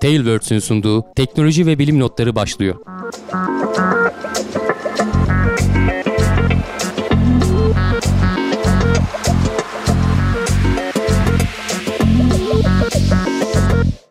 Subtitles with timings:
[0.00, 2.74] Tailwords'ün sunduğu teknoloji ve bilim notları başlıyor.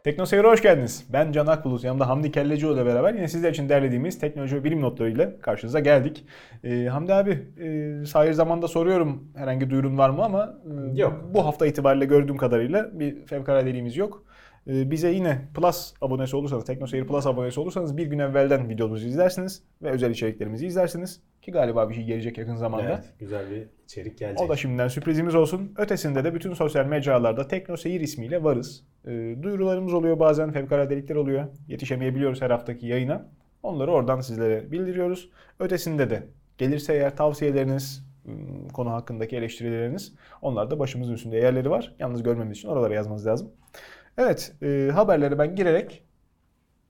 [0.04, 1.06] Teknoseyir'e hoş geldiniz.
[1.14, 4.82] Ben Can Akbulut, yanımda Hamdi Kellecioğlu ile beraber yine sizler için derlediğimiz teknoloji ve bilim
[4.82, 6.26] notlarıyla karşınıza geldik.
[6.64, 10.54] Ee, Hamdi abi, e, sahir zamanda soruyorum herhangi duyurun var mı ama
[10.96, 11.30] e, Yok.
[11.34, 14.24] bu hafta itibariyle gördüğüm kadarıyla bir fevkaladeliğimiz yok.
[14.68, 19.64] E, bize yine Plus abonesi olursanız, Teknoseyir Plus abonesi olursanız bir gün evvelden videomuzu izlersiniz
[19.82, 21.22] ve özel içeriklerimizi izlersiniz.
[21.42, 22.84] Ki galiba bir şey gelecek yakın zamanda.
[22.84, 24.42] Evet, güzel bir içerik gelecek.
[24.42, 25.74] O da şimdiden sürprizimiz olsun.
[25.78, 28.84] Ötesinde de bütün sosyal mecralarda Tekno Seyir ismiyle varız.
[29.06, 31.48] E, duyurularımız oluyor bazen, fevkaladelikler oluyor.
[31.68, 33.26] Yetişemeyebiliyoruz her haftaki yayına.
[33.64, 35.30] Onları oradan sizlere bildiriyoruz.
[35.60, 36.24] Ötesinde de
[36.58, 41.96] gelirse eğer tavsiyeleriniz, ım, konu hakkındaki eleştirileriniz onlar da başımızın üstünde yerleri var.
[42.00, 43.52] Yalnız görmemiz için oralara yazmanız lazım.
[44.18, 46.04] Evet, e, haberlere ben girerek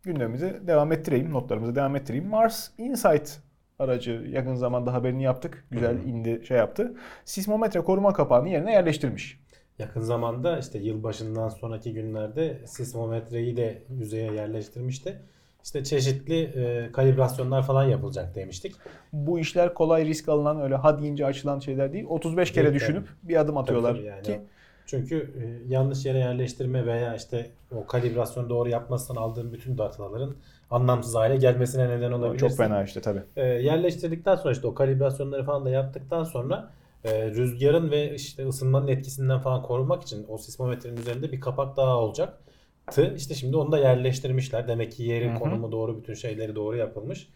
[0.04, 2.28] gündemimizi devam ettireyim, notlarımızı devam ettireyim.
[2.28, 3.40] Mars Insight
[3.80, 5.66] aracı yakın zamanda haberini yaptık.
[5.72, 6.94] Güzel indi, şey yaptı.
[7.26, 9.40] Sismometre koruma kapağını yerine yerleştirmiş.
[9.80, 15.22] Yakın zamanda işte yılbaşından sonraki günlerde sismometreyi de yüzeye yerleştirmişti.
[15.64, 18.76] İşte çeşitli e, kalibrasyonlar falan yapılacak demiştik.
[19.14, 22.06] Bu işler kolay risk alınan öyle ha deyince açılan şeyler değil.
[22.10, 24.24] 35 kere Değil, düşünüp bir adım atıyorlar yani.
[24.24, 24.42] ki
[24.88, 30.36] Çünkü e, yanlış yere yerleştirme veya işte o kalibrasyonu doğru yapmazsan aldığın bütün dataların
[30.72, 32.40] anlamsız hale gelmesine neden olabilir.
[32.40, 33.22] çok fena işte tabii.
[33.36, 36.70] E, yerleştirdikten sonra işte o kalibrasyonları falan da yaptıktan sonra
[37.04, 41.98] e, rüzgarın ve işte ısınmanın etkisinden falan korunmak için o sismometrenin üzerinde bir kapak daha
[41.98, 42.40] olacak.
[42.92, 44.68] Tı işte şimdi onu da yerleştirmişler.
[44.68, 45.40] Demek ki yerin Hı hı.
[45.40, 47.30] konumu doğru, bütün şeyleri doğru yapılmış.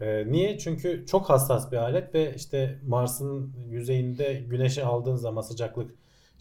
[0.00, 0.58] E, niye?
[0.58, 5.90] Çünkü çok hassas bir alet ve işte Mars'ın yüzeyinde güneşi aldığın zaman sıcaklık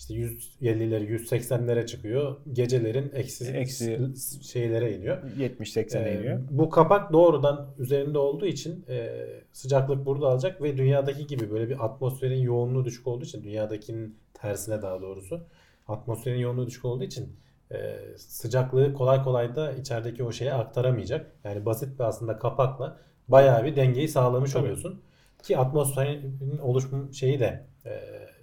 [0.02, 2.36] işte 150'leri 180'lere çıkıyor.
[2.54, 4.00] Gecelerin eksi, Eksi.
[4.42, 5.18] şeylere iniyor.
[5.40, 6.40] 70-80'e Ee, iniyor.
[6.50, 11.86] Bu kapak doğrudan üzerinde olduğu için e, sıcaklık burada alacak ve dünyadaki gibi böyle bir
[11.86, 15.42] atmosferin yoğunluğu düşük olduğu için dünyadakinin tersine daha doğrusu
[15.88, 17.36] atmosferin yoğunluğu düşük olduğu için
[17.72, 21.32] e, sıcaklığı kolay kolay da içerideki o şeye aktaramayacak.
[21.44, 22.98] Yani basit bir aslında kapakla
[23.28, 24.64] bayağı bir dengeyi sağlamış Tabii.
[24.64, 25.02] oluyorsun.
[25.44, 27.70] Ki atmosferin oluşum şeyi de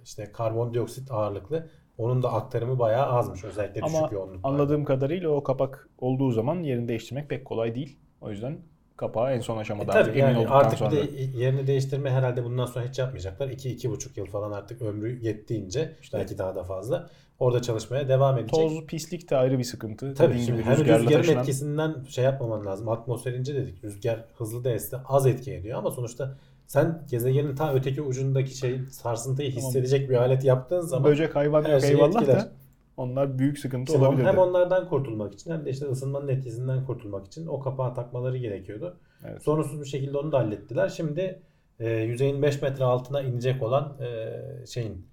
[0.03, 4.47] işte karbondioksit ağırlıklı onun da aktarımı bayağı azmış özellikle düşük Ama yoğunluklarda.
[4.47, 7.99] anladığım kadarıyla o kapak olduğu zaman yerini değiştirmek pek kolay değil.
[8.21, 8.57] O yüzden
[8.97, 10.91] kapağı en son E aşamada tabii artık emin yani olduktan artık sonra.
[10.91, 13.47] bir de yerini değiştirme herhalde bundan sonra hiç yapmayacaklar.
[13.47, 18.49] 2-2,5 yıl falan artık ömrü yettiğince İşte- belki daha da fazla orada çalışmaya devam edecek.
[18.59, 20.13] Toz, pislik de ayrı bir sıkıntı.
[20.13, 22.89] Tabii Dediğin şimdi gibi hem rüzgarın taşınan- etkisinden şey yapmaman lazım.
[22.89, 23.83] Atmosfer ince dedik.
[23.83, 24.77] Rüzgar hızlı da
[25.07, 26.37] az etki ediyor ama sonuçta
[26.69, 29.67] sen gezegenin ta öteki ucundaki şey sarsıntıyı Tamam.
[29.67, 32.35] hissedecek bir alet yaptığın zaman Böcek hayvan yok şeyi eyvallah etkiler.
[32.39, 32.51] da
[32.97, 34.25] onlar büyük sıkıntı işte olabilir.
[34.27, 38.97] hem onlardan kurtulmak için hem de işte ısınmanın etkisinden kurtulmak için o kapağı takmaları gerekiyordu.
[39.25, 39.41] Evet.
[39.43, 40.89] Sorunsuz bir şekilde onu da hallettiler.
[40.89, 41.39] Şimdi
[41.79, 45.07] e, yüzeyin 5 metre altına inecek olan e, şeyin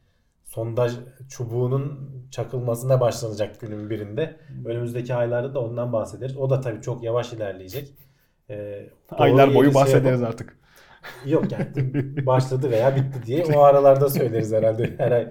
[0.44, 0.93] sondaj
[1.28, 4.37] çubuğunun çakılmasına başlanacak günün birinde.
[4.65, 6.37] Önümüzdeki aylarda da ondan bahsederiz.
[6.37, 7.88] O da tabii çok yavaş ilerleyecek.
[8.50, 10.56] E, Aylar boyu şey bahsederiz yapıp- artık.
[11.27, 11.67] Yok yani
[12.27, 15.28] başladı veya bitti diye o aralarda söyleriz herhalde her ay.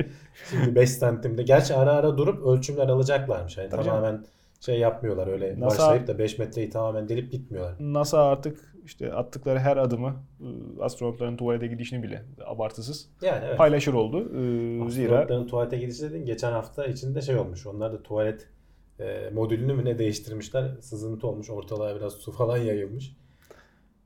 [0.50, 1.44] Şimdi 5 santimde.
[1.44, 3.58] Gerçi ara ara durup ölçümler alacaklarmış.
[3.58, 4.25] Yani Tabii tamamen
[4.59, 7.75] şey yapmıyorlar öyle NASA- başlayıp da 5 metreyi tamamen delip gitmiyorlar.
[7.80, 13.57] NASA artık işte attıkları her adımı ıı, astronotların tuvalete gidişini bile abartısız Yani evet.
[13.57, 14.19] paylaşır oldu.
[14.19, 16.25] Ee, Zira Astronotların tuvalete gidişi dedin.
[16.25, 17.68] Geçen hafta içinde şey olmuş.
[17.68, 18.47] Onlar da tuvalet
[19.00, 20.72] e, modülünü mü ne değiştirmişler.
[20.81, 21.50] Sızıntı olmuş.
[21.50, 23.16] Ortalığa biraz su falan yayılmış.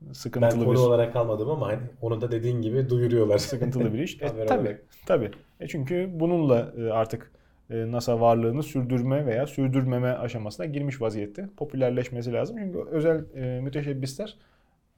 [0.02, 3.38] Ben sıkıntılı konu bir olarak almadım ama hani onu da dediğin gibi duyuruyorlar.
[3.38, 4.22] sıkıntılı bir iş.
[4.22, 4.78] E, tabii.
[5.06, 5.32] Tabii.
[5.60, 7.32] E çünkü bununla e, artık
[7.70, 11.50] e, NASA varlığını sürdürme veya sürdürmeme aşamasına girmiş vaziyette.
[11.58, 12.58] Popülerleşmesi lazım.
[12.60, 14.38] Çünkü özel e, müteşebbisler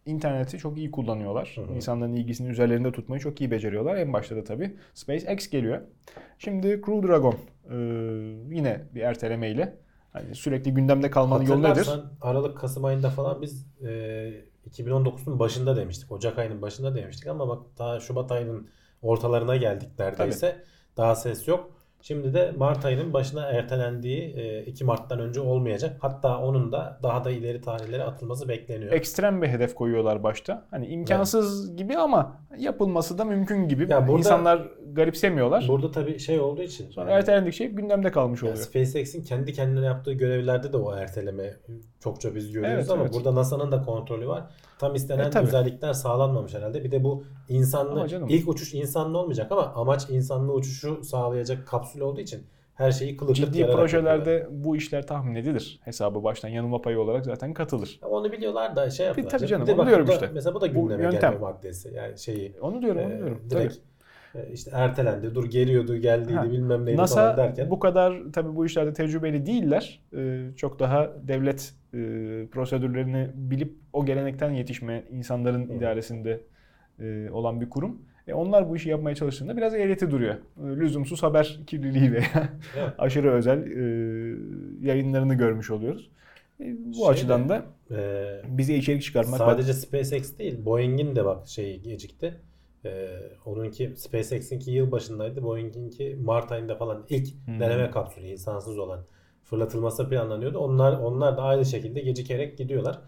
[0.06, 1.54] interneti çok iyi kullanıyorlar.
[1.56, 1.76] Hı hı.
[1.76, 3.96] İnsanların ilgisini üzerlerinde tutmayı çok iyi beceriyorlar.
[3.96, 5.82] En başta da tabii SpaceX geliyor.
[6.38, 7.36] Şimdi Crew Dragon
[7.70, 7.76] e,
[8.56, 9.78] yine bir ertelemeyle
[10.14, 11.90] hani sürekli gündemde kalmanın yolu nedir?
[12.22, 16.11] Aralık Kasım ayında falan biz e, 2019'un başında demiştik.
[16.11, 18.67] Ocak ayının başında demiştik ama bak daha Şubat ayının
[19.02, 20.63] ortalarına geldik neredeyse.
[20.97, 21.72] Daha ses yok.
[22.03, 25.97] Şimdi de Mart ayının başına ertelendiği e, 2 Mart'tan önce olmayacak.
[25.99, 28.91] Hatta onun da daha da ileri tarihlere atılması bekleniyor.
[28.91, 30.66] ekstrem bir hedef koyuyorlar başta.
[30.72, 33.91] Hani imkansız gibi ama yapılması da mümkün gibi.
[33.91, 35.66] Ya burada- İnsanlar garipsemiyorlar.
[35.67, 38.66] Burada tabii şey olduğu için Sonra ertelendikçe hep gündemde kalmış Yani oluyor.
[38.66, 41.53] SpaceX'in kendi kendine yaptığı görevlerde de o erteleme
[41.99, 43.14] çokça biz görüyoruz Evet, ama evet.
[43.14, 44.43] burada NASA'nın da kontrolü var.
[44.79, 45.47] Tam istenen E, tabii.
[45.47, 46.84] özellikler sağlanmamış herhalde.
[46.84, 52.22] Bir de bu insanlı ilk uçuş insanlı olmayacak ama amaç insanlı uçuşu sağlayacak kapsül olduğu
[52.22, 52.44] için
[52.76, 54.64] her şeyi kılık Ciddi projelerde yapıyorlar.
[54.64, 55.79] bu işler tahmin edilir.
[55.84, 57.99] Hesabı baştan yanılma payı olarak zaten katılır.
[58.09, 59.37] Onu biliyorlar da şey yapıyorlar.
[59.37, 60.29] tabii canım, Bir de onu bak diyorum bu da- işte.
[60.34, 61.32] Mesela bu da Bu gündeme yöntem.
[61.32, 61.94] gelme maddesi.
[61.94, 63.41] Yani şeyi Onu diyorum, onu e, diyorum.
[63.49, 63.78] direkt e,
[64.54, 67.70] işte ertelendi, dur geliyordu, geldiydi Ha, bilmem neydi falan NASA derken.
[67.72, 70.02] bu kadar tabii bu işlerde tecrübeli değiller.
[70.18, 71.98] Ee, çok daha devlet e,
[72.52, 75.74] prosedürlerini bilip o gelenekten yetişme insanların Hı.
[75.74, 76.42] idaresinde
[77.00, 78.02] e, olan bir kurum.
[78.28, 80.34] E, onlar bu işi yapmaya çalıştığında biraz eğreti duruyor.
[80.36, 82.50] E, lüzumsuz haber kirliliği veya
[82.80, 82.94] Evet.
[82.98, 83.78] aşırı özel e,
[84.88, 86.10] yayınlarını görmüş oluyoruz.
[86.60, 87.64] E, bu Şey açıdan de, da
[87.96, 92.34] e, bize içerik çıkartmak Sadece SpaceX değil, Boeing'in de bak şeyi gecikti.
[92.86, 93.10] Ee,
[93.46, 95.44] onunki SpaceX'inki yıl başındaydı.
[95.44, 97.60] Boeing'inki Mart ayında falan ilk Hmm.
[97.60, 99.06] deneme kapsülü insansız olan
[99.44, 100.58] fırlatılması planlanıyordu.
[100.60, 103.00] Onlar onlar da aynı şekilde gecikerek gidiyorlar.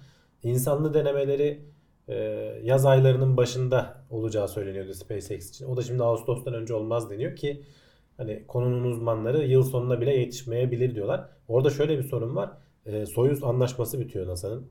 [0.44, 1.66] İnsanlı denemeleri
[2.08, 2.16] e,
[2.64, 5.66] yaz aylarının başında olacağı söyleniyordu SpaceX için.
[5.66, 7.64] O da şimdi Ağustos'tan önce olmaz deniyor ki
[8.18, 11.30] hani konunun uzmanları yıl sonuna bile yetişmeyebilir diyorlar.
[11.48, 12.50] Orada şöyle bir sorun var.
[12.86, 14.68] E, Soyuz anlaşması bitiyor NASA'nın.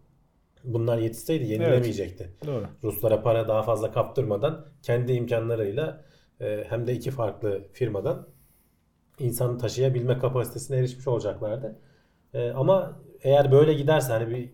[0.64, 2.30] Bunlar yetişseydi yenilemeyecekti.
[2.46, 2.66] doğru.
[2.82, 6.04] Ruslara para daha fazla kaptırmadan kendi imkanlarıyla
[6.40, 8.28] e, hem de iki farklı firmadan
[9.18, 11.78] insanı taşıyabilme kapasitesine erişmiş olacaklardı.
[12.34, 14.50] E, ama eğer böyle giderse hani bir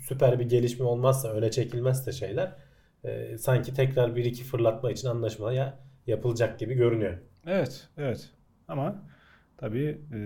[0.00, 2.52] süper bir gelişme olmazsa öne çekilmezse şeyler
[3.04, 7.18] e, sanki tekrar bir iki fırlatma için anlaşma ya yapılacak gibi görünüyor.
[7.46, 8.30] Evet, evet.
[8.68, 9.02] Ama
[9.56, 10.18] tabii e,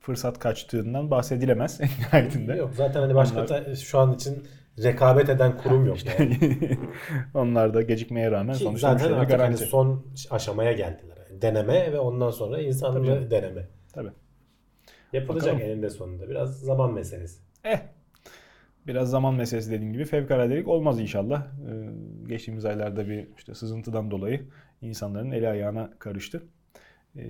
[0.00, 2.52] fırsat kaçtığından bahsedilemez en nihayetinde.
[2.54, 4.46] Yok zaten hani başka Onlar- ta- şu an için
[4.82, 6.38] rekabet eden kurum yok yani.
[7.34, 9.64] Onlar da gecikmeye rağmen Ki sonuçta zaten artık hani garanti.
[9.64, 11.16] son aşamaya geldiler.
[11.30, 13.68] Yani deneme ve ondan sonra insanlı deneme.
[13.92, 14.10] Tabii.
[15.12, 15.70] Yapılacak Bakalım.
[15.70, 16.28] eninde sonunda.
[16.30, 17.40] Biraz zaman meselesi.
[17.64, 17.78] Eh.
[18.86, 21.46] Biraz zaman meselesi dediğim gibi fevkaladelik olmaz inşallah.
[21.46, 21.90] Ee,
[22.28, 24.46] geçtiğimiz aylarda bir işte sızıntıdan dolayı
[24.82, 26.42] insanların eli ayağına karıştı.
[27.16, 27.20] Ee,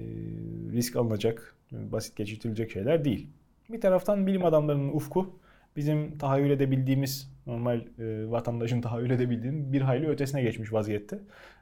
[0.72, 3.30] risk alınacak, basit geçirtilecek şeyler değil.
[3.68, 5.40] Bir taraftan bilim adamlarının ufku
[5.76, 11.18] bizim tahayyül edebildiğimiz, normal e, vatandaşın tahayyül edebildiğinin bir hayli ötesine geçmiş vaziyette.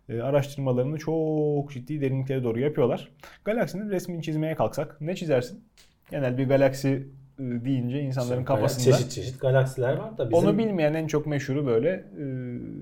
[0.08, 3.08] E, araştırmalarını çok ciddi derinliklere doğru yapıyorlar.
[3.44, 5.64] Galaksinin resmini çizmeye kalksak ne çizersin?
[6.10, 6.88] Genel bir galaksi
[7.38, 11.66] e, deyince insanların kafasında Çeşit çeşit galaksiler var da bizim onu bilmeyen en çok meşhuru
[11.66, 12.22] böyle e,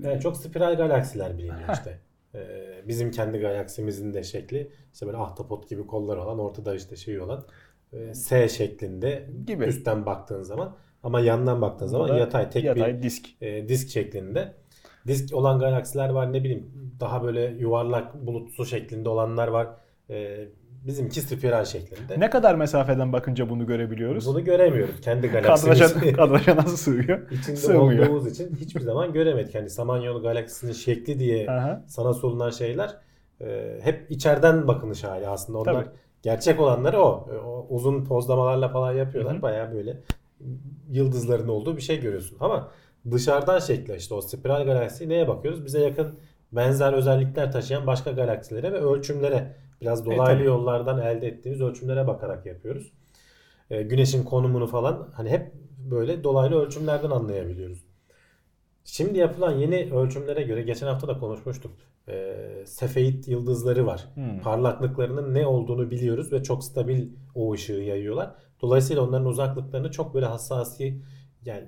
[0.07, 1.97] yani çok spiral galaksiler biliniyor işte.
[2.35, 7.19] Ee, bizim kendi galaksimizin de şekli işte böyle ahtapot gibi kollar olan ortada işte şey
[7.21, 7.45] olan
[7.93, 9.63] e, S şeklinde Gibi.
[9.63, 13.41] üstten baktığın zaman ama yandan baktığın bu zaman yatay tek yatay bir disk.
[13.41, 14.53] e, disk şeklinde.
[15.07, 19.67] Disk olan galaksiler var ne bileyim daha böyle yuvarlak bulutsu şeklinde olanlar var.
[20.09, 20.47] E,
[20.87, 22.19] bizimki spiral şeklinde.
[22.19, 24.27] Ne kadar mesafeden bakınca bunu görebiliyoruz?
[24.27, 26.15] Bunu göremiyoruz kendi Kadraja, galaksimiz.
[26.15, 27.31] kadraja nasıl sığıyor?
[27.31, 28.07] İçinde Sığmıyor.
[28.07, 29.55] olduğumuz için hiçbir zaman göremedik.
[29.55, 31.83] Hani Samanyolu galaksisinin şekli diye Aha.
[31.87, 32.97] sana sunulan şeyler
[33.41, 35.57] e, hep içeriden bakılış hali aslında.
[35.59, 35.95] Onlar Tabii.
[36.21, 37.29] gerçek olanları o.
[37.33, 39.33] E, o uzun pozlamalarla falan yapıyorlar.
[39.33, 39.41] Hı hı.
[39.41, 39.97] Bayağı böyle
[40.89, 42.37] yıldızların olduğu bir şey görüyorsun.
[42.39, 42.71] Ama
[43.11, 45.65] dışarıdan şekli işte o spiral galaksi neye bakıyoruz?
[45.65, 46.19] Bize yakın
[46.51, 50.45] benzer özellikler taşıyan başka galaksilere ve ölçümlere biraz dolaylı E, tabii.
[50.47, 52.91] yollardan elde ettiğimiz ölçümlere bakarak yapıyoruz.
[53.69, 57.87] E, güneşin konumunu falan hani hep böyle dolaylı ölçümlerden anlayabiliyoruz.
[58.83, 61.71] Şimdi yapılan yeni ölçümlere göre geçen hafta da konuşmuştuk.
[62.07, 62.35] E,
[62.65, 64.05] Sefeit yıldızları var.
[64.13, 64.39] Hmm.
[64.39, 68.35] Parlaklıklarının ne olduğunu biliyoruz ve çok stabil o ışığı yayıyorlar.
[68.61, 71.01] Dolayısıyla onların uzaklıklarını çok böyle hassasi
[71.45, 71.63] yani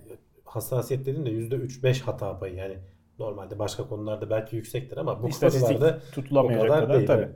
[0.45, 2.77] hassasiyet dediğim de %3-5 hata payı yani
[3.19, 7.07] normalde başka konularda belki yüksektir ama bu İstatistik konularda tutulamayacak o kadar, kadar değil.
[7.07, 7.29] tabii.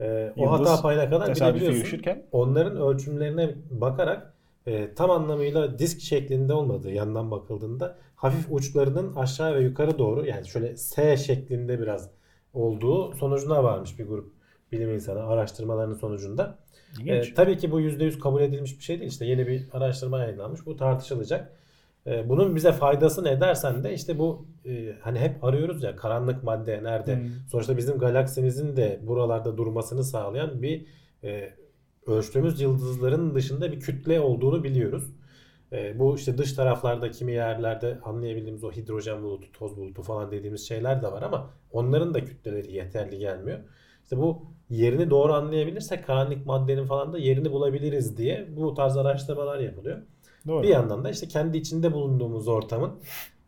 [0.00, 2.00] Ee, o Yıldız hata payına kadar bilebiliyorsun.
[2.32, 4.34] Onların ölçümlerine bakarak
[4.66, 10.48] e, tam anlamıyla disk şeklinde olmadığı yandan bakıldığında hafif uçlarının aşağı ve yukarı doğru yani
[10.48, 12.10] şöyle S şeklinde biraz
[12.54, 14.32] olduğu sonucuna varmış bir grup
[14.72, 16.58] bilim insanı araştırmalarının sonucunda.
[17.06, 19.10] E, tabii ki bu %100 kabul edilmiş bir şey değil.
[19.10, 20.66] İşte yeni bir araştırma yayınlanmış.
[20.66, 21.52] Bu tartışılacak.
[22.10, 26.44] E, bunun bize faydası ne dersen de işte bu e, hani hep arıyoruz ya karanlık
[26.44, 27.16] madde nerede?
[27.16, 27.24] Hmm.
[27.50, 30.86] Sonuçta bizim galaksimizin de buralarda durmasını sağlayan bir
[31.24, 31.50] e,
[32.06, 35.04] ölçtüğümüz yıldızların dışında bir kütle olduğunu biliyoruz.
[35.72, 40.68] E, bu işte dış taraflarda kimi yerlerde anlayabildiğimiz o hidrojen bulutu, toz bulutu falan dediğimiz
[40.68, 43.58] şeyler de var ama onların da kütleleri yeterli gelmiyor.
[44.02, 49.58] İşte bu yerini doğru anlayabilirsek karanlık maddenin falan da yerini bulabiliriz diye bu tarz araştırmalar
[49.58, 49.98] yapılıyor.
[50.46, 50.62] Doğru.
[50.62, 52.92] Bir yandan da işte kendi içinde bulunduğumuz ortamın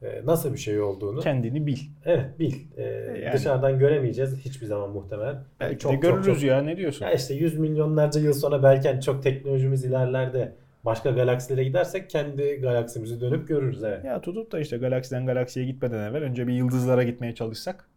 [0.02, 1.78] e, nasıl bir şey olduğunu Kendini bil.
[2.04, 2.54] evet bil.
[2.76, 3.32] E, Yani.
[3.32, 5.44] dışarıdan göremeyeceğiz hiçbir zaman muhtemelen.
[5.60, 7.04] Belki Çok, de çok, görürüz çok- ya ne diyorsun?
[7.06, 10.52] Ya işte yüz milyonlarca yıl sonra belki hani çok teknolojimiz ilerler de
[10.84, 14.04] başka galaksilere gidersek kendi galaksimizi dönüp görürüz evet.
[14.04, 17.88] Ya tutup da işte galaksiden galaksiye gitmeden evvel önce bir yıldızlara gitmeye çalışsak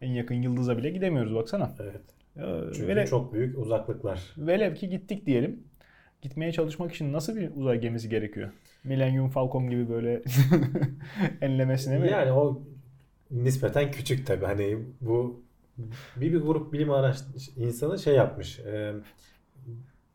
[0.00, 1.70] en yakın yıldıza bile gidemiyoruz baksana.
[1.80, 2.00] Evet.
[2.36, 4.20] Ee, Çünkü vele- çok büyük uzaklıklar.
[4.38, 5.62] Velev ki gittik diyelim.
[6.22, 8.50] Gitmeye çalışmak için nasıl bir uzay gemisi gerekiyor?
[8.84, 10.22] Millennium Falcon gibi böyle
[11.40, 12.10] enlemesine mi?
[12.10, 12.62] Yani o
[13.30, 14.44] nispeten küçük tabii.
[14.44, 15.42] Hani bu
[16.16, 17.18] bir, bir grup bilim araç
[17.56, 18.58] insanı şey yapmış.
[18.58, 18.94] e,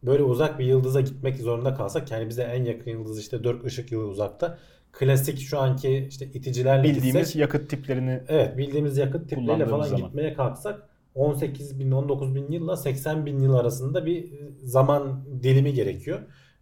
[0.03, 3.91] böyle uzak bir yıldıza gitmek zorunda kalsak yani bize en yakın yıldız işte 4 ışık
[3.91, 4.57] yılı uzakta.
[4.91, 10.07] Klasik şu anki işte iticilerle Bildiğimiz gitsek, yakıt tiplerini evet bildiğimiz yakıt tipleriyle falan zaman.
[10.07, 16.19] gitmeye kalksak 18 bin 19 bin yılla 80 bin yıl arasında bir zaman dilimi gerekiyor.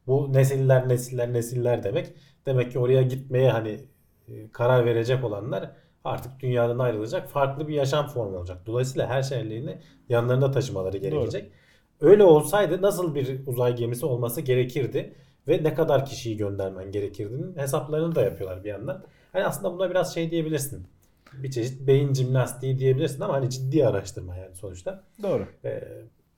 [0.07, 2.13] Bu nesiller nesiller nesiller demek.
[2.45, 3.79] Demek ki oraya gitmeye hani
[4.27, 5.71] e, karar verecek olanlar
[6.03, 7.29] artık dünyadan ayrılacak.
[7.29, 8.57] Farklı bir yaşam formu olacak.
[8.65, 9.77] Dolayısıyla her şeylerini
[10.09, 11.51] yanlarında taşımaları gerekecek.
[12.01, 15.15] Öyle olsaydı nasıl bir uzay gemisi olması gerekirdi
[15.47, 19.03] ve ne kadar kişiyi göndermen gerekirdiğinin hesaplarını da yapıyorlar bir yandan.
[19.33, 20.87] Hani aslında buna biraz şey diyebilirsin.
[21.43, 25.03] Bir çeşit beyin jimnastiği diyebilirsin ama hani ciddi araştırma yani sonuçta.
[25.23, 25.47] doğru.
[25.65, 25.83] Ee,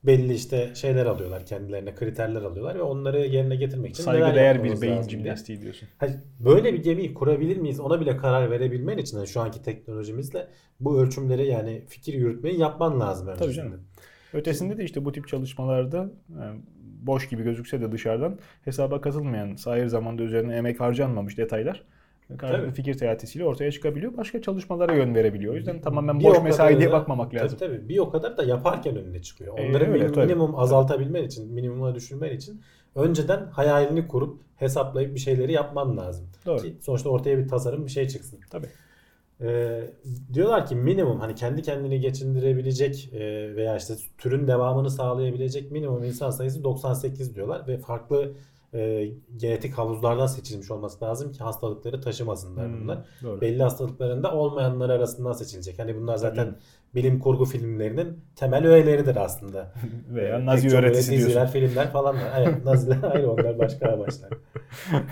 [0.04, 4.88] belli işte şeyler alıyorlar kendilerine kriterler alıyorlar ve onları yerine getirmek için Saygıdeğer yapmamız bir
[4.88, 5.90] beyin jimnastiği diyorsun.
[5.98, 10.48] Hani böyle bir gemiyi kurabilir miyiz ona bile karar verebilmen için hani şu anki teknolojimizle
[10.80, 13.56] bu ölçümleri yani fikir yürütmeyi yapman lazım Tabii öncesinde.
[13.66, 13.82] canım.
[14.34, 16.10] Ötesinde de işte bu tip çalışmalarda
[16.40, 16.62] yani
[17.02, 21.84] boş gibi gözükse de dışarıdan hesaba katılmayan, sahir zamanda üzerine emek harcanmamış detaylar
[22.30, 22.76] karşılıklı Tabii.
[22.76, 24.18] fikir teatisiyle ortaya çıkabiliyor.
[24.18, 25.54] Başka çalışmalara yön verebiliyor.
[25.54, 27.58] O yüzden tamamen Bir boş mesai diye bakmamak lazım.
[27.60, 27.90] Tabii tabii.
[27.90, 29.60] Bir o kadar da yaparken önüne çıkıyor.
[29.60, 30.26] Ee, Onları öyle, minim- tabii.
[30.26, 32.62] minimum azaltabilmen için, minimuma düşürmen için
[32.96, 36.28] önceden hayalini kurup hesaplayıp bir şeyleri yapman lazım.
[36.46, 36.62] Doğru.
[36.62, 38.40] Ki sonuçta ortaya bir tasarım bir şey çıksın.
[38.50, 38.68] Tabii.
[39.42, 39.82] Ee,
[40.34, 43.20] diyorlar ki minimum hani kendi kendini geçindirebilecek e,
[43.56, 48.32] veya işte türün devamını sağlayabilecek minimum insan sayısı 98 diyorlar ve farklı
[48.74, 53.06] e, genetik havuzlardan seçilmiş olması lazım ki hastalıkları taşımasınlar Hmm, bunlar.
[53.24, 53.42] doğru.
[53.42, 55.80] Belli hastalıklarında olmayanlar arasından seçilecek.
[55.80, 56.56] Hani bunlar zaten Tabii.
[56.96, 59.74] bilim kurgu filmlerinin temel öğeleridir aslında.
[60.14, 61.54] Veya Pek Nazi öyle öğretisi diziler, diyorsun.
[61.54, 62.32] filmler falan var.
[62.38, 64.30] Evet, Naziler ayrı onlar başka amaçlar.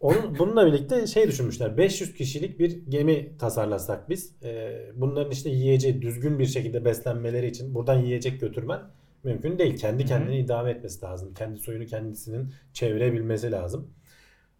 [0.00, 1.76] Onun, bununla birlikte şey düşünmüşler.
[1.76, 4.32] 500 kişilik bir gemi tasarlasak biz.
[4.44, 8.80] Ee, bunların işte yiyeceği düzgün bir şekilde beslenmeleri için buradan yiyecek götürmen
[9.24, 9.76] mümkün değil.
[9.76, 11.34] Kendi kendini idame etmesi lazım.
[11.34, 13.90] Kendi soyunu kendisinin çevirebilmesi lazım.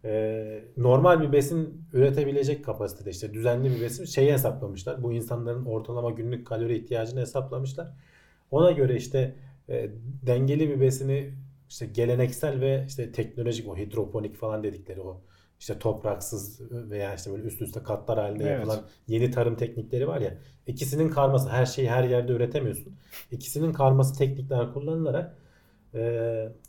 [0.05, 5.03] Ee, normal bir besin üretebilecek kapasitede işte düzenli bir besin şeyi hesaplamışlar.
[5.03, 7.87] Bu insanların ortalama günlük kalori ihtiyacını hesaplamışlar.
[8.51, 9.35] Ona göre işte
[9.69, 9.89] e,
[10.27, 11.33] dengeli bir besini
[11.69, 15.21] işte geleneksel ve işte teknolojik o hidroponik falan dedikleri o
[15.63, 18.53] işte topraksız veya işte böyle üst üste katlar halinde Evet.
[18.59, 20.33] yapılan yeni tarım teknikleri var ya
[20.67, 22.93] ikisinin karması her şeyi her yerde üretemiyorsun.
[23.31, 25.35] İkisinin karması teknikler kullanılarak
[25.93, 25.99] e,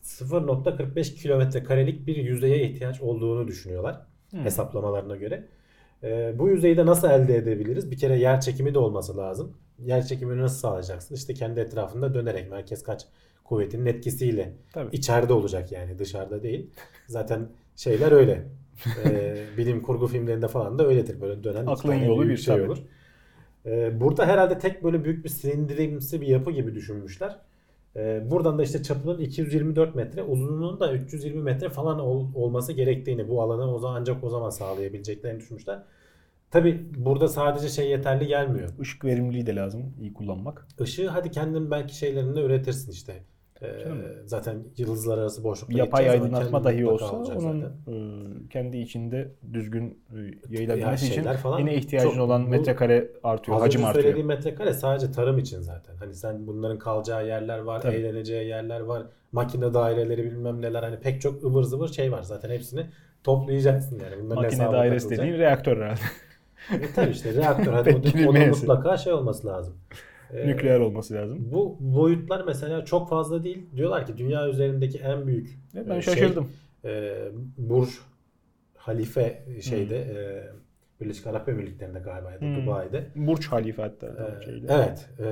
[0.02, 4.44] 0.45 kilometre karelik bir yüzeye ihtiyaç olduğunu düşünüyorlar Hmm.
[4.44, 5.48] hesaplamalarına göre.
[6.02, 7.90] E, bu yüzeyi de nasıl elde edebiliriz?
[7.90, 9.56] Bir kere yer çekimi de olması lazım.
[9.78, 11.14] Yer çekimini nasıl sağlayacaksın?
[11.14, 13.06] İşte kendi etrafında dönerek merkez kaç
[13.44, 14.96] kuvvetinin etkisiyle Tabii.
[14.96, 16.70] içeride olacak yani dışarıda değil.
[17.08, 18.46] Zaten şeyler öyle.
[19.04, 22.78] E, bilim kurgu filmlerinde falan da öyledir böyle dönen Aklın yolu bir, şey olur.
[23.66, 27.36] E, burada herhalde tek böyle büyük bir silindirimsi bir yapı gibi düşünmüşler.
[27.96, 33.28] E, buradan da işte çapının 224 metre, uzunluğunun da 320 metre falan ol- olması gerektiğini
[33.28, 35.82] bu alanı o zaman ancak o zaman sağlayabileceklerini düşünmüşler.
[36.50, 38.68] Tabi burada sadece şey yeterli gelmiyor.
[38.80, 40.66] Işık verimliliği de lazım iyi kullanmak.
[40.80, 43.22] Işığı hadi kendin belki şeylerinde üretirsin işte.
[43.84, 44.02] Canım.
[44.26, 47.62] zaten yıldızlar arası boşlukta Yapay aydınlatma dahi olsa onun zaten.
[48.50, 54.02] kendi içinde düzgün Ya yayılabilmesi için falan yine ihtiyacın olan metrekare artıyor, hacim artıyor.
[54.02, 55.96] söylediğim metrekare sadece tarım için zaten.
[55.96, 57.94] Hani sen bunların kalacağı yerler var, Tabii.
[57.96, 59.02] eğleneceği yerler var,
[59.32, 62.86] makine daireleri bilmem neler hani pek çok ıvır zıvır şey var zaten hepsini
[63.24, 64.22] toplayacaksın yani.
[64.22, 66.00] Bunların Makine dairesi dediğin reaktör herhalde.
[66.72, 67.90] E tabii işte reaktör hadi
[68.28, 69.74] onun mutlaka şey olması lazım.
[70.32, 71.48] Ee, Nükleer olması lazım.
[71.52, 73.66] Bu boyutlar mesela çok fazla değil.
[73.76, 76.48] Diyorlar ki dünya üzerindeki en büyük Evet, ben e, şey, şaşırdım.
[76.84, 77.14] e,
[77.58, 77.88] Burj
[78.76, 80.44] Halife şeyde e,
[81.00, 82.62] Birleşik Arap Emirlikleri'nde galiba ya da Hmm.
[82.66, 83.06] Dubai'de.
[83.16, 84.06] Burç Halife hatta.
[84.06, 85.08] E, evet.
[85.20, 85.26] e,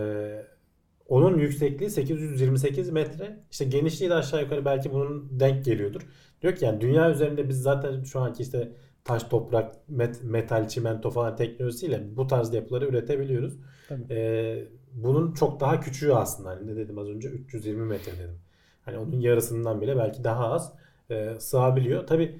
[1.09, 3.37] onun yüksekliği 828 metre.
[3.51, 6.03] İşte genişliği de aşağı yukarı belki bunun denk geliyordur.
[6.43, 8.73] Diyor ki yani dünya üzerinde biz zaten şu anki işte
[9.05, 13.59] taş, toprak, met- metal, çimento falan teknolojisiyle bu tarz yapıları üretebiliyoruz.
[13.89, 14.03] Tabii.
[14.15, 16.51] E, bunun çok daha küçüğü aslında.
[16.51, 17.29] Hani ne dedim az önce?
[17.29, 18.39] 320 metre dedim.
[18.85, 20.73] Hani onun yarısından bile belki daha az
[21.11, 22.07] e, sığabiliyor.
[22.07, 22.37] Tabi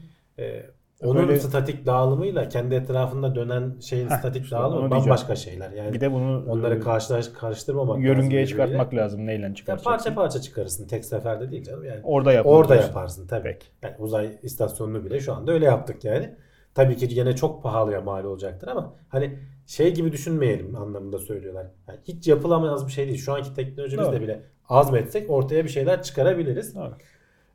[1.03, 5.71] onun Böyle- statik dağılımıyla kendi etrafında dönen şeyin Heh, statik işte dağılımı bambaşka şeyler.
[5.71, 8.03] Yani Bir de bunu onları e, karşılaş karıştırmamak lazım.
[8.05, 8.47] yörüngeye birbiriyle.
[8.47, 9.27] çıkartmak lazım.
[9.27, 9.91] Neyle Ya çıkartacaksın?
[9.91, 11.85] parça parça çıkarırsın tek seferde değil canım.
[11.85, 13.43] Yani Orada yapmak orada yaparsın tabii.
[13.43, 13.67] Peki.
[13.83, 16.35] Yani uzay istasyonunu bile şu anda öyle yaptık yani.
[16.75, 21.67] Tabii ki gene çok pahalıya mal olacaktır ama hani şey gibi düşünmeyelim anlamında söylüyorlar.
[21.89, 23.19] Yani hiç yapılamaz bir şey değil.
[23.19, 24.21] Şu anki teknolojimizle Doğru.
[24.21, 26.75] bile azmetsek ortaya bir şeyler çıkarabiliriz.
[26.75, 26.95] Doğru.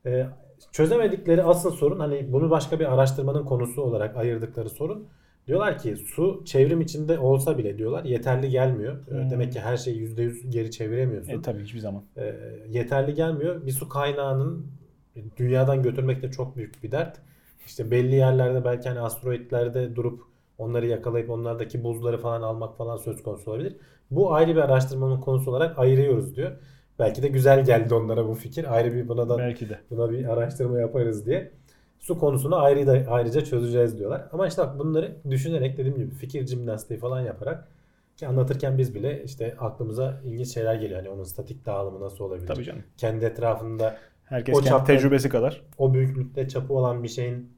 [0.05, 0.25] Ee,
[0.71, 5.07] çözemedikleri asıl sorun hani bunu başka bir araştırmanın konusu olarak ayırdıkları sorun.
[5.47, 8.97] Diyorlar ki su çevrim içinde olsa bile diyorlar yeterli gelmiyor.
[9.07, 9.29] Ee, Hmm.
[9.29, 11.31] Demek ki her şeyi %100 geri çeviremiyorsun.
[11.33, 12.03] E, tabii hiçbir zaman.
[12.17, 12.35] Ee,
[12.69, 13.65] yeterli gelmiyor.
[13.65, 14.67] Bir su kaynağının
[15.37, 17.17] dünyadan götürmek de çok büyük bir dert.
[17.67, 20.21] İşte belli yerlerde belki hani asteroitlerde durup
[20.57, 23.75] onları yakalayıp onlardaki buzları falan almak falan söz konusu olabilir.
[24.11, 26.51] Bu ayrı bir araştırmanın konusu olarak ayırıyoruz diyor.
[26.99, 28.75] Belki de güzel geldi onlara bu fikir.
[28.75, 29.79] Ayrı bir buna da Belki de.
[29.91, 31.51] buna bir araştırma yaparız diye.
[31.99, 34.27] Su konusunu ayrı da, ayrıca çözeceğiz diyorlar.
[34.31, 37.67] Ama işte bak bunları düşünerek dediğim gibi fikir jimnastiği falan yaparak
[38.17, 40.99] ki anlatırken biz bile işte aklımıza ilginç şeyler geliyor.
[40.99, 42.47] Hani onun statik dağılımı nasıl olabilir?
[42.47, 42.83] Tabii canım.
[42.97, 45.61] Kendi etrafında Herkes O kendi çapta- tecrübesi kadar.
[45.77, 47.49] o büyüklükte çapı olan bir şeyin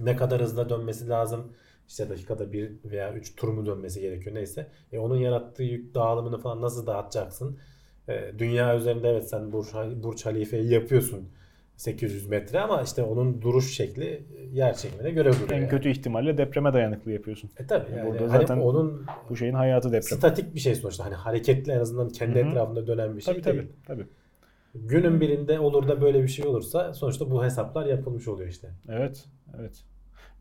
[0.00, 1.52] ne kadar hızla dönmesi lazım?
[1.88, 4.66] İşte dakikada bir veya üç tur mu dönmesi gerekiyor neyse.
[4.92, 7.58] E onun yarattığı yük dağılımını falan nasıl dağıtacaksın?
[8.08, 9.66] E, dünya üzerinde evet sen Burç,
[10.02, 11.28] Burç Halife'yi yapıyorsun
[11.76, 14.04] 800 metre ama işte onun duruş şekli
[14.38, 15.50] e, yer çekimine göre duruyor.
[15.50, 15.68] En yani.
[15.68, 17.50] kötü ihtimalle depreme dayanıklı yapıyorsun.
[17.58, 20.18] E tabii yani Burada hani zaten onun Bu şeyin hayatı deprem.
[20.18, 21.04] statik bir şey sonuçta.
[21.04, 22.48] Hani hareketli en azından kendi Hı hı.
[22.48, 23.68] etrafında dönen bir şey Tabii değil.
[23.86, 23.86] tabii.
[23.86, 24.08] tabii.
[24.74, 28.70] Günün birinde olur da böyle bir şey olursa sonuçta bu hesaplar yapılmış oluyor işte.
[28.88, 29.24] Evet,
[29.58, 29.84] evet.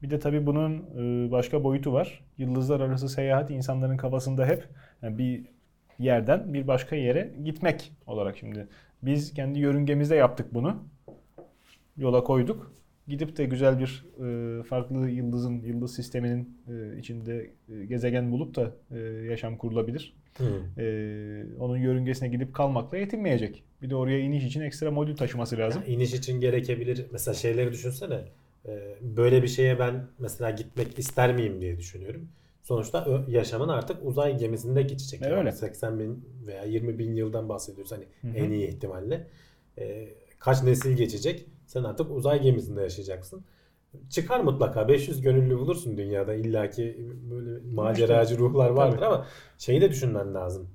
[0.03, 2.25] Bir de tabii bunun e, başka boyutu var.
[2.37, 4.69] Yıldızlar arası seyahat insanların kafasında hep
[5.03, 5.45] bir
[5.99, 8.67] yerden bir başka yere gitmek olarak şimdi.
[9.03, 10.83] Biz kendi yörüngemizde yaptık bunu.
[11.97, 12.73] Yola koyduk.
[13.09, 14.05] Gidip de güzel bir
[14.59, 20.13] e, farklı yıldızın, yıldız sisteminin e, içinde e, gezegen bulup da e, yaşam kurulabilir.
[20.77, 20.83] E,
[21.59, 23.63] onun yörüngesine gidip kalmakla yetinmeyecek.
[23.81, 25.81] Bir de oraya iniş için ekstra modül taşıması lazım.
[25.85, 27.05] Yani iniş için gerekebilir.
[27.11, 28.19] Mesela şeyleri düşünsene.
[28.67, 32.27] Ee, Böyle bir şeye ben mesela gitmek ister miyim diye düşünüyorum.
[32.63, 35.21] Sonuçta yaşamın artık uzay gemisinde geçecek.
[35.21, 35.51] E, öyle.
[35.51, 38.45] 80 bin veya 20 bin yıldan bahsediyoruz hani Hı hı.
[38.45, 39.27] en iyi ihtimalle.
[39.77, 40.07] Ee,
[40.39, 41.45] kaç nesil geçecek?
[41.69, 43.43] Sen artık uzay gemisinde yaşayacaksın.
[44.09, 49.25] Çıkar mutlaka 500 gönüllü bulursun dünyada illaki böyle maceracı ruhlar vardır ama
[49.57, 50.67] şeyi de düşünmen lazım.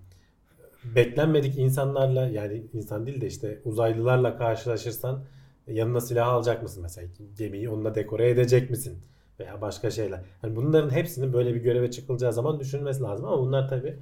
[0.85, 5.25] Beklenmedik insanlarla yani insan değil de işte uzaylılarla karşılaşırsan
[5.67, 8.99] yanına silah alacak mısın mesela gemiyi onunla dekore edecek misin
[9.41, 10.21] veya başka şeyler.
[10.43, 13.97] Hani bunların hepsini böyle bir göreve çıkılacağı zaman düşünmesi lazım ama bunlar tabii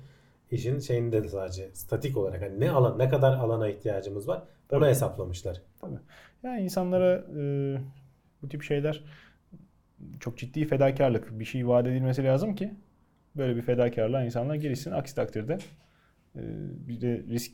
[0.52, 4.90] işin şeyinde sadece statik olarak hani ne alan ne kadar alana ihtiyacımız var onu Tabii.
[4.90, 5.62] hesaplamışlar.
[6.42, 7.42] Yani insanlara e,
[8.42, 9.04] bu tip şeyler
[10.20, 11.38] çok ciddi fedakarlık.
[11.40, 12.74] Bir şey vaat edilmesi lazım ki
[13.36, 14.90] böyle bir fedakarlığa insanlar girişsin.
[14.90, 15.58] Aksi takdirde
[16.36, 16.40] e,
[16.88, 17.52] bir de risk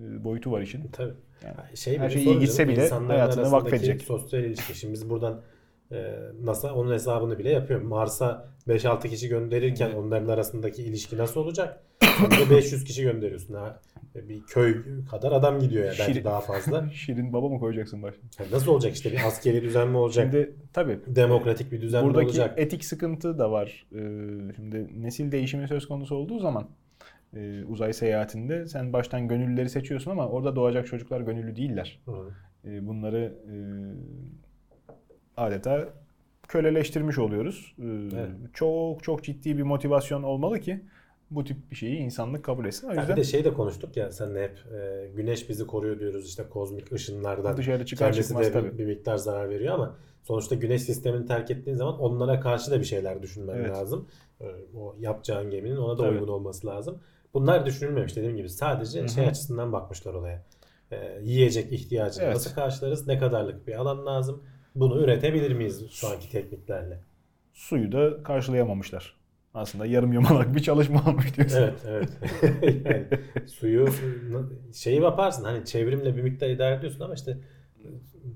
[0.00, 0.88] e, boyutu var işin.
[0.92, 1.14] Tabii.
[1.44, 4.02] Yani şey her şey iyi gitse bile hayatını vakfedecek.
[4.02, 4.78] Sosyal ilişki.
[4.78, 5.42] Şimdi biz buradan
[5.92, 7.82] e, NASA onun hesabını bile yapıyor.
[7.82, 11.82] Mars'a 5-6 kişi gönderirken onların arasındaki ilişki nasıl olacak?
[12.00, 13.54] Sen de 500 kişi gönderiyorsun.
[13.54, 13.80] Ha,
[14.14, 16.90] bir köy kadar adam gidiyor ya belki Şirin- daha fazla.
[16.94, 18.24] Şirin baba mı koyacaksın başına?
[18.40, 20.24] Yani nasıl olacak işte bir askeri düzen mi olacak?
[20.32, 22.54] Şimdi tabii demokratik bir düzen mi buradaki olacak?
[22.58, 23.86] etik sıkıntı da var.
[23.92, 24.00] E,
[24.56, 26.68] şimdi nesil değişimi söz konusu olduğu zaman
[27.36, 32.00] e, uzay seyahatinde sen baştan gönüllüleri seçiyorsun ama orada doğacak çocuklar gönüllü değiller.
[32.04, 32.12] Hı.
[32.70, 33.54] E, bunları e,
[35.36, 35.88] adeta
[36.48, 37.74] köleleştirmiş oluyoruz.
[37.78, 37.82] E,
[38.16, 38.30] Evet.
[38.54, 40.80] Çok çok ciddi bir motivasyon olmalı ki
[41.30, 42.86] bu tip bir şeyi insanlık kabul etsin.
[42.88, 46.28] O yüzden bir de şey de konuştuk ya senle hep e, güneş bizi koruyor diyoruz
[46.28, 47.56] işte kozmik ışınlardan.
[47.56, 48.78] dışarı çıkar Kendisi çıkmaz de tabii.
[48.78, 52.84] bir miktar zarar veriyor ama sonuçta güneş sistemini terk ettiğin zaman onlara karşı da bir
[52.84, 53.70] şeyler düşünmen Evet.
[53.70, 54.08] lazım.
[54.40, 54.44] Ee,
[54.76, 56.14] O yapacağın geminin ona da Tabii.
[56.14, 56.98] uygun olması lazım.
[57.34, 58.48] Bunlar düşünülmemiş dediğim gibi.
[58.48, 59.08] Sadece Hı hı.
[59.08, 60.44] şey açısından bakmışlar olaya.
[60.92, 62.34] Ee, yiyecek ihtiyacını Evet.
[62.34, 63.06] nasıl karşılarız?
[63.06, 64.42] Ne kadarlık bir alan lazım?
[64.76, 66.98] Bunu üretebilir miyiz şu anki tekniklerle?
[67.54, 69.16] Suyu da karşılayamamışlar.
[69.54, 71.62] Aslında yarım yamalak bir çalışma olmuş diyorsun.
[71.62, 72.10] Evet, evet.
[72.86, 73.06] yani
[73.48, 73.88] suyu
[74.74, 77.38] şeyi yaparsın hani çevrimle bir miktar idare ediyorsun ama işte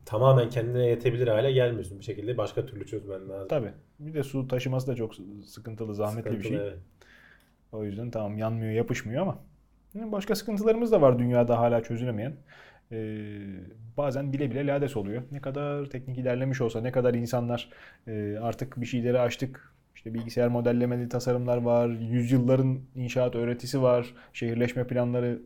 [0.06, 1.98] tamamen kendine yetebilir hale gelmiyorsun.
[1.98, 3.48] Bir şekilde başka türlü çözmen lazım.
[3.48, 3.72] Tabii.
[3.98, 5.14] Bir de su taşıması da çok
[5.46, 6.68] sıkıntılı, zahmetli bir Sıkıntılı, şey.
[6.68, 6.78] evet.
[7.72, 9.38] O yüzden tamam yanmıyor, yapışmıyor ama
[9.94, 12.36] başka sıkıntılarımız da var dünyada hala çözülemeyen.
[12.92, 13.28] Ee,
[13.96, 15.22] bazen bile bile lades oluyor.
[15.30, 17.70] Ne kadar teknik ilerlemiş olsa, ne kadar insanlar
[18.06, 19.74] e, artık bir şeyleri açtık.
[19.94, 25.42] İşte bilgisayar modellemeli tasarımlar var, yüzyılların inşaat öğretisi var, şehirleşme planları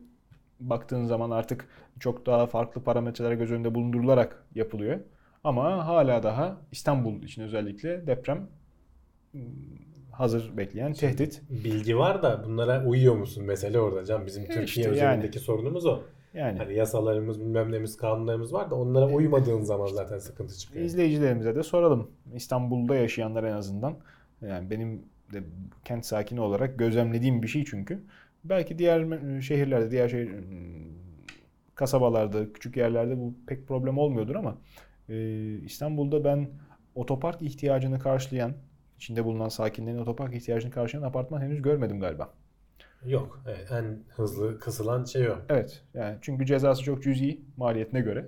[0.59, 1.67] baktığın zaman artık
[1.99, 4.99] çok daha farklı parametrelere göz önünde bulundurularak yapılıyor.
[5.43, 8.47] Ama hala daha İstanbul için özellikle deprem
[9.31, 9.41] hmm,
[10.11, 11.41] hazır bekleyen tehdit.
[11.49, 14.25] Bilgi var da bunlara uyuyor musun mesele orada can.
[14.25, 16.03] Bizim Türkiye işte üzerindeki sorunumuz o.
[16.35, 20.85] Yani Hani yasalarımız, bilmem kanunlarımız var da onlara uymadığın zaman zaten sıkıntı çıkıyor.
[20.85, 22.11] izleyicilerimize de soralım.
[22.33, 23.97] İstanbul'da yaşayanlar en azından.
[24.41, 25.43] Yani benim de
[25.85, 28.03] kent sakini olarak gözlemlediğim bir şey çünkü.
[28.43, 29.05] Belki diğer
[29.41, 30.29] şehirlerde, diğer şehir
[31.75, 34.57] kasabalarda, küçük yerlerde bu pek problem olmuyordur ama
[35.09, 35.15] e,
[35.53, 36.49] İstanbul'da ben
[36.95, 38.53] otopark ihtiyacını karşılayan,
[38.97, 42.33] içinde bulunan sakinlerin otopark ihtiyacını karşılayan apartman henüz görmedim galiba.
[43.07, 43.39] Yok.
[43.47, 45.35] Evet, en hızlı kısılan şey o.
[45.49, 45.81] Evet.
[45.93, 48.27] Yani çünkü cezası çok cüzi maliyetine göre.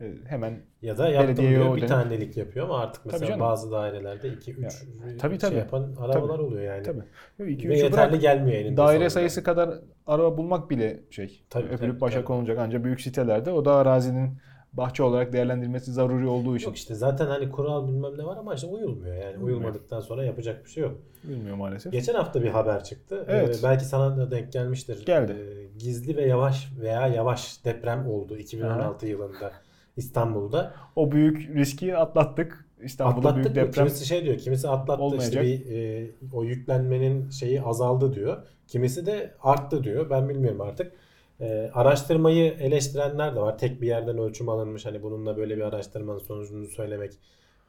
[0.00, 3.70] E, hemen Ya da yaptım diyor bir dönem- tanelik yapıyor ama artık Tabii mesela bazı
[3.70, 4.84] dairelerde 2 3
[5.18, 5.50] tabii, tabii.
[5.50, 6.82] şey yapan arabalar oluyor yani.
[6.82, 7.52] tabii.
[7.52, 8.22] İki, Ve yeterli bırak.
[8.22, 9.10] gelmiyor eninde Daire sonunda.
[9.10, 9.70] sayısı kadar
[10.06, 11.44] araba bulmak bile şey.
[11.50, 12.24] Tabii, öpülüp tabii, başa tabii.
[12.24, 14.38] konulacak ancak büyük sitelerde o da arazinin
[14.76, 18.54] bahçe olarak değerlendirilmesi zaruri olduğu için Yok işte zaten hani kural bilmem ne var ama
[18.54, 19.24] işte uyulmuyor yani.
[19.24, 19.58] Uyulmuyor.
[19.58, 20.96] Uyulmadıktan sonra yapacak bir şey yok.
[21.24, 21.92] bilmiyor maalesef.
[21.92, 23.24] Geçen hafta bir haber çıktı.
[23.28, 23.58] Evet.
[23.60, 25.06] Ee, belki sana da denk gelmiştir.
[25.06, 25.32] Geldi.
[25.32, 29.52] Ee, gizli ve yavaş veya yavaş deprem oldu 2016 yılında
[29.96, 30.74] İstanbul'da.
[30.96, 32.64] O büyük riski atlattık.
[32.82, 35.44] İstanbul'da Atlattık büyük deprem Kimisi şey diyor, kimisi atlattı olmayacak.
[35.44, 38.36] işte bir e, o yüklenmenin şeyi azaldı diyor.
[38.66, 40.10] Kimisi de arttı diyor.
[40.10, 40.92] Ben bilmiyorum artık.
[41.40, 43.58] E, araştırmayı eleştirenler de var.
[43.58, 44.86] Tek bir yerden ölçüm alınmış.
[44.86, 47.12] Hani bununla böyle bir araştırmanın sonucunu söylemek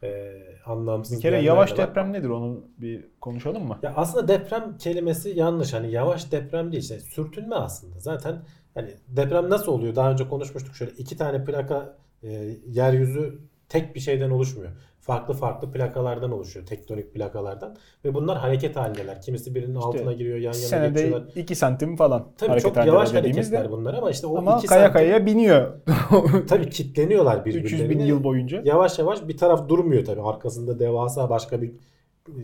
[0.04, 0.34] e,
[0.66, 3.80] anlamsız bir kere yavaş de deprem nedir onu bir konuşalım mı?
[3.82, 5.74] Ya aslında deprem kelimesi yanlış.
[5.74, 8.00] Hani yavaş deprem değil işte sürtünme aslında.
[8.00, 8.42] Zaten
[8.74, 9.96] hani deprem nasıl oluyor?
[9.96, 10.76] Daha önce konuşmuştuk.
[10.76, 12.30] Şöyle iki tane plaka e,
[12.68, 14.72] yeryüzü tek bir şeyden oluşmuyor.
[15.06, 16.66] Farklı farklı plakalardan oluşuyor.
[16.66, 17.76] Tektonik plakalardan.
[18.06, 19.22] Ve bunlar hareket halindeler.
[19.22, 21.34] Kimisi birinin altına giriyor, yan yana Senede geçiyorlar.
[21.36, 24.80] 2 santim falan Tabii hareket çok yavaş hareketler bunlar ama işte o Ama iki kaya
[24.80, 25.74] santim kayaya biniyor.
[26.48, 27.68] tabii kitleniyorlar birbirlerine.
[27.68, 28.62] 300 bin yıl boyunca.
[28.66, 30.22] Yavaş yavaş bir taraf durmuyor tabii.
[30.22, 31.72] Arkasında devasa başka bir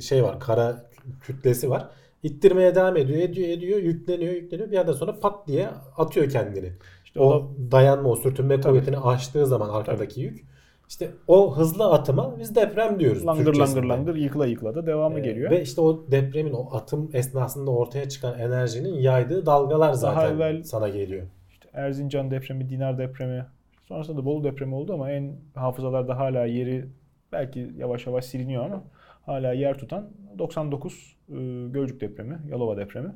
[0.02, 0.39] şey var.
[0.39, 0.89] Kara
[1.21, 1.89] kütlesi var.
[2.24, 4.71] İttirmeye devam ediyor, ediyor, ediyor, yükleniyor, yükleniyor.
[4.71, 6.71] Bir yerden sonra pat diye atıyor kendini.
[7.06, 8.74] İşte o o dayanma, o sürtünme Tabii.
[8.74, 10.50] kuvvetini aştığı zaman arkadaki yük.
[10.91, 13.25] İşte o hızlı atıma biz deprem diyoruz.
[13.25, 15.51] langır langır langır yıkıla yıkıla da devamı Ee, geliyor.
[15.51, 20.89] Ve işte o depremin o atım esnasında ortaya çıkan enerjinin yaydığı dalgalar zaten evvel- sana
[20.89, 21.27] geliyor.
[21.51, 23.45] İşte Erzincan depremi, Dinar depremi,
[23.88, 26.86] sonrasında da Bolu depremi oldu ama en hafızalarda hala yeri
[27.32, 28.84] belki yavaş yavaş siliniyor ama
[29.25, 31.34] hala yer tutan 99 e,
[31.69, 33.10] Gölcük depremi, Yalova depremi.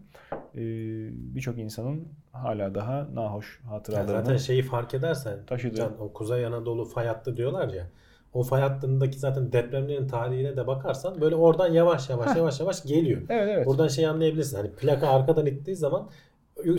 [0.55, 0.61] E,
[1.35, 5.75] Birçok insanın hala daha nahoş Yani hatıralarını zaten şeyi fark edersen taşıdı.
[5.75, 7.87] Can, o Kuzey Anadolu fay hattı diyorlar ya.
[8.33, 13.21] O fay hattındaki zaten depremlerin tarihine de bakarsan böyle oradan yavaş yavaş yavaş yavaş geliyor.
[13.29, 13.65] Evet evet.
[13.65, 14.57] Buradan şey anlayabilirsin.
[14.57, 16.09] Hani plaka arkadan ittiği zaman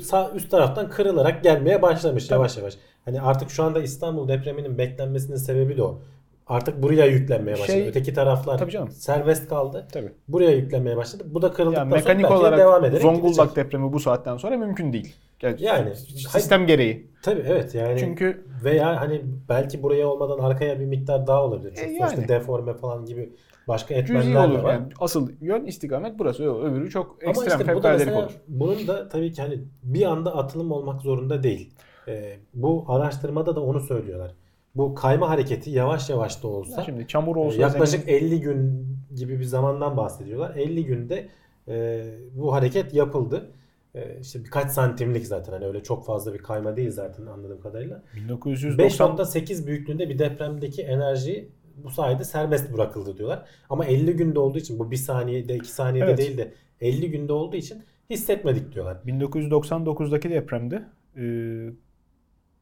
[0.03, 2.37] sağ üst taraftan kırılarak gelmeye başlamış Tabii.
[2.37, 2.79] yavaş yavaş.
[3.05, 6.01] Hani artık şu anda İstanbul depreminin beklenmesinin sebebi de o.
[6.47, 7.73] Artık buraya yüklenmeye başladı.
[7.73, 8.91] Şey- Öteki taraflar Tabii canım.
[8.91, 9.87] serbest kaldı.
[9.93, 10.13] Tabii.
[10.29, 11.25] Buraya yüklenmeye başladı.
[11.27, 13.57] Bu da kırıldıktan Yani sonra mekanik belki olarak devam ederek Zonguldak gidecek.
[13.57, 15.15] depremi bu saatten sonra mümkün değil.
[15.43, 15.97] Yani, Yani
[16.29, 17.07] sistem gereği.
[17.23, 21.73] Tabii evet yani Çünkü veya hani belki buraya olmadan arkaya bir miktar daha olabilir.
[21.77, 22.29] Çünkü E, sonuçta yani.
[22.29, 23.33] deforme falan gibi
[23.69, 24.63] başka etmenler olur.
[24.63, 24.73] var.
[24.73, 26.45] Yani asıl yön istikamet burası.
[26.63, 28.33] Öbürü çok Ama ekstrem işte bu da fevkaladelik mesela olur.
[28.49, 31.71] bunun da tabii ki hani bir anda atılım olmak zorunda değil.
[32.09, 34.35] Ee, bu araştırmada da onu söylüyorlar.
[34.77, 38.87] Bu kayma hareketi yavaş yavaş da olsa Şimdi çamur e, olsa yaklaşık zemin- 50 gün
[39.15, 40.57] gibi bir zamandan bahsediyorlar.
[40.57, 41.29] 50 günde
[41.69, 43.51] e, bu hareket yapıldı.
[43.95, 48.03] E, işte birkaç santimlik zaten hani öyle çok fazla bir kayma değil zaten anladığım kadarıyla.
[48.17, 51.49] 1990 5.8 büyüklüğünde bir depremdeki enerji
[51.85, 53.45] bu sayede serbest bırakıldı diyorlar.
[53.71, 56.19] Ama 50 günde olduğu için bu 1 saniyede 2 saniyede Evet.
[56.19, 58.97] değil de 50 günde olduğu için hissetmedik diyorlar.
[59.07, 60.85] 1999'daki depremde
[61.17, 61.25] e,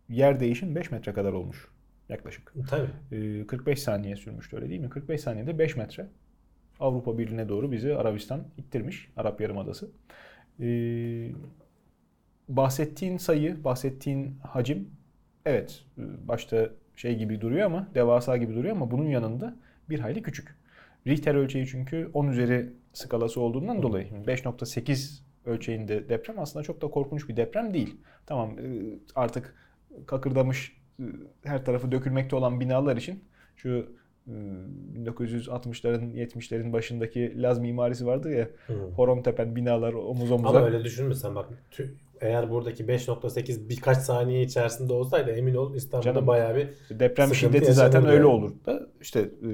[0.09, 1.74] yer değişim 5 metre kadar olmuş
[2.09, 2.53] yaklaşık.
[2.71, 3.41] Tabii.
[3.41, 4.91] E, 45 saniye sürmüştü öyle değil mi?
[4.91, 6.07] 45 saniyede 5 metre
[6.81, 9.09] Avrupa Birliği'ne doğru bizi Arabistan ittirmiş.
[9.17, 9.91] Arap Yarımadası.
[10.61, 10.69] E,
[12.49, 14.91] bahsettiğin sayı, bahsettiğin hacim
[15.45, 19.57] evet başta şey gibi duruyor ama devasa gibi duruyor ama bunun yanında
[19.91, 20.57] bir hayli küçük.
[21.07, 26.89] Richter ölçeği çünkü 10 üzeri skalası olduğundan dolayı şimdi 5.8 ölçeğinde deprem aslında çok da
[26.89, 27.97] korkunç bir deprem değil.
[28.27, 28.65] Tamam e,
[29.15, 29.55] artık
[30.07, 30.77] kakırdamış
[31.45, 33.25] her tarafı dökülmekte olan binalar için
[33.57, 33.87] şu
[34.27, 34.33] e,
[35.05, 38.75] 1960'ların 70'lerin başındaki Laz mimarisi vardı ya Hı.
[38.75, 40.49] horon tepen binalar omuz omuza.
[40.59, 41.91] Ama öyle düşünmesen bak tü-
[42.25, 47.73] eğer buradaki 5.8 birkaç saniye içerisinde olsaydı emin ol İstanbul'da Canım, bayağı bir Deprem şiddeti
[47.73, 48.27] zaten öyle yani.
[48.27, 48.53] olur
[49.01, 49.47] işte e,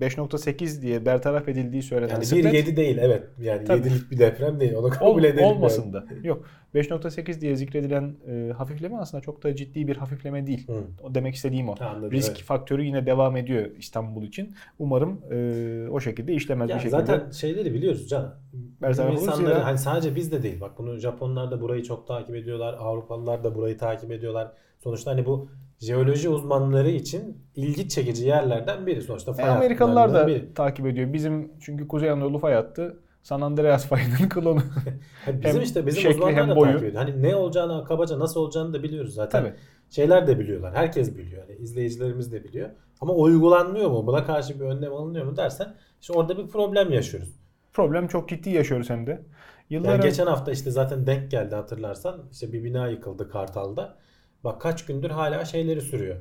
[0.00, 3.22] 5.8 diye bertaraf edildiği söylenen yani spread 1.7 değil evet.
[3.40, 3.88] Yani Tabii.
[3.88, 4.72] 7'lik bir deprem değil.
[4.74, 5.44] Onu ol- kabul edelim.
[5.44, 6.04] olmasın da.
[6.22, 6.44] Yok
[6.74, 10.64] 5.8 diye zikredilen e, hafifleme aslında çok da ciddi bir hafifleme değil.
[10.68, 10.78] Yani.
[10.78, 10.82] Hı.
[11.02, 11.74] O demek istediğim o.
[11.80, 12.42] Anladım, Risk evet.
[12.42, 14.54] faktörü yine devam ediyor İstanbul için.
[14.78, 17.00] Umarım e, o şekilde işlemez Ya bir şekilde.
[17.00, 18.34] zaten şeyleri biliyoruz can.
[18.82, 20.60] Bertaraf insanları hani sadece bizde değil.
[20.60, 22.74] Bak bunu Japonlar da burayı çok çok takip ediyorlar.
[22.80, 24.52] Avrupalılar da burayı takip ediyorlar.
[24.78, 29.02] Sonuçta hani bu jeoloji uzmanları için ilgi çekici yerlerden biri.
[29.02, 30.54] Sonuçta E, fay Amerikalılar da biri.
[30.54, 31.12] takip ediyor.
[31.12, 34.60] Bizim çünkü Kuzey Anadolu fay hattı San Andreas fayının klonu.
[35.26, 36.72] Bizim hem işte bizim şekli uzmanlar hem da boyu.
[36.72, 37.02] takip ediyor.
[37.04, 39.42] Hani ne olacağını, kabaca nasıl olacağını da biliyoruz zaten.
[39.42, 39.52] Tabii.
[39.90, 40.74] Şeyler de biliyorlar.
[40.74, 41.42] Herkes biliyor.
[41.48, 42.68] Hani izleyicilerimiz de biliyor.
[43.00, 44.06] Ama uygulanmıyor mu?
[44.06, 47.28] Buna karşı bir önlem alınıyor mu dersen işte orada bir problem yaşıyoruz.
[47.72, 49.22] Problem çok ciddi yaşıyoruz hem de.
[49.70, 52.22] Yıllar Yani geçen hafta işte zaten denk geldi hatırlarsan.
[52.32, 53.96] İşte bir bina yıkıldı Kartal'da.
[54.44, 56.16] Bak kaç gündür hala şeyleri sürüyor.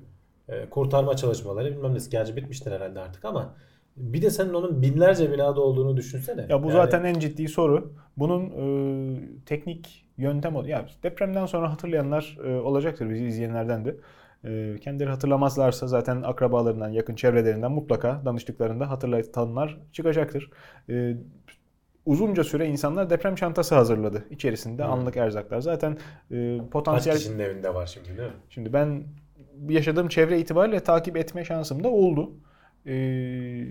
[0.49, 2.09] Ee, kurtarma çalışmaları bilmem nesi.
[2.09, 3.55] Gerçi bitmiştir herhalde artık ama
[3.97, 6.45] bir de senin onun binlerce binada olduğunu düşünsene.
[6.49, 7.93] Ya bu Yani zaten en ciddi soru.
[8.17, 10.65] Bunun e, teknik yöntem.
[10.65, 13.95] Ya depremden sonra hatırlayanlar e, olacaktır bizi izleyenlerden de.
[14.43, 20.49] E, kendileri hatırlamazlarsa zaten akrabalarından, yakın çevrelerinden mutlaka danıştıklarında hatırlatanlar çıkacaktır.
[20.89, 21.17] E,
[22.07, 24.25] uzunca süre insanlar deprem çantası hazırladı.
[24.29, 24.87] İçerisinde Hı.
[24.87, 25.61] anlık erzaklar.
[25.61, 25.97] Zaten
[26.31, 28.35] e, kaç potansiyel kişinin evinde var şimdi değil mi?
[28.49, 29.03] Şimdi ben
[29.69, 32.31] yaşadığım çevre itibariyle takip etme şansım da oldu.
[32.85, 33.65] Ee,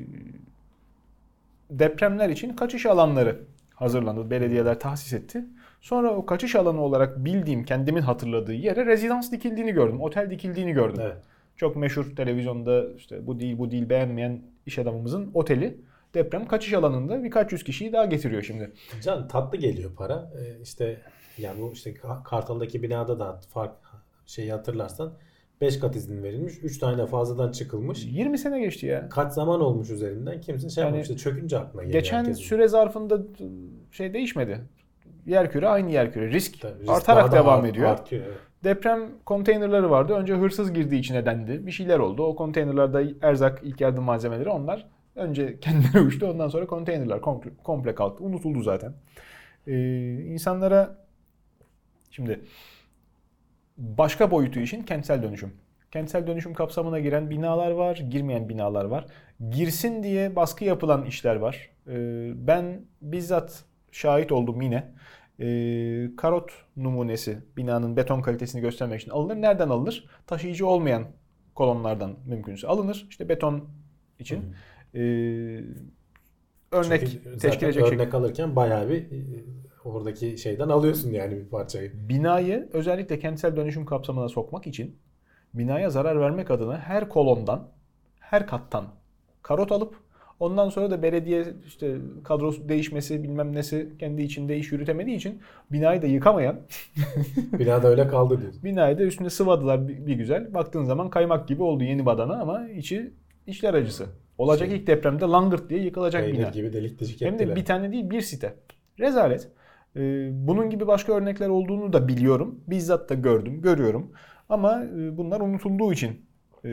[1.70, 3.40] depremler için kaçış alanları
[3.74, 4.30] hazırlandı.
[4.30, 5.44] Belediyeler tahsis etti.
[5.80, 10.00] Sonra o kaçış alanı olarak bildiğim, kendimin hatırladığı yere rezidans dikildiğini gördüm.
[10.00, 11.02] Otel dikildiğini gördüm.
[11.02, 11.16] Evet.
[11.56, 15.76] Çok meşhur televizyonda işte bu değil bu değil beğenmeyen iş adamımızın oteli
[16.14, 18.72] deprem kaçış alanında birkaç yüz kişiyi daha getiriyor şimdi.
[19.02, 20.30] Can tatlı geliyor para.
[20.40, 20.98] Ee, işte
[21.38, 23.72] yani bu işte Ka- Kartal'daki binada da fark
[24.26, 25.12] şeyi hatırlarsan
[25.60, 26.54] 5 kat izin verilmiş.
[26.62, 28.04] 3 tane de fazladan çıkılmış.
[28.06, 29.08] 20 sene geçti ya.
[29.08, 31.10] Kaç zaman olmuş üzerinden kimse şey Yani yapmamış.
[31.10, 32.00] İşte çökünce aklına geliyor.
[32.02, 32.42] Geçen herkesin.
[32.42, 33.18] süre zarfında
[33.90, 34.60] şey değişmedi.
[35.26, 36.30] Yerküre aynı yerküre.
[36.30, 37.88] Risk, Tabii risk artarak devam art- ediyor.
[37.90, 38.36] Artıyor, evet.
[38.64, 40.12] Deprem konteynerları vardı.
[40.12, 41.66] Önce hırsız girdiği içine dendi.
[41.66, 42.22] Bir şeyler oldu.
[42.22, 44.86] O konteynerlarda erzak, ilk yardım malzemeleri onlar.
[45.16, 46.26] Önce kendileri uçtu.
[46.26, 48.24] Ondan sonra konteynerler komple, komple kalktı.
[48.24, 48.92] Unutuldu zaten.
[49.66, 51.06] Ee, insanlara
[52.10, 52.40] şimdi
[53.76, 55.52] başka boyutu işin kentsel dönüşüm.
[55.90, 59.06] Kentsel dönüşüm kapsamına giren binalar var, girmeyen binalar var.
[59.50, 61.70] Girsin diye baskı yapılan işler var.
[61.88, 64.92] Ee, ben bizzat şahit oldum yine.
[65.40, 69.36] Ee, karot numunesi binanın beton kalitesini göstermek için alınır.
[69.36, 70.06] Nereden alınır?
[70.26, 71.04] Taşıyıcı olmayan
[71.54, 73.06] kolonlardan mümkünse alınır.
[73.10, 73.68] İşte beton
[74.18, 74.54] için.
[74.96, 75.64] Ee,
[76.72, 78.02] örnek Çünkü teşkil edecek şekilde.
[78.02, 79.44] örnek alırken bayağı bir e,
[79.84, 81.92] oradaki şeyden alıyorsun yani bir parçayı.
[82.08, 84.98] Binayı özellikle kentsel dönüşüm kapsamına sokmak için
[85.54, 87.68] binaya zarar vermek adına her kolondan,
[88.20, 88.84] her kattan
[89.42, 89.94] karot alıp
[90.40, 95.40] ondan sonra da belediye işte kadrosu değişmesi bilmem nesi kendi içinde iş yürütemediği için
[95.72, 96.60] binayı da yıkamayan
[97.58, 98.62] Binada öyle kaldı diyorsun.
[98.62, 100.54] binayı da üstüne sıvadılar bir, güzel.
[100.54, 103.14] Baktığın zaman kaymak gibi oldu yeni badana ama içi
[103.46, 104.06] içler acısı.
[104.38, 106.48] Olacak Şey- ilk depremde langırt diye yıkılacak bina.
[106.48, 108.54] gibi delik deşik Hem de bir tane değil bir site.
[109.00, 109.48] Rezalet.
[109.96, 112.60] Ee, Bunun gibi başka örnekler olduğunu da biliyorum.
[112.68, 114.12] Bizzat da gördüm, görüyorum.
[114.48, 116.26] Ama e, bunlar unutulduğu için
[116.64, 116.68] e,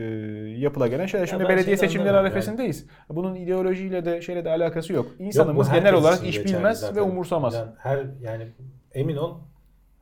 [0.58, 1.26] yapıla gelen şeyler.
[1.26, 2.86] Şimdi belediye seçimleri arefesindeyiz.
[3.08, 5.06] Bunun ideolojiyle de şeyle de alakası yok.
[5.18, 6.96] İnsanımız Yok, genel olarak iş bilmez zaten.
[6.96, 7.54] ve umursamaz.
[7.54, 8.46] Yani her yani
[8.92, 9.38] emin ol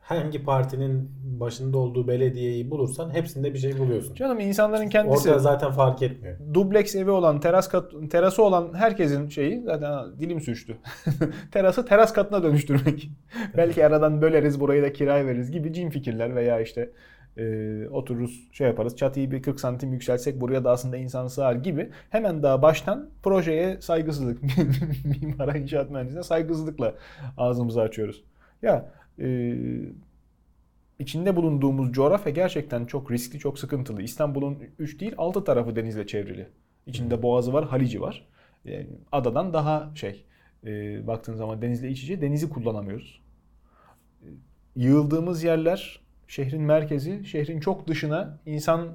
[0.03, 4.15] hangi partinin başında olduğu belediyeyi bulursan hepsinde bir şey buluyorsun.
[4.15, 6.37] Canım insanların kendisi Orada zaten fark etmiyor.
[6.55, 10.77] dubleks evi olan, teras kat, terası olan herkesin şeyi zaten dilim sürçtü.
[11.53, 13.11] Terası teras katına dönüştürmek.
[13.57, 16.91] Belki aradan böleriz, burayı da kiraya veririz gibi cin fikirler veya işte
[17.37, 21.91] e, otururuz şey yaparız çatıyı bir 40 santim yükseltsek buraya da aslında insan sığar gibi
[22.11, 24.41] hemen daha baştan projeye saygısızlık
[25.23, 26.95] mimara inşaat mühendisine saygısızlıkla
[27.37, 28.25] ağzımızı açıyoruz.
[28.63, 29.55] Ya e,
[30.99, 34.03] içinde bulunduğumuz coğrafya gerçekten çok riskli, çok sıkıntılı.
[34.03, 36.49] İstanbul'un 3 değil 6 tarafı denizle çevrili.
[36.87, 38.29] İçinde boğazı var, halici var.
[38.65, 40.25] Yani adadan daha şey,
[40.67, 43.21] e, baktığın zaman denizle iç içe denizi kullanamıyoruz.
[44.23, 44.29] E,
[44.77, 48.89] Yığıldığımız yerler şehrin merkezi, şehrin çok dışına insan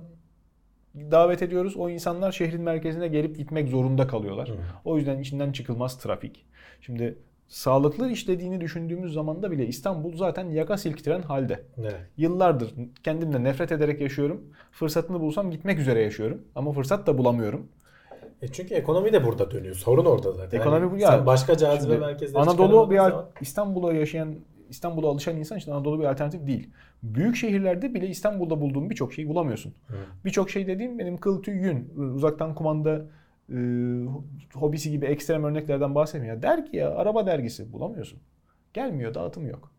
[0.95, 1.75] davet ediyoruz.
[1.77, 4.49] O insanlar şehrin merkezine gelip gitmek zorunda kalıyorlar.
[4.49, 4.57] Hı.
[4.85, 6.45] O yüzden içinden çıkılmaz trafik.
[6.81, 7.17] Şimdi
[7.47, 11.63] sağlıklı işlediğini düşündüğümüz zamanda bile İstanbul zaten yaka silktiren halde.
[11.77, 11.95] Evet.
[12.17, 14.41] Yıllardır kendimle nefret ederek yaşıyorum.
[14.71, 16.41] Fırsatını bulsam gitmek üzere yaşıyorum.
[16.55, 17.67] Ama fırsat da bulamıyorum.
[18.41, 19.75] E çünkü ekonomi de burada dönüyor.
[19.75, 20.59] Sorun orada zaten.
[20.59, 21.11] Ekonomi Yani ya.
[21.11, 24.35] Sen başka cazibe merkezleri Anadolu bir zaman- İstanbul'a yaşayan
[24.69, 26.69] İstanbul'a alışan insan için Anadolu bir alternatif değil.
[27.03, 29.73] Büyük şehirlerde bile İstanbul'da bulduğum birçok şeyi bulamıyorsun.
[30.25, 33.05] Birçok şey dediğim benim kıl tüy yün, uzaktan kumanda
[33.49, 33.57] e,
[34.53, 36.41] hobisi gibi ekstrem örneklerden bahsetmiyorum.
[36.41, 38.19] Ya dergi ya, araba dergisi bulamıyorsun.
[38.73, 39.71] Gelmiyor, dağıtım yok.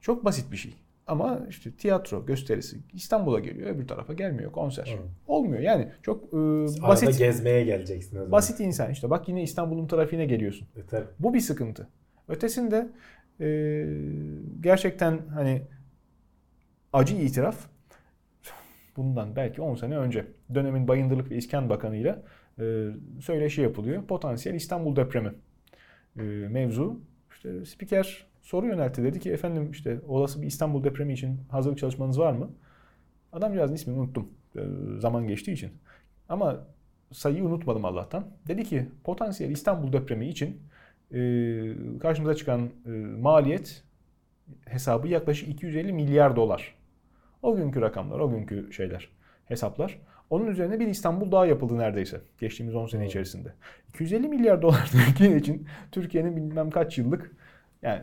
[0.00, 0.74] Çok basit bir şey.
[1.06, 4.86] Ama işte tiyatro gösterisi İstanbul'a geliyor, öbür tarafa gelmiyor konser.
[4.86, 5.08] Hı.
[5.26, 5.88] Olmuyor yani.
[6.02, 8.32] Çok e, Arada basit gezmeye geleceksin o zaman.
[8.32, 9.10] basit insan işte.
[9.10, 10.68] Bak yine İstanbul'un trafiğine geliyorsun.
[10.76, 11.06] E tabii.
[11.18, 11.88] Bu bir sıkıntı.
[12.28, 12.90] Ötesinde
[13.40, 13.86] Ee,
[14.60, 15.62] gerçekten hani
[16.92, 17.56] acı itiraf
[18.96, 22.22] bundan belki 10 sene önce dönemin Bayındırlık ve İskan Bakanı ile e,
[23.20, 24.06] söyleşi yapılıyor.
[24.06, 25.32] Potansiyel İstanbul depremi
[26.16, 27.00] e, mevzu.
[27.32, 29.02] İşte spiker soru yöneltti.
[29.02, 32.50] Dedi ki efendim işte olası bir İstanbul depremi için hazırlık çalışmanız var mı?
[33.32, 34.60] Adamcağızın ismini unuttum e,
[34.98, 35.70] zaman geçtiği için.
[36.28, 36.66] Ama
[37.12, 38.26] sayıyı unutmadım Allah'tan.
[38.48, 40.60] Dedi ki potansiyel İstanbul depremi için
[41.12, 41.18] e,
[41.98, 42.70] karşımıza çıkan
[43.18, 43.84] maliyet
[44.64, 46.74] hesabı yaklaşık 250 milyar dolar.
[47.42, 49.08] O günkü rakamlar, o günkü şeyler,
[49.44, 49.98] hesaplar.
[50.30, 53.52] Onun üzerine bir İstanbul daha yapıldı neredeyse geçtiğimiz 10 sene içerisinde.
[53.88, 57.36] 250 milyar dolar Türkiye için Türkiye'nin bilmem kaç yıllık
[57.82, 58.02] yani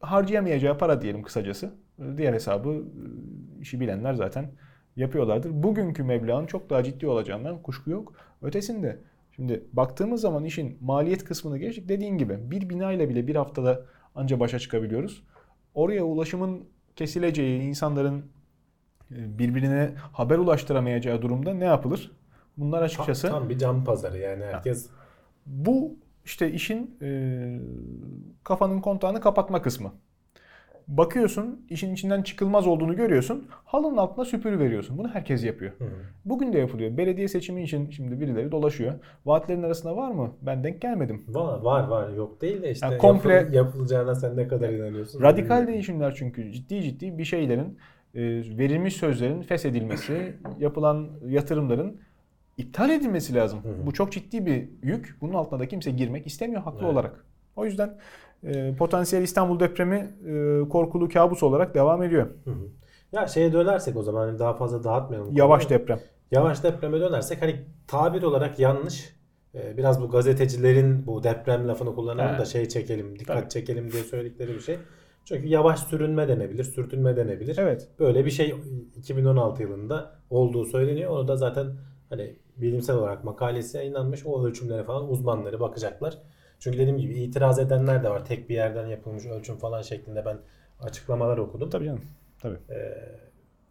[0.00, 1.74] harcayamayacağı para diyelim kısacası.
[2.16, 4.50] Diğer hesabı e, işi bilenler zaten
[4.96, 5.62] yapıyorlardır.
[5.62, 8.12] Bugünkü meblağın çok daha ciddi olacağından kuşku yok.
[8.42, 8.98] Ötesinde
[9.36, 13.82] şimdi baktığımız zaman işin maliyet kısmını geçtik dediğin gibi bir bina ile bile bir haftada
[14.14, 15.22] anca başa çıkabiliyoruz.
[15.74, 16.64] Oraya ulaşımın
[16.96, 18.24] kesileceği, insanların
[19.38, 22.12] birbirine haber ulaştıramayacağı durumda ne yapılır?
[22.56, 24.90] Bunlar açıkçası Tam, tam bir cam pazarı yani herkes
[25.46, 27.58] bu işte işin e,
[28.44, 29.92] kafanın kontağını kapatma kısmı.
[30.88, 33.48] Bakıyorsun işin içinden çıkılmaz olduğunu görüyorsun.
[33.64, 34.98] Halının altına süpürü veriyorsun.
[34.98, 35.72] Bunu herkes yapıyor.
[35.78, 35.84] Hı.
[36.24, 36.96] Bugün de yapılıyor.
[36.96, 38.92] Belediye seçimi için şimdi birileri dolaşıyor.
[39.26, 40.32] Vaatlerin arasında var mı?
[40.42, 41.24] Ben denk gelmedim.
[41.28, 45.22] var var var yok değil de işte Yani komple- yapıl- yapılacağına sen ne kadar inanıyorsun?
[45.22, 47.78] Radikal değişimler çünkü ciddi ciddi bir şeylerin
[48.14, 52.00] verilmiş sözlerin feshedilmesi, yapılan yatırımların
[52.58, 53.64] iptal edilmesi lazım.
[53.64, 53.86] Hı hı.
[53.86, 55.16] Bu çok ciddi bir yük.
[55.20, 56.92] Bunun altına da kimse girmek istemiyor haklı Evet.
[56.92, 57.24] olarak.
[57.56, 57.98] O yüzden
[58.44, 62.26] e, potansiyel İstanbul depremi e, korkulu kabus olarak devam ediyor.
[62.44, 62.68] Hı hı.
[63.12, 65.36] Ya şeye dönersek o zaman hani daha fazla dağıtmayalım.
[65.36, 65.80] Yavaş konuyu.
[65.80, 66.00] deprem.
[66.30, 69.16] Yavaş depreme dönersek hani tabir olarak yanlış.
[69.54, 72.38] Ee, Biraz bu gazetecilerin bu deprem lafını kullanalım He.
[72.38, 73.48] da şey çekelim, dikkat Tabii.
[73.48, 74.76] çekelim diye söyledikleri bir şey.
[75.24, 77.58] Çünkü yavaş sürünme denebilir, sürtünme denebilir.
[77.58, 77.88] Evet.
[77.98, 78.54] Böyle bir şey
[78.96, 81.10] 2016 yılında olduğu söyleniyor.
[81.10, 81.66] Onu da zaten
[82.08, 84.26] hani bilimsel olarak makalesi yayınlanmış.
[84.26, 86.18] O ölçümlere falan uzmanları bakacaklar.
[86.58, 88.26] Çünkü dediğim gibi itiraz edenler de var.
[88.26, 90.38] Tek bir yerden yapılmış ölçüm falan şeklinde ben
[90.80, 91.70] açıklamalar okudum.
[91.70, 92.02] Tabii canım.
[92.40, 92.58] Tabii.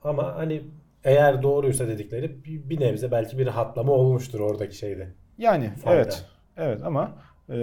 [0.04, 0.64] Ama hani
[1.04, 5.08] eğer doğruysa dedikleri bir, nebze belki bir rahatlama olmuştur oradaki şeyde.
[5.38, 6.02] Yani Fayda.
[6.02, 6.26] evet.
[6.58, 7.16] Evet ama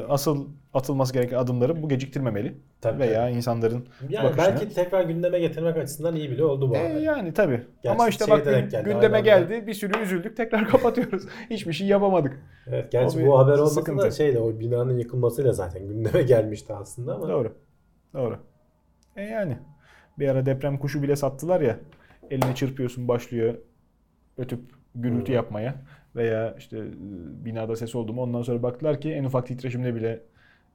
[0.08, 2.54] asıl atılması gereken adımları bu geciktirmemeli.
[2.80, 4.46] Tabii, Veya insanların Yani bakışını.
[4.46, 7.00] belki tekrar gündeme getirmek açısından iyi bile oldu bu E, haber.
[7.00, 7.56] yani tabii.
[7.82, 9.64] Gerçi Ama işte bak geldi, gündeme geldi.
[9.66, 10.36] Bir sürü üzüldük.
[10.36, 11.22] Tekrar kapatıyoruz.
[11.50, 12.42] Hiçbir şey yapamadık.
[12.66, 14.12] Evet, gerçi O bu haber olmasa da sıkıntı.
[14.16, 17.28] şeyle o binanın yıkılmasıyla zaten gündeme gelmişti aslında ama.
[17.28, 17.52] Doğru.
[18.14, 18.38] Doğru.
[19.16, 19.58] E yani.
[20.18, 21.76] Bir ara deprem kuşu bile sattılar ya.
[22.30, 23.54] Eline çırpıyorsun başlıyor
[24.38, 24.60] ötüp
[24.94, 25.36] gürültü Hı.
[25.36, 25.74] yapmaya.
[26.16, 30.22] Veya işte e, binada ses oldu mu ondan sonra baktılar ki en ufak titreşimde bile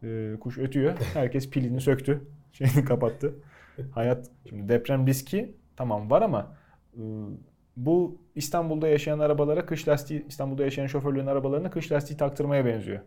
[0.04, 0.94] e, kuş ötüyor.
[1.14, 2.22] Herkes pilini söktü.
[2.54, 3.34] Şeyini kapattı.
[3.92, 6.56] Hayat şimdi deprem riski tamam var ama
[6.98, 7.02] e,
[7.78, 13.00] bu İstanbul'da yaşayan arabalara kış lastiği İstanbul'da yaşayan şoförlerin arabalarına kış lastiği taktırmaya benziyor.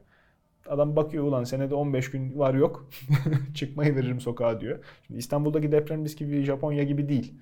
[0.69, 2.91] Adam bakıyor ulan senede 15 gün var yok.
[3.55, 4.79] Çıkmayı veririm sokağa diyor.
[5.07, 7.35] Şimdi İstanbul'daki deprem riski Japonya gibi değil.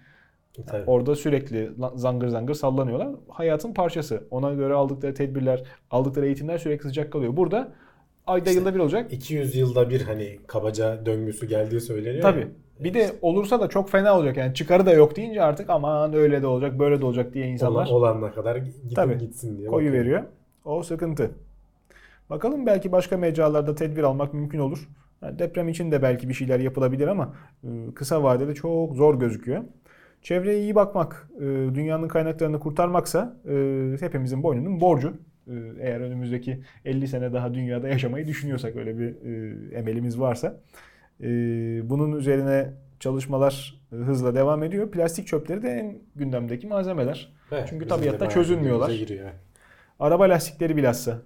[0.66, 0.84] Tabii.
[0.86, 3.08] Orada sürekli zangır zangır sallanıyorlar.
[3.28, 4.24] Hayatın parçası.
[4.30, 7.36] Ona göre aldıkları tedbirler, aldıkları eğitimler sürekli sıcak kalıyor.
[7.36, 7.72] Burada
[8.26, 9.12] ayda İşte yılda bir olacak.
[9.12, 12.22] 200 yılda bir hani kabaca döngüsü geldiği söyleniyor.
[12.22, 12.40] Tabii.
[12.40, 12.46] ya.
[12.80, 14.36] Bir de olursa da çok fena olacak.
[14.36, 17.86] Yani çıkarı da yok deyince artık aman öyle de olacak, böyle de olacak diye insanlar
[17.86, 19.18] Olan, olanla kadar gidin Tabii.
[19.18, 19.68] gitsin diye.
[19.68, 20.22] koyu veriyor.
[20.64, 21.30] O sıkıntı.
[22.30, 24.88] Bakalım belki başka mecralarda tedbir almak mümkün olur.
[25.22, 29.64] Yani deprem için de belki bir şeyler yapılabilir ama e, kısa vadede çok zor gözüküyor.
[30.24, 31.40] Çevreye iyi bakmak, e,
[31.74, 35.08] dünyanın kaynaklarını kurtarmaksa e, hepimizin boynunun borcu.
[35.46, 39.14] E, Eğer önümüzdeki 50 sene daha dünyada yaşamayı düşünüyorsak öyle bir
[39.72, 40.60] emelimiz varsa.
[41.90, 44.90] Bunun üzerine çalışmalar hızla devam ediyor.
[44.90, 47.32] Plastik çöpleri de en gündemdeki malzemeler.
[47.52, 48.90] Evet, Çünkü tabiatta çözülmüyorlar.
[48.90, 49.30] giriyor.
[50.00, 51.22] Araba lastikleri bilhassa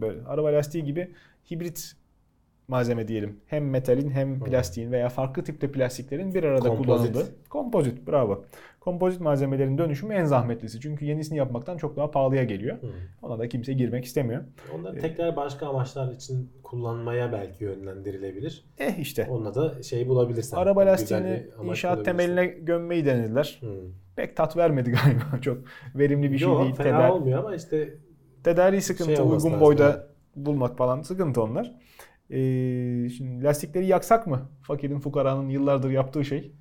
[0.00, 1.10] böyle araba lastiği gibi
[1.50, 1.92] hibrit
[2.68, 3.40] malzeme diyelim.
[3.46, 6.86] Hem metalin hem plastiğin veya farklı tipte plastiklerin bir arada Kompozit.
[7.12, 7.26] kullanıldığı.
[7.50, 8.06] Kompozit.
[8.08, 8.44] Bravo.
[8.80, 10.80] Kompozit malzemelerin dönüşümü en zahmetlisi.
[10.80, 12.76] Çünkü yenisini yapmaktan çok daha pahalıya geliyor.
[12.82, 12.86] Hı.
[13.22, 14.42] Ona da kimse girmek istemiyor.
[14.74, 18.64] Onları tekrar başka amaçlar için kullanmaya belki yönlendirilebilir.
[18.78, 19.26] Eh işte.
[19.30, 20.56] Onunla da şey bulabilirsen.
[20.56, 23.58] Araba lastiğini inşaat temeline gömmeyi denediler.
[23.60, 23.66] Hı.
[24.16, 25.40] Pek tat vermedi galiba.
[25.42, 25.58] Çok
[25.94, 26.74] verimli bir şey Yok, değil.
[26.74, 27.94] fena Tedar- olmuyor ama işte
[28.44, 31.74] Tedariği sıkıntı, Şey uygun boyda bulmak falan sıkıntı onlar.
[32.30, 34.50] Ee, şimdi lastikleri yaksak mı?
[34.62, 36.52] Fakirin fukaranın yıllardır yaptığı şey.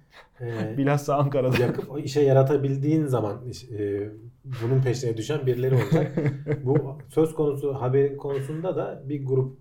[0.41, 1.57] e, Bilhassa Ankara'da.
[1.57, 3.41] yakıp o işe yaratabildiğin zaman
[3.79, 4.09] e,
[4.43, 6.17] bunun peşine düşen birileri olacak.
[6.63, 9.57] Bu söz konusu haberin konusunda da bir grup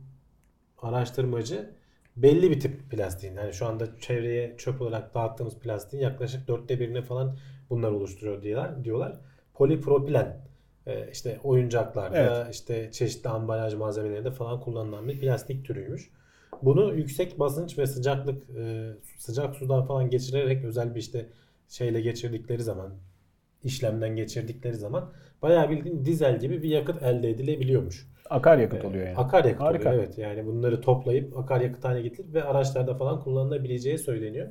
[0.83, 1.71] araştırmacı
[2.17, 3.35] belli bir tip plastiğin.
[3.35, 7.37] Yani şu anda çevreye çöp olarak dağıttığımız plastiğin yaklaşık dörtte birini falan
[7.71, 8.85] bunlar oluşturuyor diyorlar.
[8.85, 9.21] diyorlar.
[9.55, 10.37] Polipropilen
[11.13, 16.11] işte oyuncaklarda işte çeşitli ambalaj malzemelerinde falan kullanılan bir plastik türüymüş.
[16.63, 21.27] Bunu yüksek basınç ve sıcaklık e, sıcak sudan falan geçirerek özel bir işte
[21.69, 22.93] şeyle geçirdikleri zaman
[23.65, 25.13] işlemden geçirdikleri zaman
[25.43, 28.09] bayağı bildiğin dizel gibi bir yakıt elde edilebiliyormuş.
[28.31, 29.17] Akaryakıt oluyor yani.
[29.17, 29.89] Akaryakıt Harika.
[29.89, 30.19] oluyor evet.
[30.19, 34.49] Yani bunları toplayıp akaryakıt haline getirip ve araçlarda falan kullanılabileceği söyleniyor.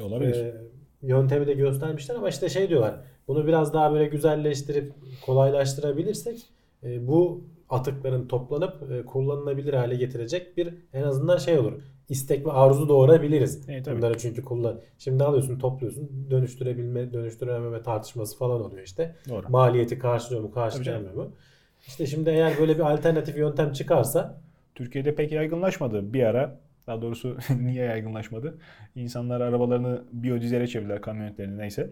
[0.00, 0.44] Olabilir.
[0.44, 0.54] Ee,
[1.02, 3.00] yöntemi de göstermişler ama işte şey diyorlar.
[3.28, 4.92] Bunu biraz daha böyle güzelleştirip
[5.26, 6.46] kolaylaştırabilirsek
[6.84, 11.72] e, bu atıkların toplanıp e, kullanılabilir hale getirecek bir en azından şey olur.
[12.08, 13.68] İstek ve arzu doğurabiliriz.
[13.68, 13.96] Evet, tabii.
[13.96, 14.80] Bunları çünkü kullan.
[14.98, 19.14] Şimdi alıyorsun, topluyorsun, dönüştürebilme, dönüştürememe tartışması falan oluyor işte.
[19.28, 19.46] Doğru.
[19.48, 21.32] Maliyeti karşılıyor mu, karşılayamıyor mu?
[21.86, 24.40] İşte şimdi eğer böyle bir alternatif yöntem çıkarsa
[24.74, 26.60] Türkiye'de pek yaygınlaşmadı bir ara.
[26.86, 28.58] Daha doğrusu niye yaygınlaşmadı?
[28.94, 31.90] İnsanlar arabalarını biyodizele çevirdiler kamyonetlerini neyse.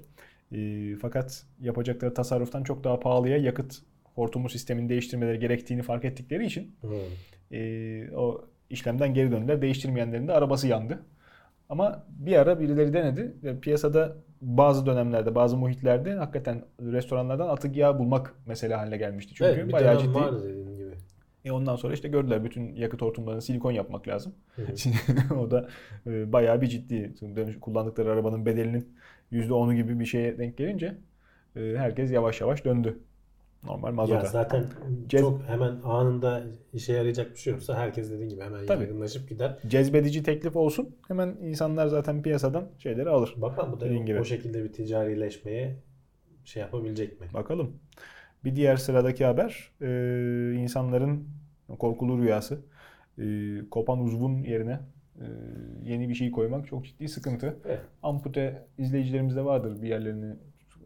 [0.53, 3.83] Ee, fakat yapacakları tasarruftan çok daha pahalıya yakıt
[4.15, 6.77] hortumu sistemini değiştirmeleri gerektiğini fark ettikleri için
[7.53, 9.63] ee, o işlemden geri döndüler.
[9.63, 11.03] Değiştirmeyenlerin de arabası yandı.
[11.69, 17.99] Ama bir ara birileri denedi ve piyasada bazı dönemlerde, bazı muhitlerde hakikaten restoranlardan atık yağ
[17.99, 19.35] bulmak mesele haline gelmişti.
[19.35, 20.15] Çünkü evet, bir bayağı ciddi.
[20.15, 20.95] vardı dediğin gibi.
[21.45, 24.35] E ondan sonra işte gördüler bütün yakıt hortumlarını silikon yapmak lazım.
[24.57, 24.63] Hı.
[24.77, 24.97] Şimdi
[25.41, 25.69] o da
[26.07, 27.15] e, bayağı bir ciddi.
[27.61, 28.97] Kullandıkları arabanın bedelinin
[29.33, 30.99] %10'u gibi bir şeye denk gelince
[31.57, 32.99] e, herkes yavaş yavaş döndü.
[33.65, 34.19] Normal mazota.
[34.19, 34.65] Ya zaten
[35.09, 38.83] Cez- çok hemen anında işe yarayacak bir şey yoksa herkes dediğin gibi hemen Tabii.
[38.85, 39.59] yaygınlaşıp gider.
[39.69, 40.97] Cezbedici teklif olsun.
[41.09, 43.35] Hemen insanlar zaten piyasadan şeyleri alır.
[43.37, 44.21] Bakalım bu da Dediğin gibi.
[44.21, 45.77] o şekilde bir ticarileşmeye
[46.45, 47.27] şey yapabilecek mi?
[47.35, 47.73] Bakalım.
[48.45, 49.87] Bir diğer sıradaki haber e,
[50.59, 51.29] insanların
[51.79, 52.59] korkulu rüyası.
[53.19, 53.25] E,
[53.71, 54.81] kopan uzvun yerine
[55.83, 57.57] yeni bir şey koymak çok ciddi sıkıntı.
[57.65, 57.81] Evet.
[58.03, 60.35] Ampute izleyicilerimizde vardır bir yerlerini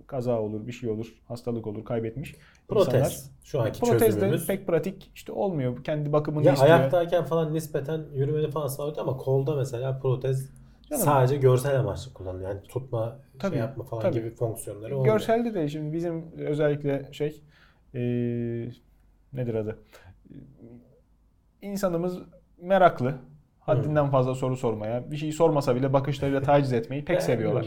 [0.06, 2.36] kaza olur, bir şey olur, hastalık olur, kaybetmiş.
[2.68, 2.94] Protez.
[2.94, 4.46] İnsanlar- Şu anki Protez de çözümümüz.
[4.46, 5.84] pek pratik işte olmuyor.
[5.84, 6.72] Kendi bakımını Ya istiyor.
[6.74, 10.50] ayaktayken falan nispeten yürümeni falan sağlıyor ama kolda mesela protez
[10.90, 11.02] Canım.
[11.04, 12.48] sadece görsel amaçlı kullanılıyor.
[12.50, 14.14] Yani tutma, Tabii, şey yapma falan tabii.
[14.14, 15.14] gibi fonksiyonları olmuyor.
[15.14, 17.42] Görselde de şimdi bizim özellikle şey
[17.94, 18.00] e,
[19.32, 19.78] nedir adı?
[21.62, 22.18] İnsanımız
[22.62, 23.14] meraklı.
[23.70, 27.66] Haddinden fazla soru sormaya, bir şey sormasa bile bakışlarıyla taciz etmeyi pek seviyorlar.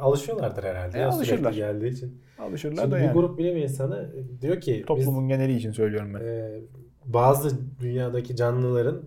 [0.00, 0.98] Alışıyorlardır herhalde.
[0.98, 1.52] E, ya, alışırlar.
[1.52, 2.18] Geldiği için.
[2.38, 3.12] Alışırlar Şimdi da yani.
[3.12, 6.20] grup bilim insanı diyor ki biz Toplumun geneli için söylüyorum ben.
[6.20, 6.60] Ee,
[7.04, 9.02] bazı dünyadaki canlıların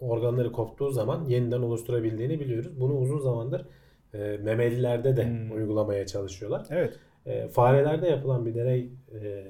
[0.00, 2.80] organları koptuğu zaman yeniden oluşturabildiğini biliyoruz.
[2.80, 3.66] Bunu uzun zamandır
[4.14, 5.50] e, memelilerde de Hmm.
[5.56, 6.66] uygulamaya çalışıyorlar.
[6.70, 6.96] Evet.
[7.26, 9.44] E, farelerde yapılan bir deney e,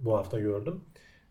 [0.00, 0.80] bu hafta gördüm.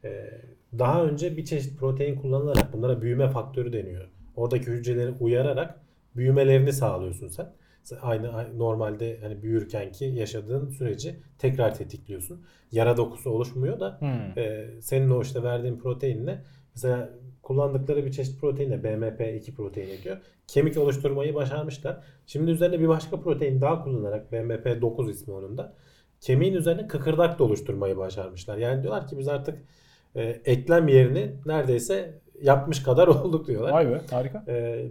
[0.03, 0.31] E,
[0.79, 4.07] daha önce bir çeşit protein kullanılarak bunlara büyüme faktörü deniyor.
[4.35, 5.79] Oradaki hücreleri uyararak
[6.15, 7.53] büyümelerini sağlıyorsun sen.
[8.01, 12.45] Aynı normalde hani büyürkenki yaşadığın süreci tekrar tetikliyorsun.
[12.71, 14.37] Yara dokusu oluşmuyor da Hmm.
[14.37, 16.41] ee, senin o işte verdiğin proteinle
[16.75, 17.09] mesela
[17.43, 20.17] kullandıkları bir çeşit proteinle BMP2 proteini diyor.
[20.47, 22.03] Kemik oluşturmayı başarmışlar.
[22.27, 25.73] Şimdi üzerine bir başka protein daha kullanarak BMP9 ismi onun da.
[26.21, 28.57] Kemiğin üzerine kıkırdak da oluşturmayı başarmışlar.
[28.57, 29.59] Yani diyorlar ki biz artık
[30.15, 33.71] e, eklem yerini neredeyse yapmış kadar olduk diyorlar.
[33.71, 34.43] Vay be harika.
[34.47, 34.85] Ee,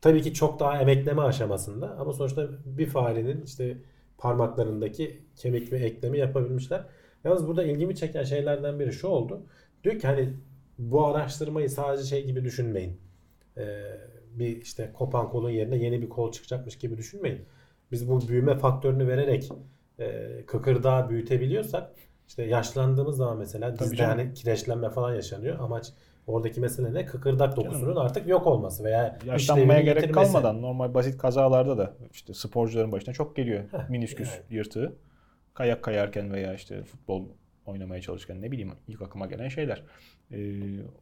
[0.00, 3.76] tabii ki çok daha emekleme aşamasında ama sonuçta bir farenin işte
[4.18, 6.84] parmaklarındaki kemik ve eklemi yapabilmişler.
[7.24, 9.42] Yalnız burada ilgimi çeken şeylerden biri şu oldu.
[9.84, 10.32] Diyor ki hani
[10.78, 13.00] bu araştırmayı sadece şey gibi düşünmeyin.
[13.56, 13.80] Ee,
[14.34, 17.40] bir işte kopan kolun yerine yeni bir kol çıkacakmış gibi düşünmeyin.
[17.92, 19.48] Biz bu büyüme faktörünü vererek
[19.98, 21.90] e, kıkırdağı büyütebiliyorsak
[22.28, 24.18] işte yaşlandığımız zaman mesela Tabii dizde canım.
[24.18, 25.58] hani kireçlenme falan yaşanıyor.
[25.58, 25.92] Amaç
[26.30, 27.06] oradaki mesele ne?
[27.06, 30.32] Kıkırdak dokusunun artık yok olması veya Yaşlanmaya gerek yitirmesi.
[30.32, 33.64] kalmadan normal basit kazalarda da işte sporcuların başına çok geliyor.
[33.72, 34.42] Heh, Minisküs yani.
[34.50, 34.96] yırtığı.
[35.54, 37.24] Kayak kayarken veya işte futbol
[37.66, 39.82] oynamaya çalışırken ne bileyim ilk aklıma gelen şeyler.
[40.32, 40.38] Ee,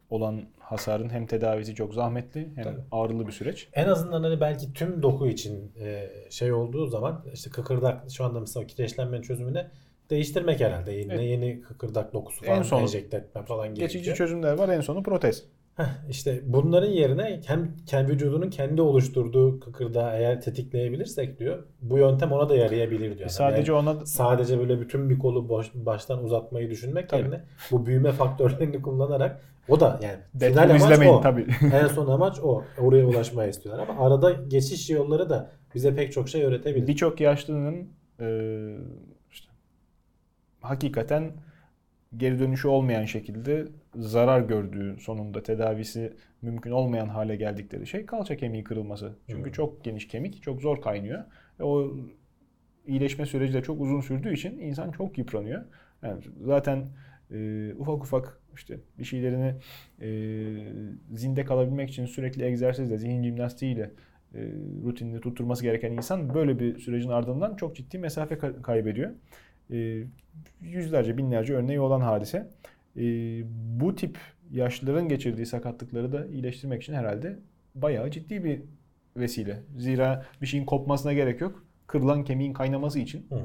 [0.09, 2.81] olan hasarın hem tedavisi çok zahmetli hem Tabii.
[2.91, 3.67] ağrılı bir süreç.
[3.73, 8.39] En azından hani belki tüm doku için e, şey olduğu zaman işte kıkırdak şu anda
[8.39, 9.67] mesela kireçlenmenin çözümüne
[10.09, 10.91] değiştirmek herhalde.
[10.91, 11.23] Yeni, Evet.
[11.23, 13.89] yeni kıkırdak dokusu En falan son- enjekte etme falan gerekiyor.
[13.89, 15.45] Geçici çözümler var en sonu protez.
[15.75, 22.31] Heh, işte bunların yerine hem kendi vücudunun kendi oluşturduğu kıkırdağı eğer tetikleyebilirsek diyor bu yöntem
[22.31, 23.29] ona da yarayabilir diyor.
[23.29, 27.21] E sadece Yani ona sadece böyle bütün bir kolu boş, baştan uzatmayı düşünmek Tabii.
[27.21, 27.41] yerine
[27.71, 31.21] bu büyüme faktörlerini kullanarak o da yani final Deadpool amaç izlemeyin o.
[31.21, 31.47] tabii.
[31.73, 32.63] en son amaç o.
[32.81, 36.87] Oraya ulaşmaya istiyorlar ama arada geçiş yolları da bize pek çok şey öğretebilir.
[36.87, 37.87] Birçok yaşlının
[38.19, 38.25] e,
[40.61, 41.31] hakikaten
[42.17, 48.63] geri dönüşü olmayan şekilde zarar gördüğü sonunda tedavisi mümkün olmayan hale geldikleri şey kalça kemiği
[48.63, 49.15] kırılması.
[49.27, 49.53] Çünkü Hı.
[49.53, 51.23] çok geniş kemik, çok zor kaynıyor.
[51.59, 51.97] Ve o
[52.87, 55.65] iyileşme süreci de çok uzun sürdüğü için insan çok yıpranıyor.
[56.03, 56.85] Yani zaten
[57.31, 59.55] e, ufak ufak işte bir şeylerini
[60.01, 60.07] e,
[61.17, 63.91] zinde kalabilmek için sürekli egzersizle, zihin jimnastiğiyle
[64.35, 64.39] e,
[64.85, 69.11] rutinini tutturması gereken insan böyle bir sürecin ardından çok ciddi mesafe ka- kaybediyor.
[69.73, 70.03] E,
[70.61, 72.47] yüzlerce, binlerce örneği olan hadise.
[72.97, 73.01] E,
[73.79, 74.17] bu tip
[74.51, 77.39] yaşlıların geçirdiği sakatlıkları da iyileştirmek için herhalde
[77.75, 78.61] bayağı ciddi bir
[79.17, 79.59] vesile.
[79.77, 81.63] Zira bir şeyin kopmasına gerek yok.
[81.87, 83.39] Kırılan kemiğin kaynaması için Hı.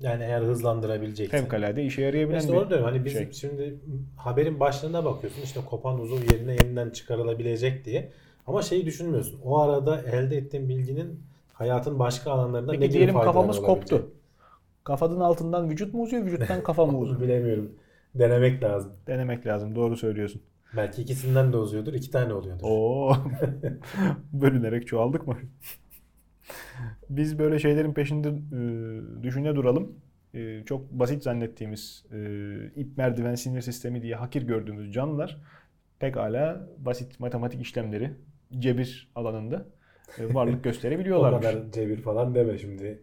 [0.00, 1.40] Yani eğer hızlandırabileceksen.
[1.40, 3.32] fevkalade işe yarayabilen İşte bir onu diyorum hani biz şey.
[3.32, 3.74] şimdi
[4.16, 8.12] haberin başlığına bakıyorsun işte kopan uzuv yerine yeniden çıkarılabilecek diye.
[8.46, 9.40] Ama şeyi düşünmüyorsun.
[9.44, 11.20] O arada elde ettiğin bilginin
[11.52, 13.98] hayatın başka alanlarında ne Peki gibi diyelim faydaları kafamız olabilecek?
[13.98, 14.10] koptu.
[14.86, 17.20] Kafanın altından vücut mu uzuyor, vücuttan kafa mı uzuyor?
[17.20, 17.72] bilemiyorum.
[18.14, 18.92] Denemek lazım.
[19.06, 19.74] Denemek lazım.
[19.74, 20.42] Doğru söylüyorsun.
[20.76, 21.94] Belki ikisinden de uzuyordur.
[21.94, 22.64] iki tane oluyordur.
[22.64, 23.16] Oo.
[24.32, 25.36] Bölünerek çoğaldık mı?
[27.10, 29.92] Biz böyle şeylerin peşinde e, düşüne duralım.
[30.34, 32.18] E, çok basit zannettiğimiz e,
[32.76, 35.36] ip merdiven sinir sistemi diye hakir gördüğümüz canlılar
[35.98, 38.10] pekala basit matematik işlemleri
[38.58, 39.66] cebir alanında
[40.18, 41.46] e, varlık o gösterebiliyorlarmış.
[41.46, 43.02] kadar cebir falan deme şimdi.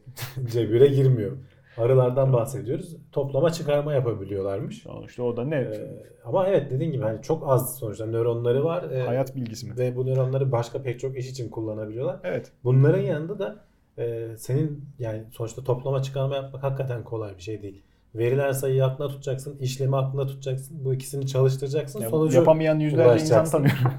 [0.52, 1.38] Cebire girmiyor.
[1.78, 2.95] Arılardan bahsediyoruz.
[3.11, 4.86] Toplama çıkarma yapabiliyorlarmış.
[5.07, 5.55] İşte o da ne?
[5.55, 8.91] Ee, ama evet dediğin gibi hani çok az sonuçta nöronları var.
[8.91, 9.78] Ee, Hayat bilgisi mi?
[9.78, 12.19] ve bu nöronları başka pek çok iş için kullanabiliyorlar.
[12.24, 12.51] Evet.
[12.63, 13.65] Bunların yanında da
[13.97, 17.84] e, senin yani sonuçta toplama çıkarma yapmak hakikaten kolay bir şey değil.
[18.16, 20.86] Verilen sayıyı aklında tutacaksın, işlemi aklında tutacaksın.
[20.86, 22.01] Bu ikisini çalıştıracaksın.
[22.01, 23.80] Ya sonucu yapamayan yüzlerce insan tanıyorum.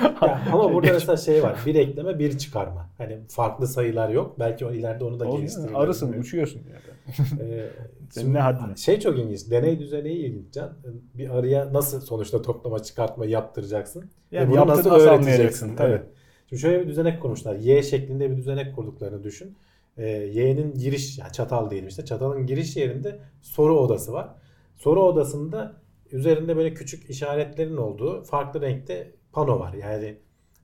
[0.22, 1.58] Ya ama burada Geç- mesela şey var.
[1.66, 2.88] Bir ekleme, bir çıkarma.
[2.98, 4.38] Hani farklı sayılar yok.
[4.38, 5.74] Belki o ileride onu da Oğlum, geliştirirler.
[5.74, 6.26] Arısın, Bilmiyorum.
[6.26, 6.60] uçuyorsun.
[6.70, 7.50] Yani.
[7.52, 7.66] Ee,
[8.10, 8.76] Senin ne haddine?
[8.76, 9.50] Şey çok ilginç.
[9.50, 10.72] Deney düzeneği ilginç Can.
[11.14, 14.04] Bir arıya nasıl sonuçta toplama çıkartma yaptıracaksın?
[14.32, 15.76] Yani bunu nasıl nasıl öğreteceksin?
[15.76, 15.90] tabii.
[15.90, 16.02] Evet.
[16.48, 17.56] Şimdi şöyle bir düzenek kurmuşlar.
[17.56, 19.56] Y şeklinde bir düzenek kurduklarını düşün.
[20.00, 22.04] Ee, Y'nin giriş, yani çatal diyelim işte.
[22.04, 24.28] Çatalın giriş yerinde soru odası var.
[24.76, 25.72] Soru odasında
[26.12, 29.72] üzerinde böyle küçük işaretlerin olduğu farklı renkte pano var.
[29.72, 30.16] Yani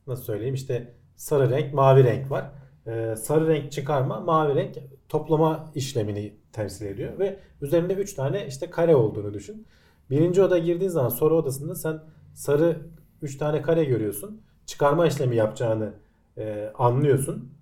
[0.07, 2.51] nasıl söyleyeyim işte sarı renk, mavi renk var.
[2.87, 4.79] Ee, sarı renk çıkarma, mavi renk
[5.09, 9.67] toplama işlemini temsil ediyor ve üzerinde 3 tane işte kare olduğunu düşün.
[10.11, 12.01] Birinci odaya girdiğin zaman soru odasında sen
[12.35, 12.77] sarı
[13.23, 14.43] 3 tane kare görüyorsun.
[14.67, 15.93] Çıkarma işlemi yapacağını
[16.39, 17.56] e, anlıyorsun.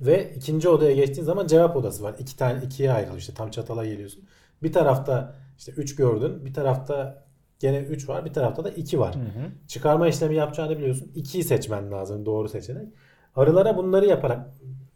[0.00, 2.14] Ve ikinci odaya geçtiğin zaman cevap odası var.
[2.18, 4.24] İki tane ikiye ayrılıyor işte tam çatala geliyorsun.
[4.62, 6.44] Bir tarafta işte 3 gördün.
[6.44, 7.24] Bir tarafta
[7.58, 8.24] gene 3 var.
[8.24, 9.14] Bir tarafta da 2 var.
[9.14, 9.50] Hı hı.
[9.68, 11.12] Çıkarma işlemi yapacağını biliyorsun.
[11.16, 12.88] 2'yi seçmen lazım doğru seçenek.
[13.36, 14.48] Arılara bunları yaparak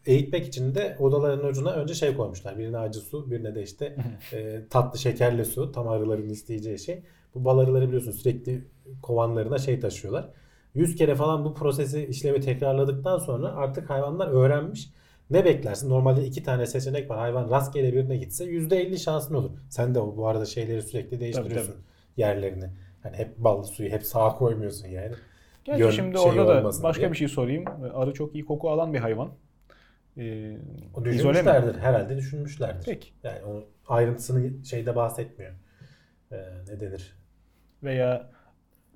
[0.05, 2.57] eğitmek için de odaların ucuna önce şey koymuşlar.
[2.57, 3.95] Birine acı su, birine de işte
[4.33, 5.71] e, tatlı şekerli su.
[5.71, 7.03] Tam arıların isteyeceği şey.
[7.35, 8.67] Bu bal arıları biliyorsun sürekli
[9.01, 10.29] kovanlarına şey taşıyorlar.
[10.73, 14.89] 100 kere falan bu prosesi işlemi tekrarladıktan sonra artık hayvanlar öğrenmiş.
[15.29, 15.89] Ne beklersin?
[15.89, 17.17] Normalde iki tane seçenek var.
[17.19, 19.51] Hayvan rastgele birine gitse %50 şansın olur.
[19.69, 21.83] Sen de bu arada şeyleri sürekli değiştiriyorsun tabii.
[22.17, 22.69] yerlerini.
[23.03, 25.13] Hani hep ballı suyu hep sağa koymuyorsun yani.
[25.65, 27.11] Gerçi Yön şimdi orada da başka diye.
[27.11, 27.65] bir şey sorayım.
[27.93, 29.29] Arı çok iyi koku alan bir hayvan.
[30.17, 30.57] Ee,
[30.93, 31.05] O mi?
[31.05, 31.79] düşünmüşlerdir.
[31.79, 32.85] Herhalde düşünmüşlerdir.
[32.85, 33.09] Peki.
[33.23, 35.51] Yani onun ayrıntısını şeyde bahsetmiyor.
[36.31, 36.35] Ee,
[36.67, 37.17] ne denir?
[37.83, 38.31] Veya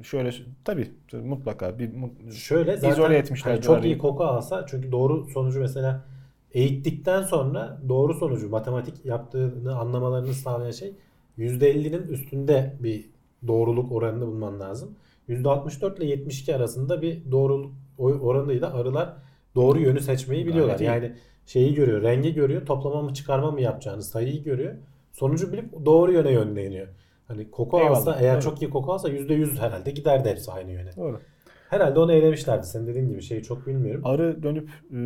[0.03, 0.31] şöyle
[0.63, 1.91] tabii mutlaka bir
[2.31, 3.51] Şöyle zaten izole etmişler.
[3.51, 6.05] hani çok iyi koku alsa çünkü doğru sonucu mesela
[6.53, 10.93] eğittikten sonra doğru sonucu matematik yaptığını anlamalarını sağlayan şey
[11.37, 13.09] %50'nin üstünde bir
[13.47, 14.95] doğruluk oranını bulman lazım.
[15.29, 19.13] %64 ile 72 arasında bir doğruluk oranıyla arılar
[19.55, 20.79] doğru yönü seçmeyi Gayet biliyorlar.
[20.79, 20.83] iyi.
[20.83, 21.11] Yani
[21.45, 24.73] şeyi görüyor, rengi görüyor, toplama mı çıkarma mı yapacağını, sayıyı görüyor.
[25.13, 26.87] Sonucu bilip doğru yöne yönleniyor.
[27.27, 28.43] Hani koku Eyvallah, alsa eğer evet.
[28.43, 30.95] çok iyi koku alsa %100 herhalde giderdi hepsi aynı yöne.
[30.95, 31.21] Doğru.
[31.69, 32.67] Herhalde onu elemişlerdi.
[32.67, 34.01] Sen dediğin gibi şeyi çok bilmiyorum.
[34.05, 34.97] Arı dönüp e,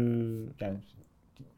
[0.66, 0.78] yani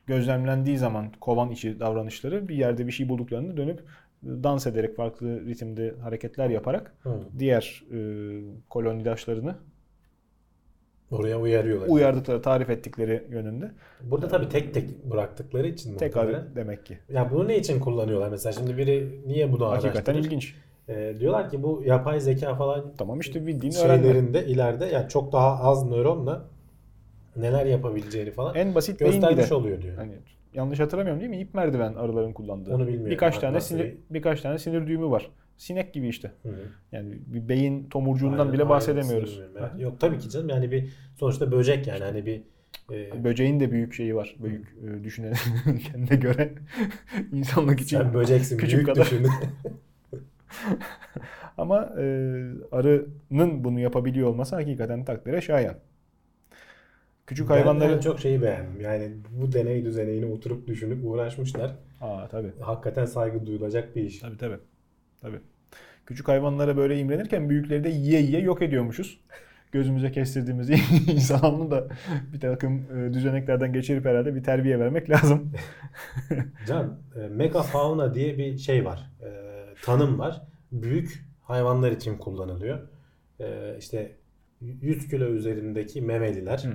[0.07, 3.83] gözlemlendiği zaman kovan içi davranışları bir yerde bir şey bulduklarında dönüp e,
[4.23, 7.19] dans ederek farklı ritimde hareketler yaparak Hı.
[7.39, 7.97] diğer e,
[8.69, 9.55] kolonidaşlarını
[11.13, 11.87] Oraya uyarıyorlar.
[11.87, 13.71] uyardıkları, tarif ettikleri yönünde.
[14.01, 16.45] Burada tabii tek tek bıraktıkları için Tek muhtemelen.
[16.55, 16.97] demek ki.
[17.09, 18.53] Ya bunu ne için kullanıyorlar mesela?
[18.53, 20.17] Şimdi biri niye bunu Hakikaten araştırır?
[20.19, 20.55] ilginç.
[20.89, 24.03] Ee, diyorlar ki bu yapay zeka falan Tamam işte bildiğin öğrenme.
[24.03, 26.45] şeylerinde ileride yani çok daha az nöronla
[27.35, 29.53] neler yapabileceğini falan En basit beyin göstermiş de.
[29.55, 29.95] oluyor diyor.
[29.97, 30.11] Hani
[30.53, 31.39] yanlış hatırlamıyorum değil mi?
[31.39, 32.75] İp merdiven arıların kullandığı.
[32.75, 33.09] Onu bilmiyorum.
[33.11, 35.31] Birkaç tane sinir bir- birkaç tane sinir düğümü var.
[35.63, 36.31] Sinek gibi işte.
[36.43, 36.49] Hı.
[36.91, 39.41] Yani bir beyin tomurcuğundan Aynen, bile aynen, bahsedemiyoruz.
[39.59, 39.83] yani.
[39.83, 42.41] Yok tabii ki canım yani bir sonuçta böcek yani hani bir
[42.91, 44.35] e, Böceğin de büyük şeyi var.
[44.39, 45.33] Büyük e, düşünen
[45.91, 46.53] kendine göre
[47.31, 49.05] insanlık için sen böceksin küçük büyük kadar.
[49.05, 49.27] düşün.
[51.57, 52.03] Ama e,
[52.71, 55.75] arının bunu yapabiliyor olması hakikaten takdire şayan.
[57.27, 57.93] Küçük Ben hayvanları...
[57.93, 58.81] en çok şeyi beğendim.
[58.81, 59.11] Yani
[59.41, 61.75] bu deney düzenine oturup düşünüp uğraşmışlar.
[62.01, 62.51] Aa tabii.
[62.59, 64.19] Hakikaten saygı duyulacak bir iş.
[64.19, 64.57] Tabii tabii.
[65.21, 65.39] Tabii.
[66.05, 69.19] Küçük hayvanlara böyle imrenirken büyükleri de yiye yiye yok ediyormuşuz.
[69.71, 70.69] Gözümüze kestirdiğimiz
[71.07, 71.87] insanlı da
[72.33, 75.51] bir takım e, düzeneklerden geçirip herhalde bir terbiye vermek lazım.
[76.67, 79.11] Can, e, megafauna diye bir şey var.
[79.21, 79.29] E,
[79.81, 80.41] tanım var.
[80.71, 82.79] Büyük hayvanlar için kullanılıyor.
[83.39, 84.15] E, işte
[84.61, 86.65] 100 kilo üzerindeki memeliler,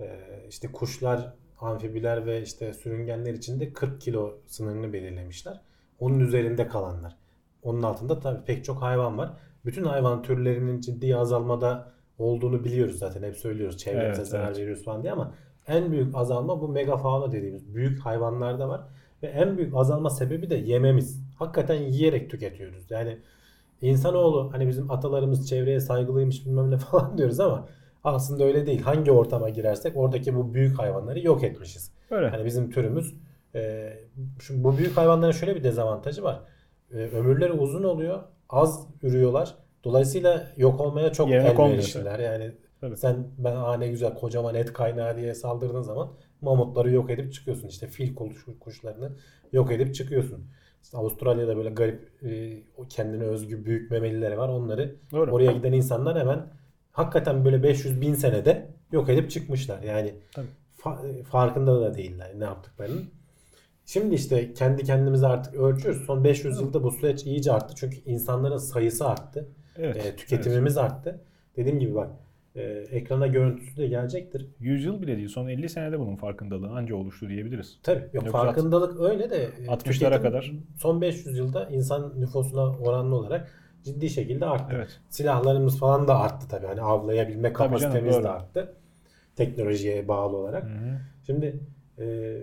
[0.00, 0.06] e,
[0.48, 5.60] işte kuşlar, amfibiler ve işte sürüngenler için de 40 kilo sınırını belirlemişler.
[6.00, 7.16] Onun üzerinde kalanlar.
[7.62, 9.30] Onun altında tabii pek çok hayvan var.
[9.64, 13.22] Bütün hayvan türlerinin ciddi azalmada olduğunu biliyoruz zaten.
[13.22, 14.58] Hep söylüyoruz çevremize Evet, zarar evet.
[14.58, 15.32] veriyoruz falan diye ama
[15.68, 18.80] en büyük azalma bu megafauna dediğimiz büyük hayvanlarda var.
[19.22, 21.22] Ve en büyük azalma sebebi de yememiz.
[21.38, 22.90] Hakikaten yiyerek tüketiyoruz.
[22.90, 23.18] Yani
[23.82, 27.68] insanoğlu hani bizim atalarımız çevreye saygılıymış bilmem ne falan diyoruz ama
[28.04, 28.82] aslında öyle değil.
[28.82, 31.92] Hangi ortama girersek oradaki bu büyük hayvanları yok etmişiz.
[32.10, 32.28] Öyle.
[32.28, 33.14] Hani bizim türümüz
[33.54, 33.92] e,
[34.38, 36.40] şu, bu büyük hayvanların şöyle bir dezavantajı var.
[36.92, 38.22] E, ömürleri uzun oluyor.
[38.48, 39.54] Az ürüyorlar.
[39.84, 41.44] Dolayısıyla yok olmaya çok konmuyor.
[41.70, 42.18] elverişliler.
[42.18, 42.96] Yani Tabii.
[42.96, 47.68] sen ben aa ne güzel kocaman et kaynağı diye saldırdığın zaman mamutları yok edip çıkıyorsun.
[47.68, 49.10] İşte fil kuş, kuşlarını
[49.52, 50.46] yok edip çıkıyorsun.
[50.82, 54.48] İşte Avustralya'da böyle garip e, kendine özgü büyük memelileri var.
[54.48, 55.30] Onları Doğru.
[55.32, 56.46] oraya giden insanlar hemen
[56.92, 59.82] hakikaten böyle 500 bin senede yok edip çıkmışlar.
[59.82, 60.46] Yani Tabii.
[60.78, 63.04] fa- farkında da değiller ne yaptıklarının.
[63.88, 66.06] Şimdi işte kendi kendimize artık ölçüyoruz.
[66.06, 67.74] Son 500 yılda bu süreç iyice arttı.
[67.76, 69.48] Çünkü insanların sayısı arttı.
[69.76, 70.06] Evet.
[70.06, 71.20] E, tüketimimiz arttı.
[71.56, 72.10] Dediğim gibi bak
[72.56, 74.46] e, ekrana görüntüsü de gelecektir.
[74.60, 75.28] 100 yıl bile değil.
[75.28, 77.78] Son 50 senede bunun farkındalığı anca oluştu diyebiliriz.
[77.82, 80.52] Tabii yok Yoksa farkındalık öyle de e, 60'lara tüketim kadar.
[80.76, 83.52] son 500 yılda insan nüfusuna oranlı olarak
[83.84, 84.74] ciddi şekilde arttı.
[84.76, 85.00] Evet.
[85.08, 86.66] Silahlarımız falan da arttı tabii.
[86.66, 88.24] Hani avlayabilme canım, kapasitemiz doğru.
[88.24, 88.74] de arttı.
[89.36, 90.64] Teknolojiye bağlı olarak.
[90.64, 91.00] Hı hı.
[91.26, 91.60] Şimdi
[91.98, 92.36] e,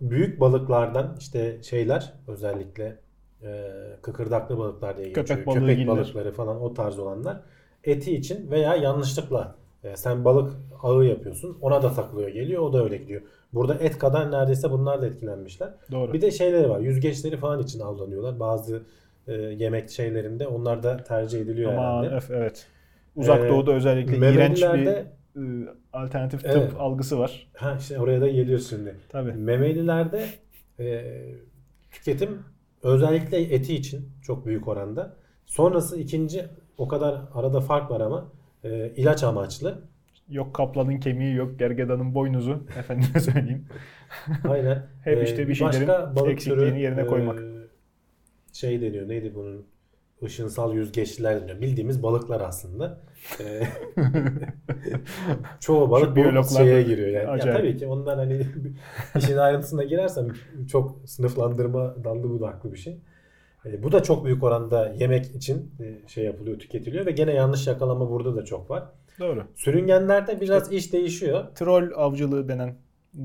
[0.00, 2.96] büyük balıklardan işte şeyler özellikle
[3.42, 3.72] e,
[4.02, 5.26] kıkırdaklı balıklar diye geçiyor.
[5.26, 7.40] Köpek balığı Köpek balıkları falan o tarz olanlar
[7.84, 12.84] eti için veya yanlışlıkla e, sen balık ağı yapıyorsun ona da takılıyor geliyor o da
[12.84, 13.22] öyle gidiyor.
[13.52, 15.74] Burada et kadar neredeyse bunlar da etkilenmişler.
[15.92, 16.12] Doğru.
[16.12, 18.40] Bir de şeyleri var yüzgeçleri falan için avlanıyorlar.
[18.40, 18.82] Bazı
[19.28, 22.16] e, yemek şeylerinde onlar da tercih ediliyor Aman herhalde.
[22.16, 22.66] öf evet.
[23.16, 25.06] Uzak Ee, Doğu'da özellikle iğrenç bir
[25.36, 25.40] e,
[25.92, 26.72] alternatif tıp Evet.
[26.78, 27.48] algısı var.
[27.56, 28.94] Ha işte oraya da geliyoruz şimdi.
[29.08, 29.32] Tabii.
[29.32, 30.26] Memelilerde
[30.80, 31.04] e,
[31.90, 32.38] tüketim
[32.82, 35.16] özellikle eti için çok büyük oranda.
[35.46, 36.44] Sonrası ikinci
[36.78, 38.32] o kadar arada fark var ama
[38.64, 39.78] e, ilaç amaçlı.
[40.28, 42.66] Yok kaplanın kemiği, yok gergedanın boynuzu.
[42.78, 43.66] Efendime söyleyeyim.
[44.48, 44.86] Aynen.
[45.04, 47.42] Hep E, işte bir şeylerin başka balık eksikliğini türü, yerine e, koymak.
[48.52, 49.66] şey deniyor neydi bunun?
[50.22, 51.60] Işınsal yüzgeçliler deniyor.
[51.60, 53.00] Bildiğimiz balıklar aslında.
[53.40, 53.62] E,
[55.60, 57.08] çoğu balık bu şeye giriyor.
[57.08, 57.48] Yani.
[57.48, 58.46] Ya tabii ki ondan hani
[59.18, 60.28] işin ayrıntısına girersem
[60.70, 62.98] çok sınıflandırma dallı budaklı bir şey.
[63.66, 67.66] E, bu da çok büyük oranda yemek için e, şey yapılıyor, tüketiliyor ve gene yanlış
[67.66, 68.84] yakalama burada da çok var.
[69.20, 69.44] Doğru.
[69.54, 71.44] Sürüngenlerde biraz iş değişiyor.
[71.54, 72.74] Troll avcılığı denen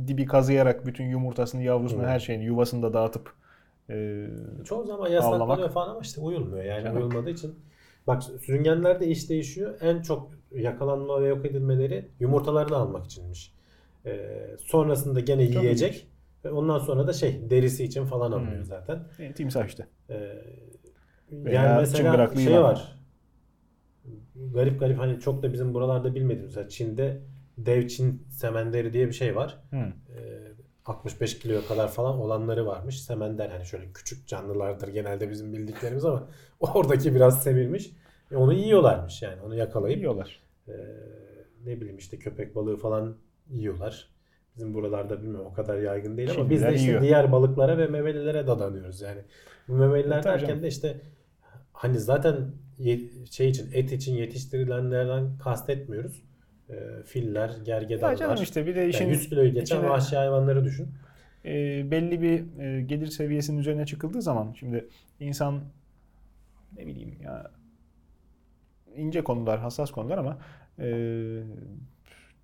[0.08, 2.08] dibi kazıyarak bütün yumurtasını, yavrusunu, Hı.
[2.08, 3.34] her şeyini yuvasını da dağıtıp
[3.92, 4.28] e,
[4.66, 5.74] Çoğu zaman yasaklanıyor Avlamak.
[5.74, 6.98] falan ama işte uyulmuyor yani Canım.
[6.98, 7.56] uyulmadığı için.
[8.08, 9.78] Bak sürüngenlerde iş değişiyor.
[9.82, 13.54] En çok yakalanma ve yok edilmeleri yumurtalarını almak içinmiş.
[14.06, 16.08] E, sonrasında gene Çok yiyecek.
[16.46, 18.66] Ve ondan sonra da şey derisi için falan alınıyor Hı.
[18.66, 19.08] zaten.
[19.20, 19.88] e, timsah işte.
[20.10, 20.16] Ee,
[21.32, 22.98] Veya yani mesela şey var.
[24.54, 26.46] Garip garip hani çok da bizim buralarda bilmediğimiz.
[26.56, 27.22] Mesela Çin'de
[27.58, 29.58] dev Çin semenderi diye bir şey var.
[29.70, 29.76] Hı.
[29.78, 30.41] Ee,
[30.86, 33.02] 65 kiloya kadar falan olanları varmış.
[33.02, 36.28] Semender hani şöyle küçük canlılardır genelde bizim bildiklerimiz ama
[36.60, 37.92] oradaki biraz sevilmiş.
[38.32, 40.40] E, onu yiyorlarmış yani onu yakalayıp Yiyorlar.
[40.68, 40.74] e,
[41.66, 43.16] ne bileyim işte köpek balığı falan
[43.50, 44.08] yiyorlar.
[44.56, 47.02] Bizim buralarda bilmiyorum o kadar yaygın değil ama biz de işte yiyor.
[47.02, 49.22] diğer balıklara ve memelilere dadanıyoruz yani.
[49.68, 50.64] Bu memeliler Tabii derken canım.
[50.64, 51.02] de işte
[51.74, 52.36] hani zaten
[53.32, 56.24] şey için et için yetiştirilenlerden kastetmiyoruz.
[56.72, 58.15] E, filler, Ya gergedanlar.
[58.15, 60.88] canım işte bir de işin yani 100 kiloyu geçen içine- vahşi hayvanları düşün.
[61.45, 61.51] e,
[61.91, 64.88] belli bir e, gelir seviyesinin üzerine çıkıldığı zaman şimdi
[65.19, 65.61] insan
[66.78, 67.51] ne bileyim ya
[68.95, 70.38] ince konular, hassas konular ama
[70.80, 70.88] e,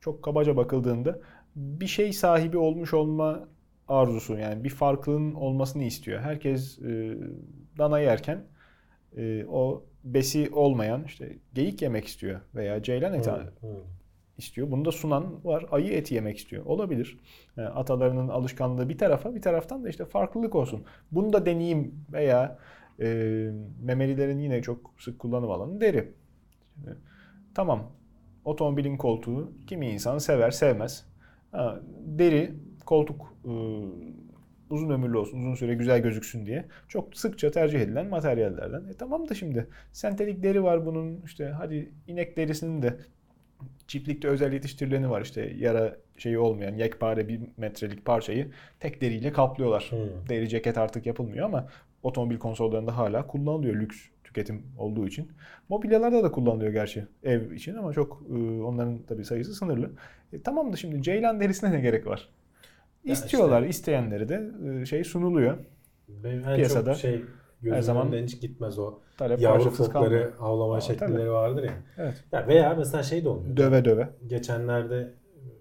[0.01, 1.19] çok kabaca bakıldığında
[1.55, 3.49] bir şey sahibi olmuş olma
[3.87, 6.21] arzusu yani bir farklılığın olmasını istiyor.
[6.21, 7.17] Herkes e,
[7.77, 8.43] dana yerken
[9.17, 13.83] e, o besi olmayan işte geyik yemek istiyor veya ceylan eti Hı, hı.
[14.37, 14.71] İstiyor.
[14.71, 15.65] Bunu da sunan var.
[15.71, 16.65] Ayı eti yemek istiyor.
[16.65, 17.19] Olabilir.
[17.57, 20.85] Yani atalarının alışkanlığı bir tarafa bir taraftan da işte farklılık olsun.
[21.11, 22.59] Bunu da deneyeyim veya
[22.99, 23.05] E,
[23.83, 26.13] memelilerin yine çok sık kullanım alanı deri.
[26.75, 26.97] Şimdi,
[27.55, 27.91] tamam
[28.45, 31.05] otomobilin koltuğu kimi insan sever sevmez.
[31.51, 32.53] Ha, deri
[32.85, 33.51] koltuk e,
[34.69, 38.83] uzun ömürlü olsun, uzun süre güzel gözüksün diye çok sıkça tercih edilen materyallerden.
[38.89, 42.97] E tamam da şimdi sentetik deri var bunun işte hadi inek derisinin de
[43.87, 49.87] çiftlikte özel yetiştirileni var işte yara şeyi olmayan yekpare bir metrelik parçayı tek deriyle kaplıyorlar.
[49.89, 50.29] Hmm.
[50.29, 51.67] Deri ceket artık yapılmıyor ama
[52.03, 55.31] otomobil konsollarında hala kullanılıyor lüks tüketim olduğu için.
[55.69, 59.91] Mobilyalarda da kullanılıyor gerçi ev için ama çok e, onların tabii sayısı sınırlı.
[60.33, 62.29] E, tamam da şimdi ceylan derisine ne gerek var?
[63.03, 64.51] Ya İstiyorlar, işte- isteyenleri de
[64.81, 65.57] e, şey sunuluyor.
[66.07, 67.21] Benim en Piyasada çok şey
[67.61, 70.31] gözümün her zaman hiç gitmez o Talep yavru fokları kalmıyor.
[70.39, 71.31] avlama Aa, şekilleri tabii.
[71.31, 71.73] vardır ya.
[71.97, 72.23] Evet.
[72.31, 72.47] ya.
[72.47, 73.57] Veya mesela şey de oluyor.
[73.57, 74.09] Döve döve.
[74.27, 75.13] Geçenlerde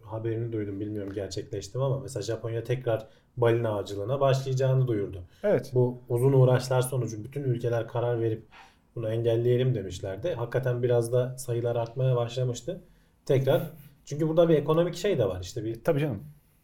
[0.02, 5.22] haberini duydum bilmiyorum gerçekleşti mi ama mesela Japonya tekrar balina avcılığına başlayacağını duyurdu.
[5.42, 5.70] Evet.
[5.74, 8.46] Bu uzun uğraşlar sonucu bütün ülkeler karar verip
[8.94, 10.34] bunu engelleyelim demişlerdi.
[10.34, 12.80] Hakikaten biraz da sayılar artmaya başlamıştı.
[13.26, 13.70] Tekrar
[14.04, 15.40] çünkü burada bir ekonomik şey de var.
[15.40, 16.22] İşte bir Tabii canım.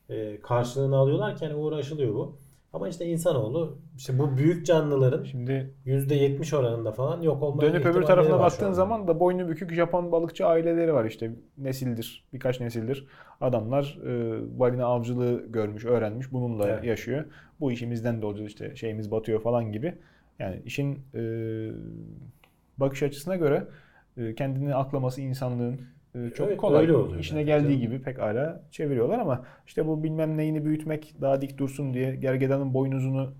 [0.08, 2.36] e, karşılığını alıyorlarken uğraşılıyor bu.
[2.72, 8.02] Ama işte insanoğlu işte bu büyük canlıların Şimdi %70 oranında falan yok olma Dönüp öbür
[8.02, 13.06] tarafına baktığın zaman da boynu bükük Japon balıkçı aileleri var işte nesildir, birkaç nesildir.
[13.40, 16.84] Adamlar e, balina avcılığı görmüş, öğrenmiş, bununla Evet.
[16.84, 17.24] yaşıyor.
[17.60, 19.94] Bu işimizden de olacak işte şeyimiz batıyor falan gibi.
[20.38, 21.22] Yani işin e,
[22.78, 23.66] bakış açısına göre
[24.16, 25.80] e, kendini aklaması insanlığın
[26.34, 26.82] çok Evet, kolay.
[26.82, 31.14] öyle oluyor İşine bence geldiği gibi pek hala çeviriyorlar ama işte bu bilmem neyini büyütmek
[31.20, 33.34] daha dik dursun diye gergedanın boynuzunu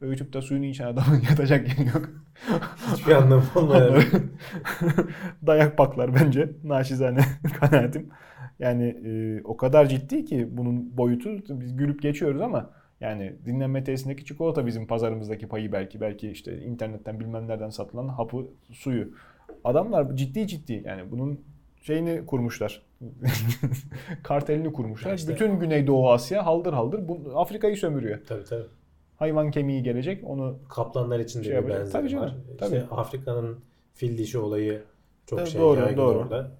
[0.00, 2.10] öğütüp de suyunu içen adamın yatacak yeri yok.
[2.92, 4.02] Hiçbir anlamı olmayan.
[5.46, 6.50] dayak paklar bence.
[6.64, 7.20] Naçizane
[7.60, 8.08] kanaatim.
[8.58, 12.70] Yani e, o kadar ciddi ki bunun boyutu biz gülüp geçiyoruz ama
[13.00, 16.00] yani dinlenme tesisindeki çikolata bizim pazarımızdaki payı belki.
[16.00, 19.12] Belki işte internetten bilmem nereden satılan hapı, suyu.
[19.64, 21.40] Adamlar ciddi ciddi yani bunun
[21.84, 22.82] şeyini kurmuşlar.
[24.22, 25.14] Kartelini kurmuşlar.
[25.14, 28.18] İşte- Bütün Güneydoğu Asya haldır haldır bu, Afrika'yı sömürüyor.
[28.28, 28.66] tabii tabii.
[29.16, 32.34] Hayvan kemiği gelecek onu Kaplanlar için de Şey bir benzeri Tabii canım, var.
[32.58, 32.76] tabii.
[32.76, 33.58] İşte Afrika'nın
[33.94, 34.82] fil dişi olayı
[35.26, 36.18] çok Evet, şey doğru, doğru.
[36.18, 36.50] orada.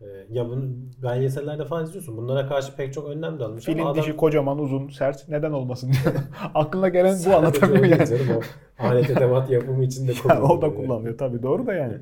[0.00, 0.64] Ee, ya bunu
[1.02, 2.16] belgesellerde falan izliyorsun.
[2.16, 3.64] Bunlara karşı pek çok önlem de almış.
[3.64, 5.92] filin ama adam dişi kocaman uzun sert neden olmasın.
[6.54, 8.06] Aklına gelen bu o yani.
[8.06, 8.26] canım,
[8.80, 10.50] o alet edevat yapımı için de kullanılıyor.
[10.58, 11.94] o da kullanılıyor tabii doğru da yani.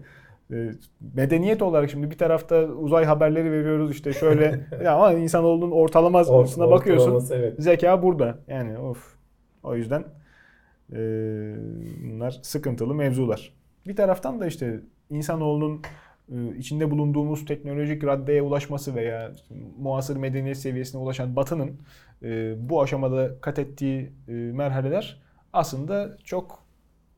[0.52, 0.70] Ee,
[1.14, 7.34] Medeniyet olarak şimdi bir tarafta uzay haberleri veriyoruz işte şöyle ama insanoğlunun ortalamasına Or- bakıyorsun.
[7.36, 7.54] Evet.
[7.58, 8.38] Zeka burada.
[8.48, 9.16] Yani of.
[9.62, 10.04] O yüzden
[10.92, 10.96] e,
[12.04, 13.52] bunlar sıkıntılı mevzular.
[13.86, 14.80] Bir taraftan da işte
[15.10, 15.82] insanoğlunun
[16.32, 21.80] e, içinde bulunduğumuz teknolojik raddeye ulaşması veya işte muasır medeniyet seviyesine ulaşan Batı'nın
[22.22, 25.22] e, bu aşamada kat ettiği e, merhaleler
[25.52, 26.66] aslında çok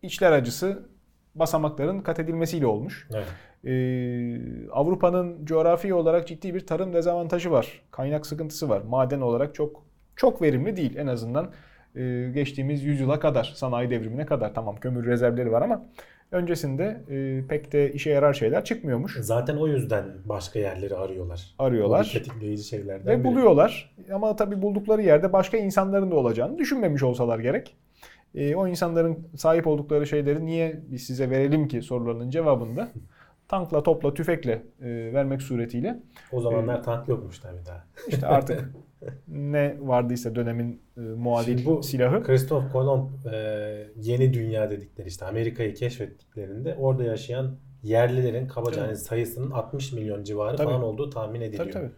[0.03, 0.89] içler acısı
[1.35, 3.09] basamakların kat edilmesiyle olmuş.
[3.15, 3.27] Evet.
[3.65, 7.83] Ee, Avrupa'nın coğrafi olarak ciddi bir tarım dezavantajı var.
[7.91, 8.83] Kaynak sıkıntısı var.
[8.89, 9.83] Maden olarak çok
[10.17, 11.51] çok verimli değil en azından
[11.97, 14.55] e, geçtiğimiz yüzyıla kadar, sanayi devrimine kadar.
[14.55, 15.87] Tamam kömür rezervleri var ama
[16.33, 19.17] öncesinde e, pek de işe yarar şeyler çıkmıyormuş.
[19.21, 21.55] Zaten o yüzden başka yerleri arıyorlar.
[21.59, 22.13] Arıyorlar.
[22.15, 23.25] Bir tetikleyici şeylerden Ve biri.
[23.25, 23.95] buluyorlar.
[24.13, 27.77] Ama tabii buldukları yerde başka insanların da olacağını düşünmemiş olsalar gerek.
[28.35, 32.89] E, o insanların sahip oldukları şeyleri niye biz size verelim ki sorularının cevabında
[33.49, 36.03] tankla, topla, tüfekle e, vermek suretiyle
[36.33, 37.85] O zamanlar tank yokmuş tabii daha.
[38.09, 38.71] işte artık
[39.29, 43.37] ne vardıysa dönemin e, muadil Şimdi bu silahı Christoph Kolomb e,
[43.97, 50.57] yeni dünya dedikleri işte Amerika'yı keşfettiklerinde orada yaşayan yerlilerin kabaca hani sayısının 60 milyon civarı
[50.57, 50.69] Tabii.
[50.69, 51.73] falan olduğu tahmin ediliyor.
[51.73, 51.91] tabii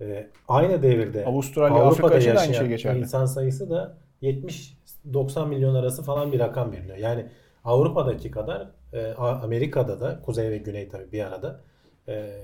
[0.00, 0.10] tabii.
[0.10, 2.98] E, aynı devirde Avustralya, Avrupa'da Afrika de yaşayan şey geçerli.
[2.98, 3.98] insan sayısı da
[5.12, 6.96] 70-90 milyon arası falan bir rakam veriliyor.
[6.96, 7.26] Yani
[7.64, 11.60] Avrupa'daki kadar e, Amerika'da da Kuzey ve Güney tabii bir arada
[12.08, 12.40] e,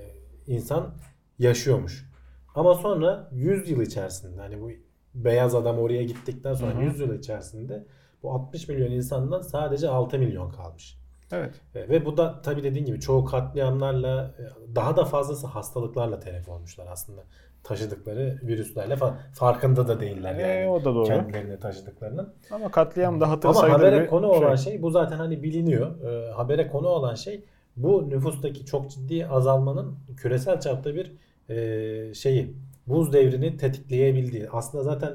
[0.47, 0.93] insan
[1.39, 2.09] yaşıyormuş.
[2.55, 4.71] Ama sonra 100 yıl içerisinde hani bu
[5.13, 6.83] beyaz adam oraya gittikten sonra Hı hı.
[6.83, 7.85] 100 yıl içerisinde
[8.23, 10.97] bu 60 milyon insandan sadece 6 milyon kalmış.
[11.31, 11.61] Evet.
[11.75, 14.35] E, Ve bu da tabii dediğin gibi çoğu katliamlarla
[14.75, 17.23] daha da fazlası hastalıklarla telef olmuşlar aslında.
[17.63, 19.17] Taşıdıkları virüslerle falan.
[19.33, 20.63] Farkında da değiller yani.
[20.65, 21.05] E, o da doğru.
[21.07, 22.33] Kendilerini taşıdıklarının.
[22.51, 26.01] Ama katliam da hatır Ama habere konu olan şey bu zaten hani biliniyor.
[26.03, 27.43] E, habere konu olan şey
[27.77, 31.11] bu nüfustaki çok ciddi azalmanın küresel çapta bir
[31.49, 32.53] e, şeyi
[32.87, 34.49] buz devrini tetikleyebildiği.
[34.49, 35.11] Aslında zaten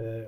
[0.00, 0.24] e,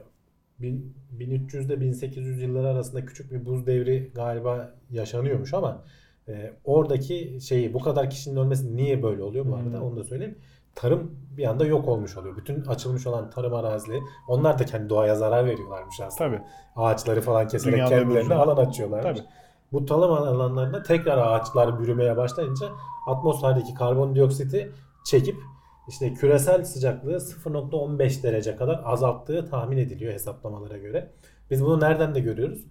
[0.58, 5.84] bin- 1300 ile 1800 yılları arasında küçük bir buz devri galiba yaşanıyormuş ama
[6.28, 9.66] e, oradaki şeyi bu kadar kişinin ölmesi niye böyle oluyor bu Hmm.
[9.66, 10.38] arada onu da söyleyeyim.
[10.78, 12.36] Tarım bir anda yok olmuş oluyor.
[12.36, 16.30] Bütün açılmış olan tarım arazileri onlar da kendi doğaya zarar veriyorlarmış aslında.
[16.30, 16.42] Tabii.
[16.76, 19.18] Ağaçları falan keserek Dünyada kendilerine öbür- alan açıyorlarmış.
[19.20, 19.28] Tabii.
[19.72, 22.66] Bu tarım alanlarında tekrar ağaçlar bürümeye başlayınca
[23.06, 24.72] atmosferdeki karbondioksiti
[25.04, 25.36] çekip
[25.88, 31.10] işte küresel sıcaklığı 0.15 derece kadar azalttığı tahmin ediliyor hesaplamalara göre.
[31.50, 32.64] Biz bunu nereden de görüyoruz?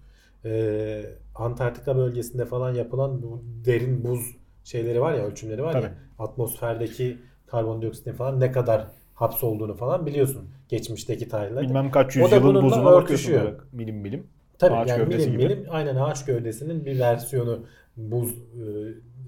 [0.44, 1.04] Ee,
[1.34, 5.84] Antarktika bölgesinde falan yapılan bu derin buz şeyleri var ya ölçümleri var Tabii.
[5.84, 7.18] ya atmosferdeki
[7.50, 11.62] karbondioksitin falan ne kadar hapsolduğunu falan biliyorsun geçmişteki tarihler.
[11.62, 13.44] Bilmem kaç yüzyılın buzuna bakıyorsun örtüşüyor.
[13.44, 14.26] böyle milim milim.
[14.58, 15.54] Tabii Ağaç yani gövdesi milim gibi.
[15.54, 18.64] milim aynen ağaç gövdesinin bir versiyonu buz e,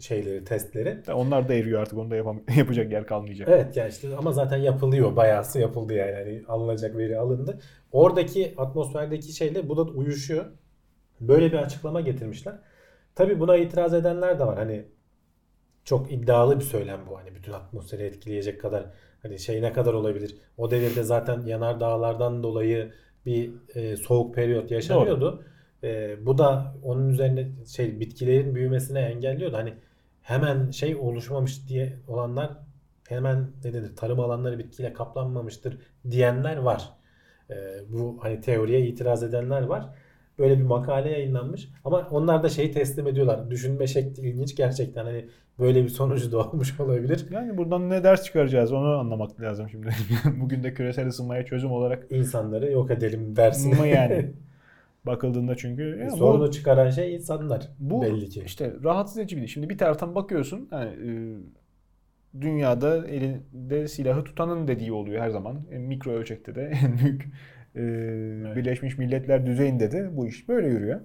[0.00, 1.06] şeyleri testleri.
[1.06, 1.98] De Onlar da eriyor artık.
[1.98, 3.48] Onu da yapam- yapacak yer kalmayacak.
[3.48, 5.16] Evet yani işte ama zaten yapılıyor.
[5.16, 6.10] Bayağısı yapıldı yani.
[6.10, 7.58] yani alınacak veri alındı.
[7.92, 10.44] Oradaki atmosferdeki şeyle bu da uyuşuyor.
[11.20, 12.54] Böyle bir açıklama getirmişler.
[13.14, 14.56] Tabii buna itiraz edenler de var.
[14.58, 14.84] Hani
[15.84, 17.18] çok iddialı bir söylem bu.
[17.18, 18.86] Hani bütün atmosferi etkileyecek kadar
[19.22, 20.36] hani şey ne kadar olabilir?
[20.56, 22.92] O devirde zaten yanar dağlardan dolayı
[23.26, 25.44] bir e, soğuk periyot yaşanıyordu.
[25.84, 29.56] E, bu da onun üzerine şey bitkilerin büyümesine engelliyordu.
[29.56, 29.74] Hani
[30.22, 32.50] hemen şey oluşmamış diye olanlar
[33.08, 35.78] hemen ne denir tarım alanları bitkiyle kaplanmamıştır
[36.10, 36.90] diyenler var.
[37.50, 37.54] E,
[37.88, 39.94] bu hani teoriye itiraz edenler var.
[40.38, 41.68] Böyle bir makale yayınlanmış.
[41.84, 43.50] Ama onlar da şeyi teslim ediyorlar.
[43.50, 45.04] Düşünme şekli ilginç gerçekten.
[45.04, 45.24] Hani
[45.58, 47.26] böyle bir sonucu doğmuş olabilir.
[47.30, 49.88] Yani buradan ne ders çıkaracağız onu anlamak lazım şimdi.
[50.40, 53.76] Bugün de küresel ısınmaya çözüm olarak İnsanları yok edelim dersin.
[53.78, 54.30] mı yani?
[55.06, 58.42] Bakıldığında çünkü bu- Sorunu çıkaran şey insanlar Bu belli ki.
[58.46, 59.48] işte rahatsız edici bir şey.
[59.48, 61.10] Şimdi bir taraftan bakıyorsun hani, e,
[62.40, 65.56] dünyada elinde silahı tutanın dediği oluyor her zaman.
[65.70, 67.28] E, mikro ölçekte de en büyük
[67.76, 67.80] e,
[68.56, 71.00] Birleşmiş Milletler düzeyinde de bu iş böyle yürüyor.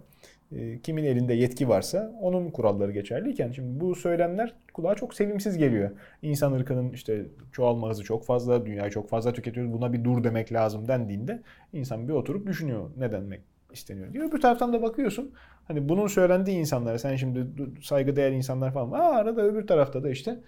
[0.51, 5.91] E, kimin elinde yetki varsa onun kuralları geçerliyken şimdi bu söylemler kulağa çok sevimsiz geliyor.
[6.21, 9.73] İnsan ırkının işte çoğalma hızı çok fazla, dünyayı çok fazla tüketiyoruz.
[9.73, 11.41] Buna bir dur demek lazım dendiğinde
[11.73, 13.41] insan bir oturup düşünüyor ne demek
[13.73, 14.29] isteniyor diyor.
[14.29, 15.31] Öbür taraftan da bakıyorsun
[15.67, 17.47] hani bunun söylendiği insanlara sen şimdi
[17.81, 18.99] saygıdeğer insanlar falan var.
[18.99, 20.39] Aa, arada öbür tarafta da işte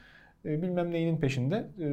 [0.45, 1.87] e, bilmem neyinin peşinde e,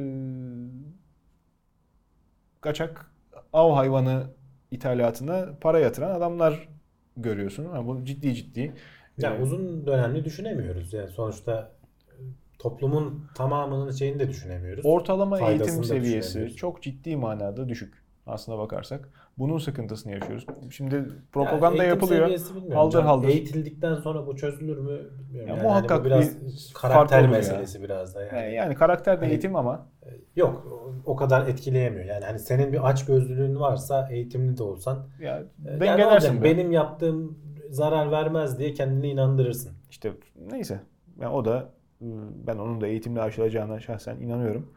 [2.61, 3.11] kaçak
[3.53, 4.23] av hayvanı
[4.71, 6.69] ithalatına para yatıran adamlar
[7.17, 7.65] görüyorsun.
[7.65, 8.73] Ha, bu ciddi ciddi.
[9.17, 10.93] Yani e, uzun dönemli düşünemiyoruz.
[10.93, 11.71] Yani sonuçta
[12.09, 12.13] e,
[12.59, 14.85] toplumun tamamının şeyini de düşünemiyoruz.
[14.85, 18.05] ortalama faydasını eğitim seviyesi çok ciddi manada düşük.
[18.27, 19.09] Aslına bakarsak.
[19.37, 20.45] Bunun sıkıntısını yaşıyoruz.
[20.69, 22.39] Şimdi propaganda Ya eğitim yapılıyor.
[22.73, 23.05] Haldır canım.
[23.07, 23.27] haldır.
[23.27, 25.49] Eğitildikten sonra bu çözülür mü bilmiyorum.
[25.49, 27.31] Ya yani muhakkak hani bu biraz bir karakter olur ya.
[27.37, 28.35] meselesi biraz da yani.
[28.37, 29.87] Yani, yani karakter de Hani- eğitim ama
[30.35, 30.65] Yok
[31.05, 32.05] o- kadar etkileyemiyor.
[32.05, 36.43] Yani hani senin bir aç gözlülüğün varsa eğitimli de olsan ya e, yani dengelersin be.
[36.43, 39.71] benim yaptığım zarar vermez diye kendini inandırırsın.
[39.89, 40.11] İşte
[40.51, 40.79] neyse.
[41.21, 41.69] Yani o da
[42.01, 42.05] e,
[42.47, 44.71] ben onun da eğitimle aşılacağına şahsen inanıyorum.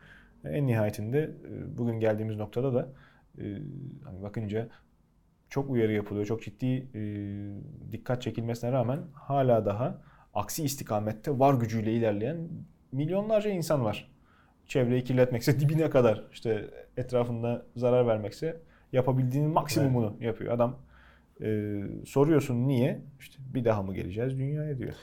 [0.44, 2.88] En nihayetinde e, bugün geldiğimiz noktada da
[3.40, 3.62] e,
[4.04, 4.68] hani bakınca
[5.50, 6.26] çok uyarı yapılıyor.
[6.26, 7.02] Çok ciddi e,
[7.92, 10.02] dikkat çekilmesine rağmen hala daha
[10.34, 12.48] aksi istikamette var gücüyle ilerleyen
[12.92, 14.10] milyonlarca insan var.
[14.66, 18.60] Çevreyi kirletmekse dibine kadar işte etrafında zarar vermekse
[18.92, 20.54] yapabildiğinin maksimumunu yapıyor.
[20.54, 20.78] Adam
[21.42, 23.02] e, soruyorsun niye?
[23.20, 24.94] İşte bir daha mı geleceğiz dünyaya diyor.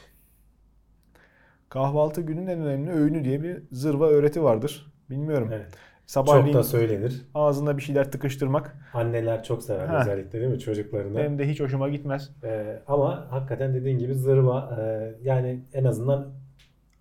[1.69, 4.91] Kahvaltı günün en önemli öğünü diye bir zırva öğreti vardır.
[5.09, 5.49] Bilmiyorum.
[5.53, 5.77] Evet.
[6.07, 7.21] Çok Sabahleyin da söylenir.
[7.33, 10.01] ağzına bir şeyler tıkıştırmak Anneler çok sever Ha.
[10.01, 11.17] özellikle değil mi çocuklarını?
[11.17, 12.31] benim de hiç hoşuma gitmez.
[12.43, 16.27] Ee, ama hakikaten dediğin gibi zırva e, yani en azından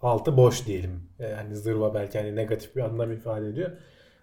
[0.02, 1.02] altı boş diyelim.
[1.18, 3.70] Yani zırva belki hani negatif bir anlam ifade ediyor.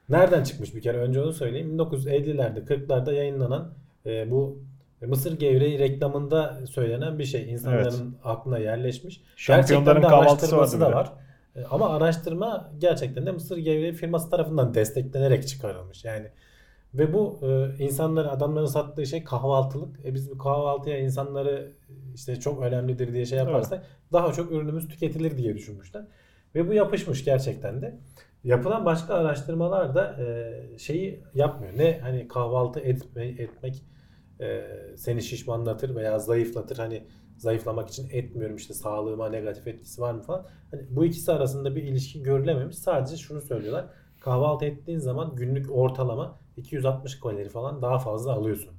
[0.09, 1.77] Nereden çıkmış bir kere önce onu söyleyeyim.
[1.77, 3.73] 1950'lerde 40'larda yayınlanan
[4.05, 4.59] e, bu
[5.07, 7.51] Mısır gevreği reklamında söylenen bir şey.
[7.51, 9.21] İnsanların aklına yerleşmiş.
[9.35, 11.13] Şampiyonların Gerçekten de kahvaltısı da var.
[11.55, 16.05] E, Ama araştırma gerçekten de Mısır gevreği firması tarafından desteklenerek çıkarılmış.
[16.05, 16.27] Yani
[16.93, 20.05] ve bu e, insanların adamların sattığı şey kahvaltılık.
[20.05, 21.71] E biz bu kahvaltıya insanları
[22.15, 26.05] işte çok önemlidir diye şey yaparsak daha çok ürünümüz tüketilir diye düşünmüşler.
[26.55, 27.99] Ve bu yapışmış gerçekten de.
[28.43, 31.73] Yapılan başka araştırmalar da e, şeyi yapmıyor.
[31.77, 33.83] Ne hani kahvaltı etme, etmek
[34.41, 34.61] e,
[34.97, 36.77] seni şişmanlatır veya zayıflatır.
[36.77, 37.03] Hani
[37.41, 40.45] zayıflamak için etmiyorum işte sağlığıma negatif etkisi var mı falan.
[40.71, 42.77] Hani bu ikisi arasında bir ilişki görülememiş.
[42.77, 43.85] Sadece şunu söylüyorlar.
[44.19, 48.73] Kahvaltı ettiğin zaman günlük ortalama 260 kalori falan daha fazla alıyorsun.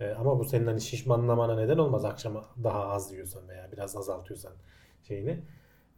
[0.00, 4.52] E, ama bu senin hani şişmanlamana neden olmaz akşama daha az yiyorsan veya biraz azaltıyorsan
[5.02, 5.40] şeyini.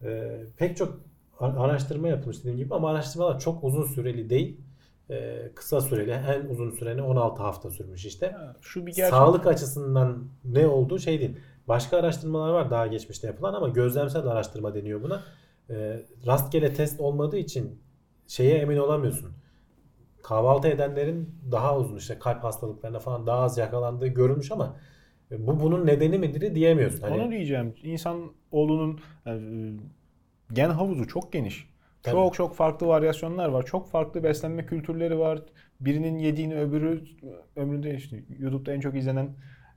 [0.03, 1.01] E, pek çok
[1.41, 4.61] araştırma yapılmış dediğim gibi ama araştırmalar çok uzun süreli değil.
[5.11, 8.37] E, kısa süreli en uzun süreni 16 hafta sürmüş işte.
[8.61, 9.11] Şu bir gerçek.
[9.11, 11.37] Sağlık açısından ne olduğu şey değil.
[11.69, 15.23] Başka araştırmalar var daha geçmişte yapılan ama gözlemsel araştırma deniyor buna.
[15.71, 17.81] E, rastgele test olmadığı için
[18.27, 19.33] şeye emin olamıyorsun.
[20.23, 24.77] Kahvaltı edenlerin daha uzun işte kalp hastalıklarına falan daha az yakalandığı görülmüş ama
[25.31, 27.01] e, bu bunun nedeni midir diyemiyorsun.
[27.01, 27.75] Hani, Onu diyeceğim.
[27.83, 31.69] İnsan oğlunun yani, e, gen havuzu çok geniş.
[32.03, 32.13] Tabii.
[32.15, 33.67] Çok çok farklı varyasyonlar var.
[33.67, 35.43] Çok farklı beslenme kültürleri var.
[35.81, 37.05] Birinin yediğini öbürü
[37.57, 39.35] ömründe işte YouTube'da en çok izlenen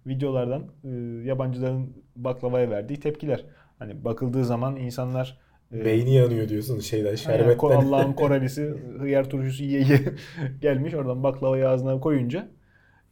[0.08, 0.90] videolardan e,
[1.28, 3.46] yabancıların baklavaya verdiği tepkiler.
[3.80, 5.40] Hani bakıldığı zaman insanlar
[5.74, 7.54] e, beyni yanıyor diyorsun şeyden şerbetten.
[7.58, 10.00] Ko- Allah'ın Korelisi hıyar turşusu yiye yiye
[10.62, 12.48] gelmiş oradan baklavayı ağzına koyunca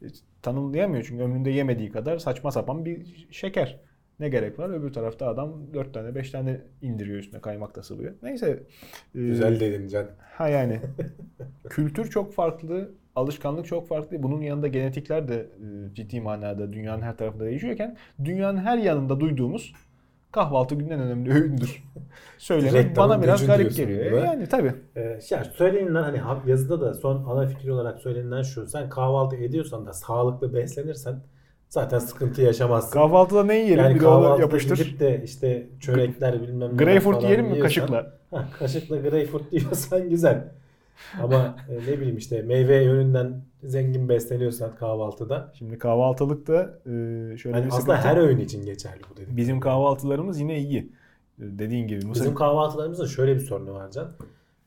[0.01, 0.05] e,
[0.41, 3.79] tanımlayamıyor çünkü ömründe yemediği kadar saçma sapan bir şeker.
[4.19, 4.69] Ne gerek var?
[4.69, 8.13] Öbür tarafta adam 4 tane 5 tane indiriyor üstüne kaymak da sıvıyor.
[8.23, 8.63] Neyse.
[9.15, 10.07] e, Güzel dedin Can.
[10.33, 10.79] Ha yani
[11.69, 14.23] kültür çok farklı, alışkanlık çok farklı.
[14.23, 19.73] Bunun yanında genetikler de e, ciddi manada dünyanın her tarafında değişiyorken dünyanın her yanında duyduğumuz
[20.31, 21.83] kahvaltı günün en önemli öğündür.
[22.37, 24.11] Söylemek bana biraz garip geliyor.
[24.11, 24.19] Buna.
[24.25, 24.73] yani tabii.
[24.95, 28.67] Ee, ya söylenilen hani ha- yazıda da son ana fikir olarak söylenilen şu.
[28.67, 31.15] Sen kahvaltı ediyorsan da sağlıklı beslenirsen
[31.69, 32.91] zaten sıkıntı yaşamazsın.
[32.91, 33.83] Kahvaltıda ne yiyelim?
[33.83, 34.77] yani bir kahvaltıda yapıştır.
[34.77, 38.19] gidip de işte çörekler bilmem neler Greyfurt falan yiyelim mi yiyorsan- kaşıkla?
[38.31, 40.51] Ha, kaşıkla greyfurt diyorsan güzel.
[41.21, 45.51] Ama e, ne bileyim işte meyve yönünden zengin besleniyorsan kahvaltıda.
[45.57, 46.89] Şimdi kahvaltılıkta e,
[47.37, 48.07] şöyle Hani bir aslında sıkıntı.
[48.07, 49.37] her öğün için geçerli bu dedim.
[49.37, 50.79] Bizim kahvaltılarımız yine iyi.
[50.79, 50.87] E,
[51.37, 54.11] Dediğin gibi mısır Bizim kahvaltılarımızın şöyle bir sorunu var Can.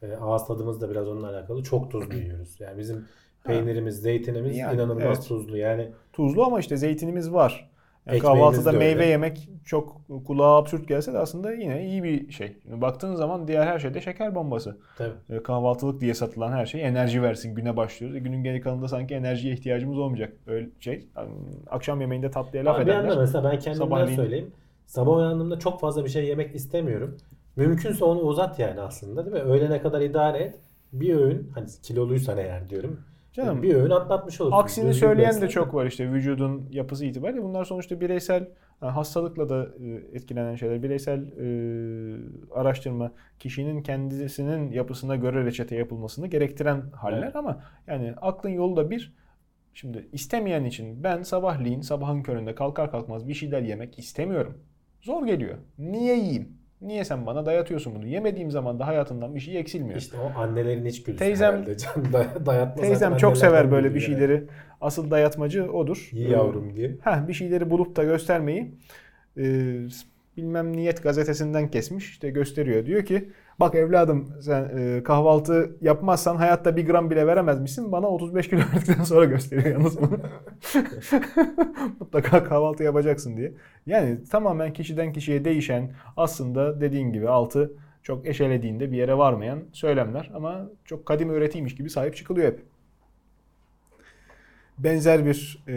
[0.03, 1.63] E, ağız tadımız da biraz onunla alakalı.
[1.63, 2.61] Çok tuzlu yiyoruz.
[2.61, 3.05] Yani bizim
[3.45, 5.29] peynirimiz, zeytinimiz Yani, inanılmaz evet.
[5.29, 5.57] tuzlu.
[5.57, 7.71] Yani tuzlu ama işte zeytinimiz var.
[8.07, 8.79] Yani kahvaltıda öyle.
[8.79, 12.57] meyve yemek çok kulağa absürt gelse de aslında yine iyi bir şey.
[12.67, 14.77] Baktığın zaman diğer her şeyde şeker bombası.
[14.99, 15.15] tabii.
[15.31, 18.17] E, kahvaltılık diye satılan her şey enerji versin güne başlıyoruz.
[18.17, 20.33] E, günün geri kalanında sanki enerjiye ihtiyacımız olmayacak.
[20.47, 21.07] Öyle şey.
[21.71, 23.19] Akşam yemeğinde tatlıya laf Ama bir anda edenler.
[23.21, 24.51] mesela ben kendimden sabahleyin- söyleyeyim.
[24.87, 27.17] Sabah uyandığımda çok fazla bir şey yemek istemiyorum.
[27.57, 29.43] Mümkünse onu uzat yani aslında değil mi?
[29.43, 30.59] Öğlene kadar idare et.
[30.93, 33.01] Bir öğün hani kiloluysan eğer diyorum.
[33.33, 34.59] Canım, bir öğün atlatmış olursun.
[34.59, 37.43] Aksini Düzgün söyleyen de çok var işte vücudun yapısı itibariyle.
[37.43, 38.49] Bunlar sonuçta bireysel
[38.83, 40.83] yani hastalıkla da e, etkilenen şeyler.
[40.83, 41.47] Bireysel e,
[42.55, 47.37] araştırma kişinin kendisinin yapısına göre reçete yapılmasını gerektiren haller Evet.
[47.37, 49.15] ama yani aklın yolu da bir.
[49.75, 54.59] Şimdi istemeyen için ben sabahleyin sabahın köründe kalkar kalkmaz bir şeyler yemek istemiyorum.
[55.01, 55.59] Zor geliyor.
[55.79, 56.62] Niye yiyeyim?
[56.83, 58.07] Niye sen bana dayatıyorsun bunu?
[58.07, 59.99] Yemediğim zaman da hayatından bir şey eksilmiyor.
[59.99, 61.77] İşte o annelerin içgüdüsü Teyzem- herhalde.
[61.77, 64.45] Can day- dayatma Teyzem çok sever böyle bir şeyleri.
[64.81, 66.09] Asıl dayatmacı odur.
[66.13, 66.25] Yani.
[66.25, 66.97] İyi yavrum diye.
[67.01, 68.75] Heh, bir şeyleri bulup da göstermeyi
[69.39, 69.43] e,
[70.37, 72.87] bilmem niyet gazetesinden kesmiş işte gösteriyor.
[72.87, 73.29] Diyor ki
[73.63, 77.93] bak evladım sen e, kahvaltı yapmazsan hayatta bir gram bile veremez misin?
[77.93, 80.19] Bana 35 kilo verdikten sonra gösteriyor yalnız bunu.
[82.01, 83.53] Mutlaka kahvaltı yapacaksın diye.
[83.87, 90.31] Yani tamamen kişiden kişiye değişen aslında dediğin gibi altı çok eşelediğinde bir yere varmayan söylemler
[90.35, 92.61] ama çok kadim öğretiymiş gibi sahip çıkılıyor hep.
[94.79, 95.77] Benzer bir e,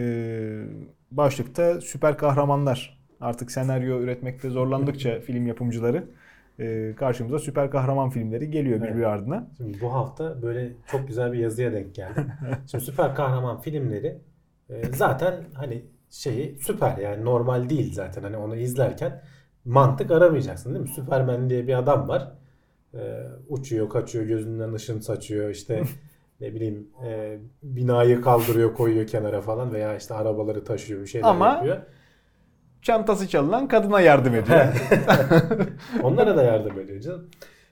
[1.10, 2.98] başlıkta süper kahramanlar.
[3.20, 6.04] Artık senaryo üretmekte zorlandıkça film yapımcıları
[6.58, 8.90] e, karşımıza süper kahraman filmleri geliyor Evet.
[8.90, 9.48] birbiri ardına.
[9.56, 12.32] Şimdi bu hafta böyle çok güzel bir yazıya denk geldim.
[12.70, 14.18] Şimdi süper kahraman filmleri
[14.70, 19.22] e, zaten hani şeyi süper yani normal değil zaten hani onu izlerken
[19.64, 20.88] mantık aramayacaksın değil mi?
[20.88, 22.32] Süpermen diye bir adam var.
[22.94, 25.82] E, uçuyor, kaçıyor, gözünden ışın saçıyor işte
[26.40, 31.48] ne bileyim e, binayı kaldırıyor, koyuyor kenara falan veya işte arabaları taşıyor, bir şeyler Ama
[31.48, 31.76] yapıyor.
[32.86, 34.60] Çantası çalınan kadına yardım ediyor.
[36.02, 37.26] Onlara da yardım ediyor canım.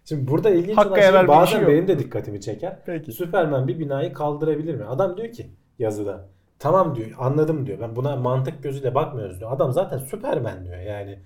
[0.04, 1.68] Şimdi burada ilginç Hakka olan şey bazen yok.
[1.68, 2.78] benim de dikkatimi çeker.
[2.86, 3.12] Peki.
[3.12, 4.84] Süpermen bir binayı kaldırabilir mi?
[4.84, 5.46] Adam diyor ki
[5.78, 6.28] yazıda.
[6.58, 7.78] Tamam diyor anladım diyor.
[7.80, 9.52] Ben buna mantık gözüyle bakmıyoruz diyor.
[9.52, 11.18] Adam zaten Süpermen diyor yani.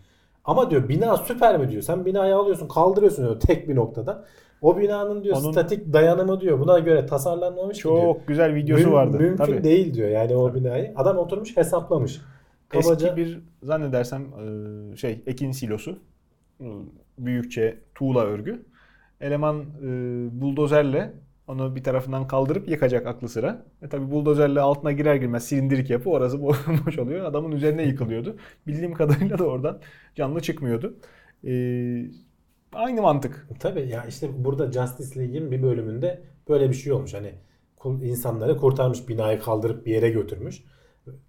[0.45, 1.83] Ama diyor bina süper mi diyor.
[1.83, 4.25] Sen binayı alıyorsun kaldırıyorsun diyor tek bir noktada.
[4.63, 8.01] O binanın diyor Onun- statik dayanımı diyor buna göre tasarlanmamış ki diyor.
[8.03, 9.17] Çok güzel videosu Müm- vardı.
[9.17, 9.65] Mümkün Tabii.
[9.65, 10.93] değil diyor yani o binayı.
[10.97, 12.21] Adam oturmuş hesaplamış.
[12.69, 14.23] Kabaca Eski bir zannedersem
[14.93, 15.99] e, şey ekin silosu.
[16.61, 16.65] E,
[17.19, 18.67] Büyükçe tuğla örgü.
[19.21, 21.13] Eleman e, buldozerle
[21.49, 23.67] onu bir tarafından kaldırıp yıkacak aklı sıra.
[23.83, 27.25] E tabi buldozerle altına girer girmez silindirik yapı orası bo- boş oluyor.
[27.25, 28.37] Adamın üzerine yıkılıyordu.
[28.67, 29.81] Bildiğim kadarıyla da oradan
[30.15, 30.97] canlı çıkmıyordu.
[31.47, 31.53] E,
[32.73, 33.49] aynı mantık.
[33.61, 37.15] Tabii ya işte burada Justice League'in bir bölümünde böyle bir şey olmuş.
[37.15, 37.35] Hani
[38.03, 40.65] insanları kurtarmış binayı kaldırıp bir yere götürmüş.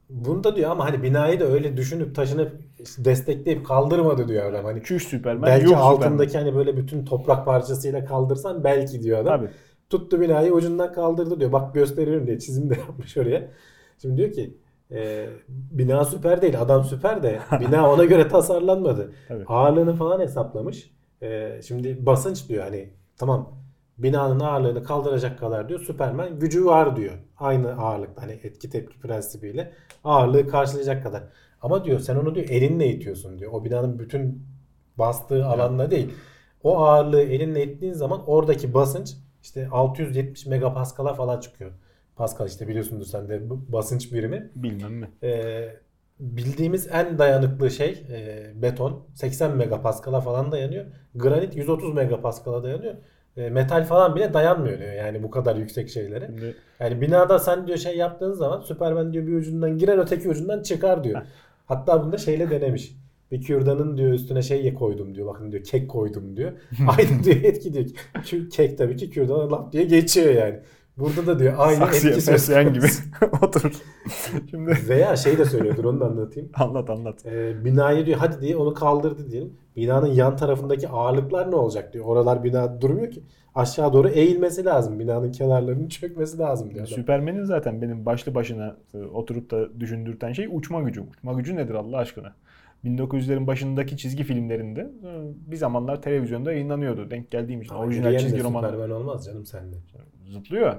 [0.10, 2.52] Bunda diyor ama hani binayı da öyle düşünüp taşınıp
[2.98, 4.66] destekleyip kaldırmadı diyor adam.
[4.66, 5.42] Hani Çüş Süpermen.
[5.44, 9.40] belki yuh altındaki hani böyle bütün toprak parçasıyla kaldırsan belki diyor adam.
[9.40, 9.50] Tabii.
[9.90, 11.52] Tuttu binayı ucundan kaldırdı diyor.
[11.52, 13.52] Bak gösteriyorum diye çizim de yapmış oraya.
[14.02, 14.58] Şimdi diyor ki
[14.92, 19.12] e, bina süper değil adam süper de bina ona göre tasarlanmadı.
[19.28, 19.44] Tabii.
[19.48, 20.92] Ağırlığını falan hesaplamış.
[21.22, 23.59] E, şimdi basınç diyor hani tamam
[24.04, 27.14] binanın ağırlığını kaldıracak kadar diyor Superman gücü var diyor.
[27.38, 29.74] Aynı ağırlıkta hani etki tepki prensibiyle
[30.04, 31.24] ağırlığı karşılayacak kadar.
[31.62, 33.52] Ama diyor sen onu diyor elinle itiyorsun diyor.
[33.52, 34.44] O binanın bütün
[34.98, 36.14] bastığı alanla değil.
[36.64, 41.72] O ağırlığı elinle ittiğin zaman oradaki basınç işte 670 megapaskala falan çıkıyor.
[42.16, 44.52] Pascal işte biliyorsundur sen de basınç birimi.
[44.56, 45.10] Bilmem mi?
[45.24, 45.70] Ee,
[46.20, 50.86] bildiğimiz en dayanıklı şey e, beton 80 megapaskala falan dayanıyor.
[51.16, 52.96] Granit 130 megapaskala dayanıyor.
[53.40, 56.26] E, metal falan bile dayanmıyor diyor yani bu kadar yüksek şeylere.
[56.26, 60.62] Şimdi Yani binada sen diyor şey yaptığın zaman Superman diyor bir ucundan girer öteki ucundan
[60.64, 61.22] çıkar diyor.
[61.66, 62.96] Hatta bunda şeyle denemiş.
[63.32, 65.28] Bir kürdanın diyor üstüne şey koydum diyor.
[65.28, 66.52] Bakın diyor kek koydum diyor.
[66.98, 67.86] Aynı diyor etki diyor.
[68.16, 70.60] Kü- Kek tabii ki kürdana lap diye geçiyor yani.
[71.00, 72.86] Burada da diyor aynı saksıya etki fesleğen gibi
[73.42, 73.74] oturur.
[74.50, 76.50] Şimdi Veya şey de söylüyordur onu da anlatayım.
[76.56, 77.26] anlat anlat.
[77.26, 79.54] Ee, binayı diyor hadi diye onu kaldırdı diyelim.
[79.76, 82.06] Binanın yan tarafındaki ağırlıklar ne olacak diyor.
[82.06, 83.24] Oralar bina durmuyor ki.
[83.56, 85.00] Aşağı doğru eğilmesi lazım.
[85.00, 86.86] Binanın kenarlarının çökmesi lazım diyor.
[86.86, 91.02] Süpermen'in zaten benim başlı başına e, oturup da düşündürten şey uçma gücü.
[91.02, 92.34] Uçma gücü nedir Allah aşkına?
[92.86, 95.12] 1900'lerin başındaki çizgi filmlerinde e,
[95.52, 97.12] bir zamanlar televizyonda yayınlanıyordu.
[97.12, 97.74] Denk geldiğim için.
[97.74, 98.62] Ama Orijinal çizgi roman.
[98.62, 99.76] Superman olmaz canım sende.
[100.30, 100.76] Zıplıyor.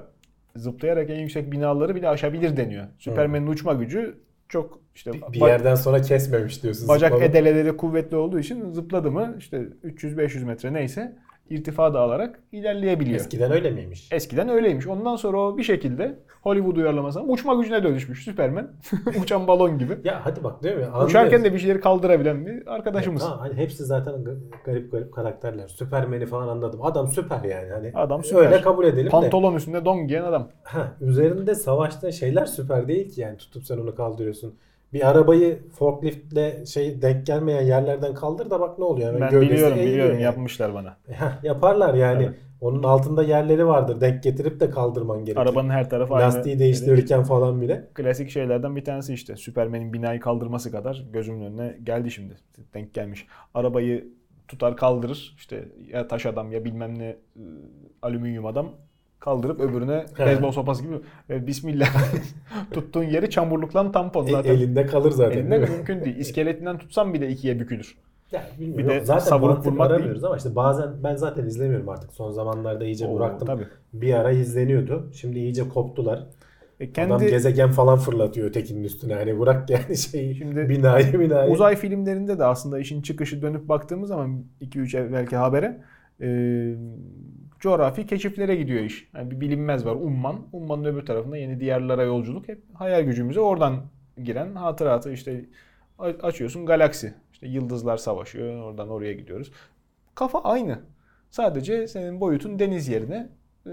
[0.55, 2.85] Zıplayarak en yüksek binaları bile aşabilir deniyor.
[2.99, 4.15] Süpermen'in uçma gücü
[4.49, 6.87] çok işte Bir, bir yerden sonra kesmemiş diyorsun.
[6.87, 7.25] bacak zıplama.
[7.31, 11.15] edeleleri kuvvetli olduğu için zıpladı mı işte 300-500 metre neyse
[11.51, 13.15] irtifa dağılarak ilerleyebiliyor.
[13.19, 14.09] Eskiden öyle miymiş?
[14.11, 14.87] Eskiden öyleymiş.
[14.87, 18.67] Ondan sonra o bir şekilde Hollywood uyarlamasına uçma gücüne dönüşmüş Süpermen.
[19.21, 19.97] Uçan balon gibi.
[20.03, 20.85] Ya hadi bak değil mi?
[21.05, 23.23] Uçarken de bir şeyleri kaldırabilen bir arkadaşımız.
[23.23, 25.67] Tamam, hani hepsi zaten ga- garip garip karakterler.
[25.67, 26.79] Süpermen'i falan anladım.
[26.83, 27.69] Adam süper yani.
[27.71, 28.45] Hani Adam süper.
[28.45, 29.09] Öyle kabul edelim de.
[29.09, 30.49] Pantolon üstünde don giyen adam.
[30.63, 34.55] Ha, üzerinde savaşta şeyler süper değil ki yani tutup sen onu kaldırıyorsun.
[34.93, 39.07] Bir arabayı forkliftle şey denk gelmeyen yerlerden kaldır da bak ne oluyor.
[39.07, 40.23] Hemen Ben gövdesi biliyorum biliyorum yani.
[40.23, 40.97] yapmışlar bana.
[41.43, 42.23] Yaparlar yani.
[42.23, 42.35] Evet.
[42.61, 44.01] Onun altında yerleri vardır.
[44.01, 45.41] Denk getirip de kaldırman gerekir.
[45.41, 46.25] Arabanın her tarafı aynı.
[46.25, 47.87] Lastiği değiştirirken falan bile.
[47.93, 49.35] Klasik şeylerden bir tanesi işte.
[49.35, 52.37] Süpermen'in binayı kaldırması kadar gözümün önüne geldi şimdi.
[52.73, 53.27] Denk gelmiş.
[53.53, 54.07] Arabayı
[54.47, 55.33] tutar kaldırır.
[55.37, 57.17] İşte ya taş adam ya bilmem ne e,
[58.01, 58.71] alüminyum adam
[59.21, 60.95] kaldırıp öbürüne beyzbol sopası gibi
[61.29, 61.87] e, bismillah
[62.71, 64.53] tuttuğun yeri çamurlukla tampon E- zaten.
[64.53, 65.37] elinde kalır zaten.
[65.37, 66.15] Elinde değil mümkün değil.
[66.15, 67.97] İskeletinden tutsam bile ikiye bükülür.
[68.31, 68.87] Ya bilmiyorum.
[68.95, 72.13] Bir de zaten savurup vurmak aramıyoruz ama işte bazen ben zaten izlemiyorum artık.
[72.13, 73.47] Son zamanlarda iyice Oo, bıraktım.
[73.47, 73.67] tabii.
[73.93, 75.09] Bir ara izleniyordu.
[75.13, 76.27] Şimdi iyice koptular.
[76.79, 79.13] E, kendi Adam gezegen falan fırlatıyor ötekinin üstüne.
[79.13, 81.51] Hani bırak yani şeyi Şimdi binayı binayı.
[81.51, 85.81] uzay filmlerinde de aslında işin çıkışı dönüp baktığımız zaman 2-3 evvelki habere
[86.21, 86.27] e,
[87.61, 89.09] coğrafi keşiflere gidiyor iş.
[89.15, 90.35] Yani bir bilinmez var Umman.
[90.51, 92.47] Umman'ın öbür tarafında yeni diyarlara yolculuk.
[92.47, 93.81] Hep hayal gücümüze oradan
[94.23, 95.45] giren hatıratı işte
[95.99, 97.13] açıyorsun galaksi.
[97.33, 98.63] İşte yıldızlar savaşıyor.
[98.63, 99.51] Oradan oraya gidiyoruz.
[100.15, 100.79] Kafa aynı.
[101.29, 103.29] Sadece senin boyutun deniz yerine
[103.65, 103.71] e,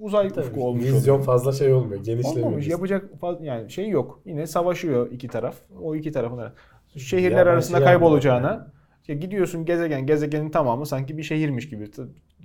[0.00, 1.26] uzay Tabii, ufku olmuş Vizyon oluyor.
[1.26, 2.04] fazla şey olmuyor.
[2.04, 2.46] Genişlemiyor.
[2.46, 2.68] Olmamış.
[2.68, 3.10] Yapacak
[3.42, 4.20] yani şey yok.
[4.24, 5.56] Yine savaşıyor iki taraf.
[5.82, 6.38] O iki tarafın.
[6.38, 6.52] Ya
[6.96, 11.90] Şehirler ben arasında şey kaybolacağına işte gidiyorsun gezegen, gezegenin tamamı sanki bir şehirmiş gibi.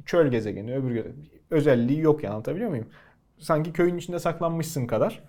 [0.05, 1.05] Çöl gezegeni, öbür
[1.51, 2.87] özelliği yok yani anlatabiliyor muyum?
[3.37, 5.23] Sanki köyün içinde saklanmışsın kadar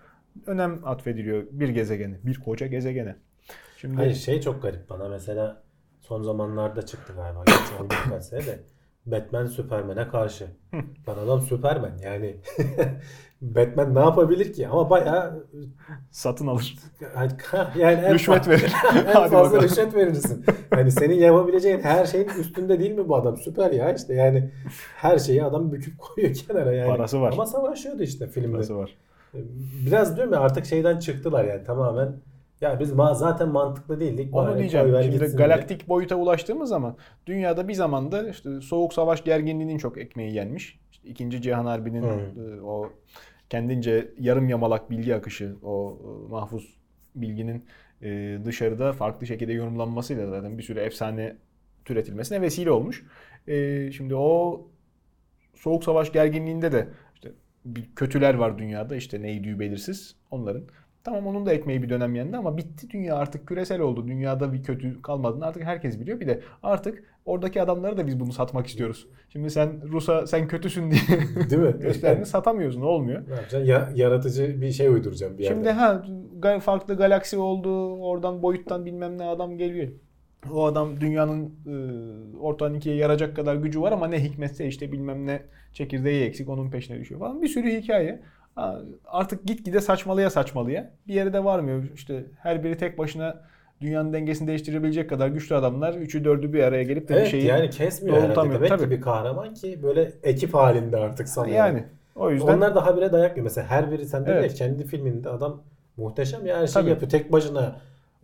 [0.46, 3.16] önem atfediliyor bir gezegeni, bir koca gezegene.
[3.76, 5.62] Şimdi Hayır şey çok garip bana mesela
[6.00, 7.44] son zamanlarda çıktı galiba.
[7.46, 8.60] Geçen birkaç sene de
[9.06, 10.46] Batman Superman'e karşı.
[11.08, 12.36] Lan adam Superman yani.
[13.40, 14.68] Batman ne yapabilir ki?
[14.68, 15.46] Ama bayağı
[16.10, 16.76] satın alır.
[17.78, 18.72] yani en Rüşvet verir.
[18.94, 19.62] en fazla bakalım.
[19.62, 20.44] rüşvet verirsin.
[20.70, 23.36] Hani senin yapabileceğin her şeyin üstünde değil mi bu adam?
[23.36, 24.50] Süper ya işte yani
[24.96, 26.88] her şeyi adam büküp koyuyor kenara yani.
[26.88, 27.32] Parası var.
[27.32, 28.58] Ama savaşıyordu işte filmde.
[28.58, 28.96] Nasıl var?
[29.86, 32.16] Biraz diyorum ya artık şeyden çıktılar yani tamamen.
[32.60, 34.34] Ya biz zaten mantıklı değildik.
[34.34, 34.86] Onu Bari diyeceğim.
[34.86, 35.48] Şimdi gitsin diye.
[35.48, 36.96] galaktik boyuta ulaştığımız zaman
[37.26, 40.78] dünyada bir zamanda işte soğuk savaş gerginliğinin çok ekmeği yenmiş.
[40.92, 42.40] İşte İkinci Cihan Harbi'nin Hı.
[42.40, 42.92] e, o
[43.50, 46.76] kendince yarım yamalak bilgi akışı, o e, mahfuz
[47.14, 47.64] bilginin
[48.02, 51.36] e, dışarıda farklı şekilde yorumlanmasıyla zaten bir sürü efsane
[51.84, 53.04] türetilmesine vesile olmuş.
[53.96, 54.60] Şimdi o
[55.54, 57.32] soğuk savaş gerginliğinde de işte
[57.64, 60.62] bir kötüler var dünyada işte neydi belirsiz onların.
[61.06, 64.08] Tamam onun da ekmeği bir dönem yendi ama bitti dünya artık küresel oldu.
[64.08, 66.20] Dünyada bir kötü kalmadığını artık herkes biliyor.
[66.20, 69.06] Bir de artık oradaki adamlara da biz bunu satmak istiyoruz.
[69.28, 71.00] Şimdi sen Rus'a sen kötüsün diye
[71.50, 71.74] Değil mi?
[71.80, 73.22] gösterdiğini satamıyorsun olmuyor.
[73.28, 73.68] Ne yapacaksın?
[73.68, 75.54] Ya- yaratıcı bir şey uyduracağım bir yerde.
[75.54, 76.02] Şimdi ha
[76.60, 77.96] farklı galaksi oldu.
[77.96, 79.88] Oradan boyuttan bilmem ne adam geliyor.
[80.52, 85.26] O adam dünyanın e, ortadan ikiye yaracak kadar gücü var ama ne hikmetse işte bilmem
[85.26, 85.42] ne
[85.72, 87.42] çekirdeği eksik onun peşine düşüyor falan.
[87.42, 88.22] Bir sürü hikaye.
[89.06, 90.90] Artık gitgide saçmalıya saçmalıya.
[91.08, 91.82] Bir yere de varmıyor.
[91.94, 93.40] İşte her biri tek başına
[93.80, 97.44] dünyanın dengesini değiştirebilecek kadar güçlü adamlar üçü dördü bir araya gelip de bir Evet şeyi
[97.44, 98.50] yani kesmiyor herhalde.
[98.54, 98.90] Demek ki Tabii.
[98.90, 101.58] bir kahraman ki böyle ekip halinde artık sanıyorum.
[101.58, 101.84] yani
[102.16, 103.44] o yüzden Onlar da habire dayak yiyor.
[103.44, 104.42] Mesela her biri sen Evet.
[104.42, 105.62] ya kendi filminde adam
[105.96, 106.90] muhteşem ya her şeyi Tabii.
[106.90, 107.76] yapıyor tek başına.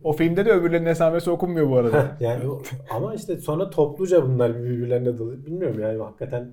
[0.03, 2.05] o filmde de öbürlerinin esamesi okunmuyor bu arada.
[2.19, 2.43] yani
[2.91, 5.45] ama işte sonra topluca bunlar birbirlerine dalıyor.
[5.45, 6.47] Bilmiyorum yani hakikaten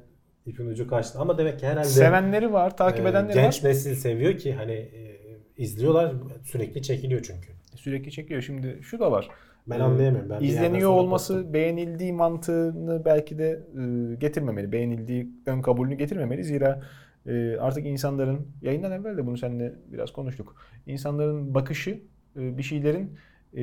[0.50, 1.18] ipin ucu kaçtı.
[1.18, 3.70] Ama demek ki herhalde Sevenleri var, takip e, edenleri genç var.
[3.70, 5.20] nesil seviyor ki hani e,
[5.56, 6.14] izliyorlar
[6.44, 7.48] sürekli çekiliyor çünkü.
[7.74, 8.42] Sürekli çekiyor.
[8.42, 9.28] Şimdi şu da var.
[9.66, 10.30] Ben Ee, anlayamıyorum.
[10.30, 11.52] Ben İzleniyor olması koptum.
[11.52, 14.72] beğenildiği mantığını belki de e, getirmemeli.
[14.72, 16.44] Beğenildiği ön kabulünü getirmemeli.
[16.44, 16.82] Zira
[17.26, 20.56] e, artık insanların yayından evvel de bunu seninle biraz konuştuk.
[20.86, 21.90] İnsanların bakışı
[22.36, 23.16] e, bir şeylerin
[23.56, 23.62] e,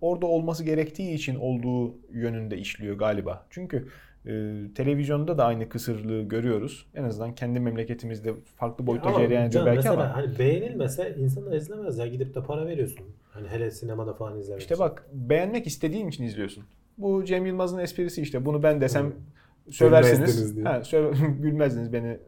[0.00, 3.46] orada olması gerektiği için olduğu yönünde işliyor galiba.
[3.50, 3.88] Çünkü
[4.26, 6.86] e, televizyonda da aynı kısırlığı görüyoruz.
[6.94, 10.16] En azından kendi memleketimizde farklı boyutta cereyan belki ama.
[10.16, 13.06] hani beğenilmese insanlar izlemez ya gidip de para veriyorsun.
[13.30, 14.84] Hani hele sinemada falan izlemek İşte için.
[14.84, 16.64] bak beğenmek istediğin için izliyorsun.
[16.98, 18.44] Bu Cem Yılmaz'ın esprisi işte.
[18.46, 19.72] Bunu ben desem Hı.
[19.72, 20.56] söversiniz.
[20.64, 22.18] Ha, söyle, gülmezdiniz beni e,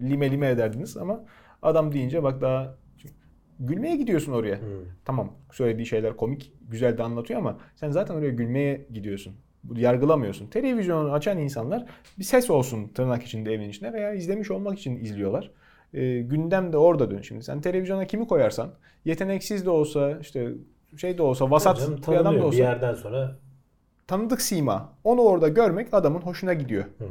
[0.00, 1.24] lime lime ederdiniz ama
[1.62, 2.74] adam deyince bak daha
[3.60, 4.56] gülmeye gidiyorsun oraya.
[4.56, 4.84] Hı.
[5.04, 9.34] Tamam söylediği şeyler komik, güzel de anlatıyor ama sen zaten oraya gülmeye gidiyorsun.
[9.74, 10.46] Yargılamıyorsun.
[10.46, 11.86] Televizyonu açan insanlar
[12.18, 15.50] bir ses olsun tırnak içinde evin içinde veya izlemiş olmak için izliyorlar.
[15.94, 17.44] E, gündem de orada dön şimdi.
[17.44, 18.70] Sen televizyona kimi koyarsan
[19.04, 20.48] yeteneksiz de olsa işte
[20.96, 23.36] şey de olsa vasat Canım bir adam da olsa Bir yerden sonra
[24.06, 24.92] tanıdık sima.
[25.04, 26.84] Onu orada görmek adamın hoşuna gidiyor.
[26.98, 27.04] Hı.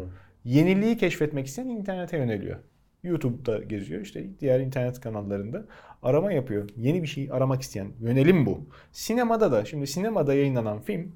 [0.45, 2.57] Yeniliği keşfetmek isteyen internete yöneliyor.
[3.03, 5.65] YouTube'da geziyor işte diğer internet kanallarında
[6.03, 6.69] arama yapıyor.
[6.75, 8.59] Yeni bir şey aramak isteyen yönelim bu.
[8.91, 11.15] Sinemada da şimdi sinemada yayınlanan film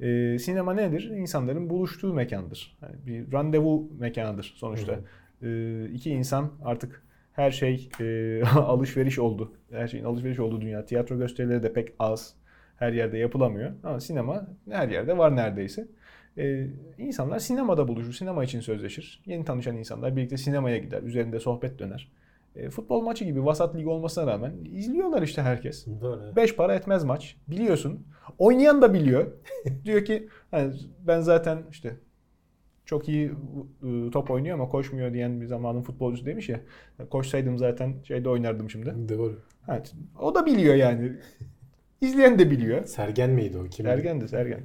[0.00, 1.10] e, sinema nedir?
[1.10, 2.78] İnsanların buluştuğu mekandır.
[2.82, 5.00] Yani bir randevu mekanıdır sonuçta.
[5.42, 7.02] E, iki insan artık
[7.32, 9.52] her şey e, alışveriş oldu.
[9.70, 10.84] Her şeyin alışveriş olduğu dünya.
[10.84, 12.34] Tiyatro gösterileri de pek az.
[12.76, 13.70] Her yerde yapılamıyor.
[13.82, 15.88] Ama sinema her yerde var neredeyse.
[16.38, 16.66] Ee,
[16.98, 19.22] insanlar sinemada buluşur, sinema için sözleşir.
[19.26, 22.08] Yeni tanışan insanlar birlikte sinemaya gider, üzerinde sohbet döner.
[22.60, 25.86] Ee, futbol maçı gibi vasat lig olmasına rağmen izliyorlar işte herkes.
[25.86, 26.36] böyle.
[26.36, 28.06] Beş para etmez maç, biliyorsun.
[28.38, 29.26] Oynayan da biliyor.
[29.84, 30.72] Diyor ki hani
[31.06, 31.96] ben zaten işte
[32.84, 33.32] çok iyi
[33.82, 36.60] ıı, top oynuyor ama koşmuyor diyen bir zamanın futbolcusu demiş ya.
[37.10, 38.94] Koşsaydım zaten şeyde oynardım şimdi.
[39.08, 39.38] Doğru.
[39.68, 41.12] Evet, o da biliyor yani.
[42.00, 42.84] İzleyen de biliyor.
[42.84, 43.64] Sergen miydi o?
[43.64, 43.86] Kim?
[43.86, 44.60] Sergen de Sergen.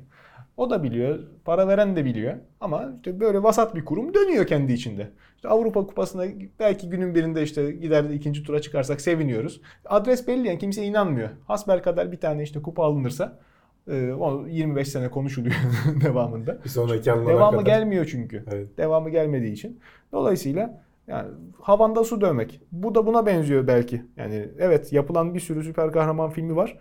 [0.58, 1.20] O da biliyor.
[1.46, 2.34] Para veren de biliyor.
[2.62, 5.10] Ama işte böyle vasat bir kurum dönüyor kendi içinde.
[5.36, 6.26] İşte Avrupa Kupası'na
[6.60, 9.62] belki günün birinde işte gider de ikinci tura çıkarsak seviniyoruz.
[9.86, 11.30] Adres belli yani kimse inanmıyor.
[11.48, 13.40] Hasbel kadar bir tane işte kupa alınırsa
[13.88, 15.56] e, o 25 sene konuşuluyor
[16.04, 16.58] devamında.
[16.64, 17.66] Bir sonraki Devamı kadar.
[17.66, 18.44] gelmiyor çünkü.
[18.52, 18.78] Evet.
[18.78, 19.80] Devamı gelmediği için.
[20.12, 21.28] Dolayısıyla yani
[21.62, 22.62] havanda su dövmek.
[22.72, 24.02] Bu da buna benziyor belki.
[24.18, 26.78] Yani evet yapılan bir sürü süper kahraman filmi var.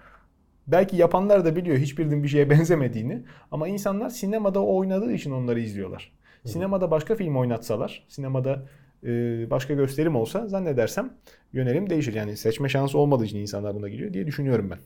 [0.66, 3.22] Belki yapanlar da biliyor hiçbirinin bir şeye benzemediğini.
[3.50, 6.12] Ama insanlar sinemada o oynadığı için onları izliyorlar.
[6.44, 8.62] Sinemada başka film oynatsalar, sinemada
[9.04, 9.08] e,
[9.50, 11.12] başka gösterim olsa zannedersem
[11.52, 12.14] yönelim değişir.
[12.14, 14.78] Yani seçme şansı olmadığı için insanlar buna gidiyor diye düşünüyorum ben.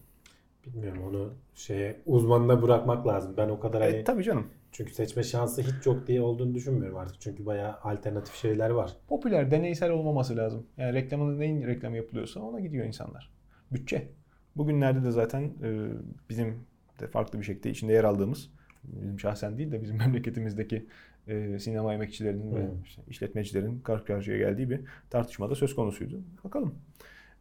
[0.67, 3.35] Bilmiyorum onu şeye uzmanına bırakmak lazım.
[3.37, 4.47] Ben o kadar hani E, tabii canım.
[4.73, 7.21] çünkü seçme şansı hiç yok diye olduğunu düşünmüyorum artık.
[7.21, 8.91] Çünkü bayağı alternatif şeyler var.
[9.09, 10.67] Popüler, deneysel olmaması lazım.
[10.77, 13.31] Yani reklamın neyin reklamı yapılıyorsa ona gidiyor insanlar.
[13.71, 14.09] Bütçe.
[14.59, 15.89] Bugünlerde de zaten e,
[16.31, 16.55] bizim
[17.01, 18.51] de farklı bir şekilde içinde yer aldığımız,
[18.85, 20.87] bizim şahsen değil de bizim memleketimizdeki
[21.29, 22.71] e, sinema emekçilerinin ve Hı.
[22.85, 24.81] işte işletmecilerin karşı karşıya geldiği bir
[25.11, 26.21] tartışmada söz konusuydu.
[26.45, 26.75] Bakalım.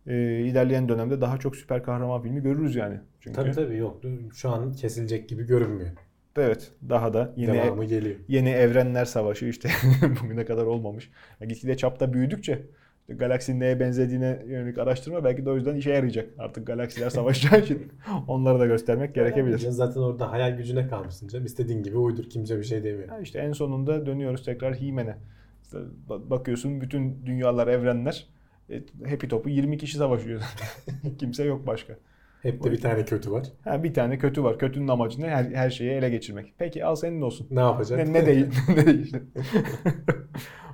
[0.07, 2.99] E, ilerleyen dönemde daha çok süper kahraman filmi görürüz yani.
[3.19, 4.01] Çünkü Tabii tabii yok.
[4.33, 5.89] Şu an kesilecek gibi görünmüyor.
[6.37, 8.15] evet daha da yeni Devamı geliyor.
[8.27, 9.69] yeni evrenler savaşı işte
[10.23, 11.09] bugüne kadar olmamış.
[11.39, 12.61] Ya gitgide çapta büyüdükçe
[13.07, 16.29] galaksinin neye benzediğine yönelik araştırma belki de o yüzden işe yarayacak.
[16.37, 17.91] Artık galaksiler savaşacağı için
[18.27, 19.61] onları da göstermek gerekebilir.
[19.61, 21.45] Ya Zaten orada hayal gücüne kalmışsın canım.
[21.45, 22.29] İstediğin gibi uydur.
[22.29, 23.09] Kimse bir şey demiyor.
[23.09, 25.17] Ha işte en sonunda dönüyoruz tekrar He-Man'e.
[25.63, 25.77] İşte
[26.09, 28.27] ba- bakıyorsun bütün dünyalar, evrenler
[28.69, 30.41] e, Happy Top'u 20 kişi savaşıyor.
[31.19, 31.93] Kimse yok başka.
[32.41, 33.47] Hep de bir tane kötü var.
[33.63, 34.59] Ha, bir tane kötü var.
[34.59, 35.29] Kötünün amacı ne?
[35.29, 36.53] Her, her şeyi ele geçirmek.
[36.57, 37.47] Peki al senin olsun.
[37.51, 38.07] Ne yapacak?
[38.07, 38.47] Ne, ne değil.
[38.69, 39.17] ne değil.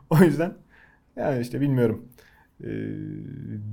[0.09, 0.53] o yüzden
[1.15, 2.05] yani işte bilmiyorum.
[2.61, 2.67] Ee,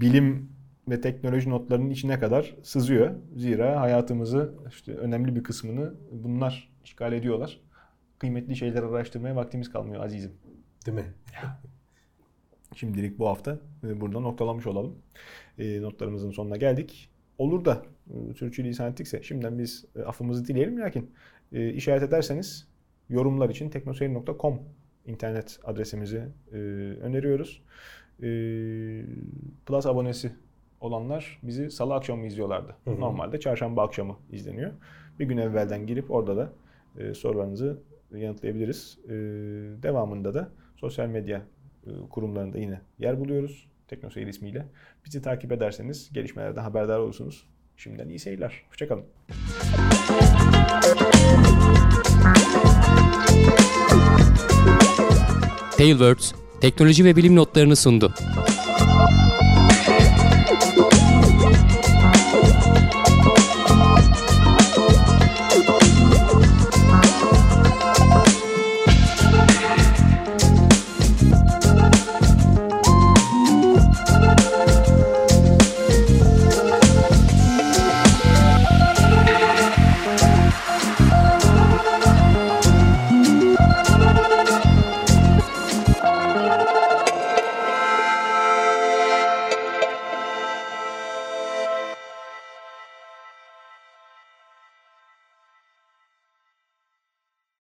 [0.00, 0.52] bilim
[0.90, 3.14] ve teknoloji notlarının içine kadar sızıyor.
[3.36, 7.60] Zira hayatımızı işte önemli bir kısmını bunlar işgal ediyorlar.
[8.18, 10.32] Kıymetli şeyler araştırmaya vaktimiz kalmıyor azizim.
[10.86, 11.14] Değil mi?
[12.76, 14.98] Şimdilik bu hafta e, burada noktalamış olalım.
[15.58, 17.10] E, notlarımızın sonuna geldik.
[17.38, 20.80] Olur da e, sürçülisan ettikse şimdiden biz e, affımızı dileyelim.
[20.80, 21.10] Lakin
[21.52, 22.68] e, işaret ederseniz
[23.08, 24.60] yorumlar için teknoseyir.com
[25.06, 26.56] internet adresimizi e,
[27.00, 27.62] öneriyoruz.
[28.22, 28.28] E,
[29.66, 30.32] Plus abonesi
[30.80, 32.76] olanlar bizi salı akşamı izliyorlardı.
[32.84, 33.00] Hı hı.
[33.00, 34.72] Normalde çarşamba akşamı izleniyor.
[35.18, 36.52] Bir gün evvelden girip orada da
[36.98, 37.80] e, sorularınızı
[38.14, 38.98] yanıtlayabiliriz.
[39.04, 39.10] E,
[39.82, 41.42] devamında da sosyal medya
[41.86, 43.66] e, kurumlarında yine yer buluyoruz.
[43.88, 44.66] Teknoseyir ismiyle.
[45.06, 47.46] Bizi takip ederseniz gelişmelerden haberdar olursunuz.
[47.76, 48.62] Şimdiden iyi seyirler.
[48.70, 49.04] Hoşçakalın.
[55.76, 58.14] Tailwords teknoloji ve bilim notlarını sundu.